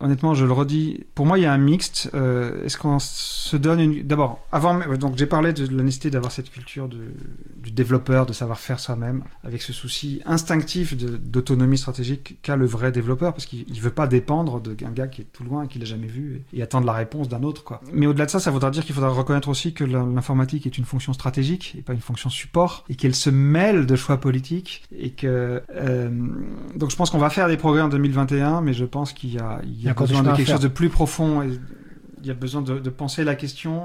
honnêtement, 0.00 0.34
je 0.34 0.44
le 0.44 0.52
redis, 0.52 1.04
pour 1.14 1.26
moi, 1.26 1.38
il 1.38 1.42
y 1.42 1.46
a 1.46 1.52
un 1.52 1.58
mixte. 1.58 2.10
Euh, 2.14 2.64
Est-ce 2.64 2.78
qu'on 2.78 2.98
se 2.98 3.56
donne 3.56 3.80
une... 3.80 4.02
D'abord, 4.02 4.40
avant, 4.50 4.78
donc 4.96 5.16
j'ai 5.16 5.26
parlé 5.26 5.52
de 5.52 5.66
nécessité 5.66 6.10
d'avoir 6.10 6.32
cette 6.32 6.50
culture 6.50 6.88
du 6.88 7.70
développeur, 7.70 8.26
de 8.26 8.32
savoir 8.32 8.58
faire 8.58 8.80
soi-même, 8.80 9.22
avec 9.44 9.62
ce 9.62 9.72
souci 9.72 10.22
instinctif 10.24 10.96
d'autonomie 10.96 11.78
stratégique 11.78 12.38
qu'a 12.42 12.56
le 12.56 12.66
vrai 12.66 12.92
développeur, 12.92 13.32
parce 13.32 13.46
qu'il 13.46 13.66
ne 13.68 13.80
veut 13.80 13.90
pas 13.90 14.06
dépendre 14.06 14.60
d'un 14.60 14.90
gars 14.90 15.06
qui 15.06 15.22
est 15.22 15.26
tout 15.32 15.44
loin, 15.44 15.66
qui 15.66 15.78
l'a 15.78 15.84
jamais 15.84 16.06
vu, 16.06 16.42
et, 16.52 16.62
attendre 16.62 16.86
la 16.86 16.92
réponse 16.92 17.28
d'un 17.28 17.42
autre. 17.42 17.64
Quoi. 17.64 17.80
Mais 17.92 18.06
au-delà 18.06 18.26
de 18.26 18.30
ça, 18.30 18.40
ça 18.40 18.50
voudra 18.50 18.70
dire 18.70 18.84
qu'il 18.84 18.94
faudra 18.94 19.10
reconnaître 19.10 19.48
aussi 19.48 19.74
que 19.74 19.84
l'informatique 19.84 20.66
est 20.66 20.78
une 20.78 20.84
fonction 20.84 21.12
stratégique, 21.12 21.74
et 21.78 21.82
pas 21.82 21.92
une 21.92 22.00
fonction 22.00 22.30
support, 22.30 22.84
et 22.88 22.94
qu'elle 22.94 23.14
se 23.14 23.30
mêle 23.30 23.86
de 23.86 23.96
choix 23.96 24.18
politiques, 24.18 24.82
et 24.96 25.10
que... 25.10 25.62
euh, 25.74 26.08
donc 26.76 26.90
je 26.90 26.96
pense 26.96 27.10
qu'on 27.10 27.18
va 27.18 27.30
faire 27.30 27.48
des 27.48 27.56
progrès 27.56 27.82
en 27.82 27.88
2021, 27.88 28.60
mais 28.62 28.72
je 28.72 28.84
pense 28.84 29.12
qu'il 29.12 29.34
y 29.34 29.38
a, 29.38 29.60
y 29.90 29.96
a 29.96 30.06
besoin 30.06 30.22
de 30.22 30.36
quelque 30.36 30.50
chose 30.50 30.60
de 30.60 30.68
plus 30.68 30.88
profond, 30.88 31.42
et 31.42 31.58
il 32.20 32.26
y 32.26 32.30
a 32.30 32.34
besoin 32.34 32.62
de, 32.62 32.78
de 32.78 32.90
penser 32.90 33.24
la 33.24 33.34
question 33.34 33.82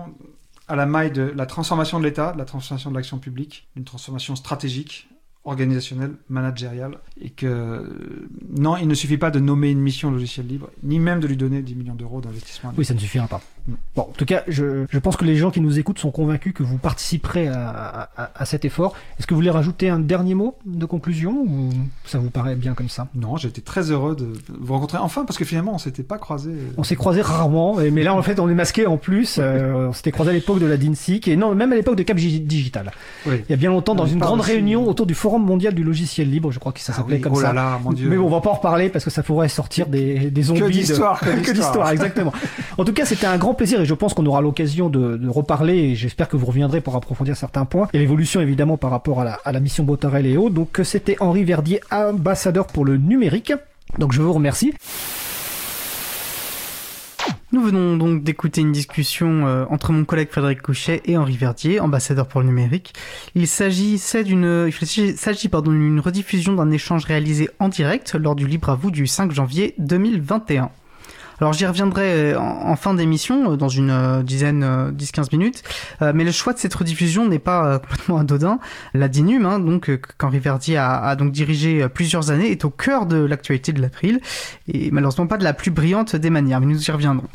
à 0.68 0.76
la 0.76 0.86
maille 0.86 1.12
de 1.12 1.22
la 1.36 1.46
transformation 1.46 2.00
de 2.00 2.06
l'État, 2.06 2.34
de 2.34 2.38
la 2.38 2.46
transformation 2.46 2.90
de 2.90 2.96
l'action 2.96 3.20
publique, 3.20 3.68
une 3.76 3.84
transformation 3.84 4.36
stratégique, 4.36 5.08
organisationnelle, 5.46 6.16
managériale, 6.28 6.98
et 7.22 7.30
que 7.30 7.46
euh, 7.46 8.28
non, 8.50 8.78
il 8.78 8.88
ne 8.88 8.96
suffit 8.96 9.18
pas 9.18 9.30
de 9.30 9.40
nommer 9.40 9.70
une 9.70 9.80
mission 9.80 10.10
logiciel 10.10 10.48
libre, 10.48 10.70
ni 10.82 11.00
même 11.00 11.20
de 11.20 11.28
lui 11.28 11.38
donner 11.38 11.62
10 11.62 11.76
millions 11.76 11.96
d'euros 11.96 12.20
d'investissement. 12.20 12.74
Oui, 12.78 12.84
ça 12.84 12.96
ne 12.96 13.00
suffira 13.00 13.28
pas. 13.28 13.42
Bon, 13.96 14.04
en 14.04 14.12
tout 14.16 14.26
cas, 14.26 14.44
je, 14.48 14.86
je 14.92 15.00
pense 15.00 15.18
que 15.18 15.26
les 15.26 15.38
gens 15.38 15.50
qui 15.50 15.60
nous 15.60 15.80
écoutent 15.80 15.98
sont 15.98 16.12
convaincus 16.12 16.54
que 16.54 16.62
vous 16.62 16.78
participerez 16.78 17.48
à, 17.48 18.10
à- 18.16 18.30
à 18.36 18.46
cet 18.46 18.64
effort. 18.64 18.94
Est-ce 19.18 19.26
que 19.26 19.34
vous 19.34 19.40
voulez 19.40 19.50
rajouter 19.50 19.90
un 19.90 19.98
dernier 20.00 20.36
mot 20.36 20.56
de 20.68 20.86
conclusion 20.86 21.32
ou 21.48 21.70
ça 22.06 22.20
vous 22.20 22.30
paraît 22.30 22.56
bien 22.56 22.74
comme 22.76 22.90
ça? 22.90 23.08
Non, 23.16 23.38
j'ai 23.38 23.48
été 23.48 23.62
très 23.62 23.90
heureux 23.90 24.16
de 24.16 24.34
vous 24.60 24.74
rencontrer 24.74 25.00
enfin, 25.00 25.26
parce 25.26 25.40
que 25.40 25.46
finalement, 25.46 25.74
on 25.74 25.78
s'était 25.80 26.04
pas 26.04 26.20
croisés. 26.20 26.52
On 26.78 26.84
s'est 26.84 26.96
croisés 26.96 27.22
rarement, 27.22 27.78
mais 27.92 28.04
là 28.04 28.14
en 28.14 28.22
fait 28.22 28.40
on 28.40 28.48
est 28.50 28.54
masqué 28.54 28.86
en 28.86 28.98
plus. 28.98 29.38
Euh, 29.40 29.88
on 29.90 29.94
s'était 29.94 30.12
croisés 30.12 30.30
à 30.30 30.34
l'époque 30.34 30.60
de 30.60 30.68
la 30.68 30.78
DINSIC 30.78 31.28
et 31.28 31.36
non, 31.36 31.56
même 31.56 31.72
à 31.72 31.76
l'époque 31.76 31.96
de 31.96 32.04
Cap 32.04 32.18
Gi- 32.20 32.42
Digital. 32.42 32.92
Oui. 33.26 33.42
Il 33.48 33.52
y 33.52 33.54
a 33.54 33.58
bien 33.58 33.72
longtemps 33.72 33.96
dans 33.96 34.04
On 34.04 34.08
une 34.08 34.20
grande 34.20 34.42
aussi- 34.42 34.52
réunion 34.52 34.88
autour 34.88 35.08
du 35.08 35.16
Forum 35.16 35.44
mondial 35.44 35.74
du 35.74 35.84
logiciel 35.84 36.30
libre, 36.30 36.52
je 36.52 36.60
crois 36.60 36.72
que 36.72 36.82
ça 36.82 36.94
Ah 36.94 36.98
s'appelait 37.00 37.16
oui, 37.16 37.22
comme 37.22 37.34
oh 37.34 37.42
ça. 37.42 37.48
là 37.48 37.54
là, 37.54 37.80
mon 37.84 37.94
Dieu. 37.94 38.10
Mais 38.10 38.18
bon, 38.18 38.26
on 38.26 38.30
va 38.30 38.42
pas 38.42 38.52
en 38.52 38.56
reparler 38.56 38.90
parce 38.90 39.04
que 39.06 39.10
ça 39.12 39.24
pourrait 39.24 39.50
sortir 39.50 39.88
des, 39.88 40.30
des 40.30 40.42
zombies. 40.44 40.62
de- 40.62 40.68
d'histoire, 40.70 41.20
que 41.20 41.30
que 41.44 41.52
d'histoire, 41.52 41.90
exactement. 41.90 42.32
En 42.78 42.86
tout 42.86 42.94
cas, 42.94 43.06
c'était 43.06 43.26
un 43.26 43.38
grand 43.38 43.55
plaisir 43.56 43.82
et 43.82 43.86
je 43.86 43.94
pense 43.94 44.14
qu'on 44.14 44.26
aura 44.26 44.42
l'occasion 44.42 44.90
de, 44.90 45.28
reparler 45.28 45.78
et 45.78 45.96
j'espère 45.96 46.30
que 46.30 46.38
vous 46.38 46.46
reviendrez 46.46 46.82
pour 46.82 46.96
approfondir 46.96 47.36
certains 47.36 47.66
points. 47.66 47.88
Et 47.94 48.00
l'évolution, 48.00 48.42
évidemment, 48.42 48.78
par 48.78 48.92
rapport 48.92 49.22
à 49.22 49.52
la, 49.52 49.60
mission 49.60 49.84
Botarel 49.84 50.26
et 50.26 50.38
autres. 50.38 50.56
Donc, 50.56 50.80
c'était 50.84 51.18
Henri 51.20 51.44
Verdier, 51.44 51.82
ambassadeur 51.92 52.68
pour 52.68 52.86
le 52.86 52.98
numérique. 52.98 53.54
Donc, 53.98 54.12
je 54.12 54.22
vous 54.22 54.34
remercie. 54.34 54.74
Nous 57.52 57.62
venons 57.62 57.96
donc 57.96 58.24
d'écouter 58.24 58.62
une 58.62 58.74
discussion 58.74 59.48
euh, 59.48 59.66
entre 59.70 59.94
mon 59.94 60.04
collègue 60.04 60.30
Frédéric 60.30 60.62
Couchet 60.62 61.02
et 61.06 61.18
Henri 61.18 61.38
Verdier, 61.38 61.80
ambassadeur 61.80 62.28
pour 62.28 62.42
le 62.42 62.48
numérique. 62.48 62.94
Il 63.34 63.48
s'agissait 63.48 64.24
s'agit 64.26 65.50
d'une 65.50 66.02
rediffusion 66.04 66.54
d'un 66.54 66.70
échange 66.72 67.06
réalisé 67.06 67.50
en 67.60 67.70
direct 67.70 68.14
lors 68.16 68.36
du 68.36 68.46
Libre 68.46 68.70
à 68.70 68.76
vous 68.76 68.92
du 68.92 69.08
5 69.08 69.32
janvier 69.32 69.74
2021. 69.78 70.70
Alors 71.40 71.54
j'y 71.54 71.66
reviendrai 71.66 72.34
euh, 72.34 72.40
en, 72.40 72.76
fin 72.76 72.94
d'émission, 72.94 73.52
euh, 73.52 73.56
dans 73.58 73.70
une 73.70 73.90
euh, 73.90 74.24
dizaine, 74.24 74.64
euh, 74.64 74.92
10-15 74.92 75.36
minutes, 75.36 75.64
mais 76.02 76.24
le 76.24 76.32
choix 76.32 76.54
de 76.54 76.60
cette 76.60 76.74
rediffusion 76.74 77.28
n'est 77.28 77.40
pas 77.40 77.80
complètement 77.88 78.18
anodin. 78.18 78.60
La 78.94 79.08
DINUM, 79.08 79.46
hein, 79.46 79.60
donc, 79.60 79.92
qu'Henri 80.18 80.40
Verdier 80.40 80.78
a, 80.78 81.00
a 81.00 81.16
donc 81.16 81.32
dirigé 81.32 81.88
plusieurs 81.90 82.32
années, 82.32 82.52
est 82.52 82.66
au 82.66 82.70
cœur 82.70 83.06
de 83.06 83.18
l'actualité 83.18 83.74
de 83.74 83.82
l'April, 83.82 84.20
et 84.68 84.92
malheureusement 84.92 85.28
pas 85.28 85.38
de 85.38 85.44
la 85.44 85.54
plus 85.54 85.72
brillante 85.72 86.16
des 86.16 86.30
manières, 86.30 86.60
mais 86.60 86.68
nous 86.68 86.82
y 86.82 86.92
reviendrons. 86.92 87.24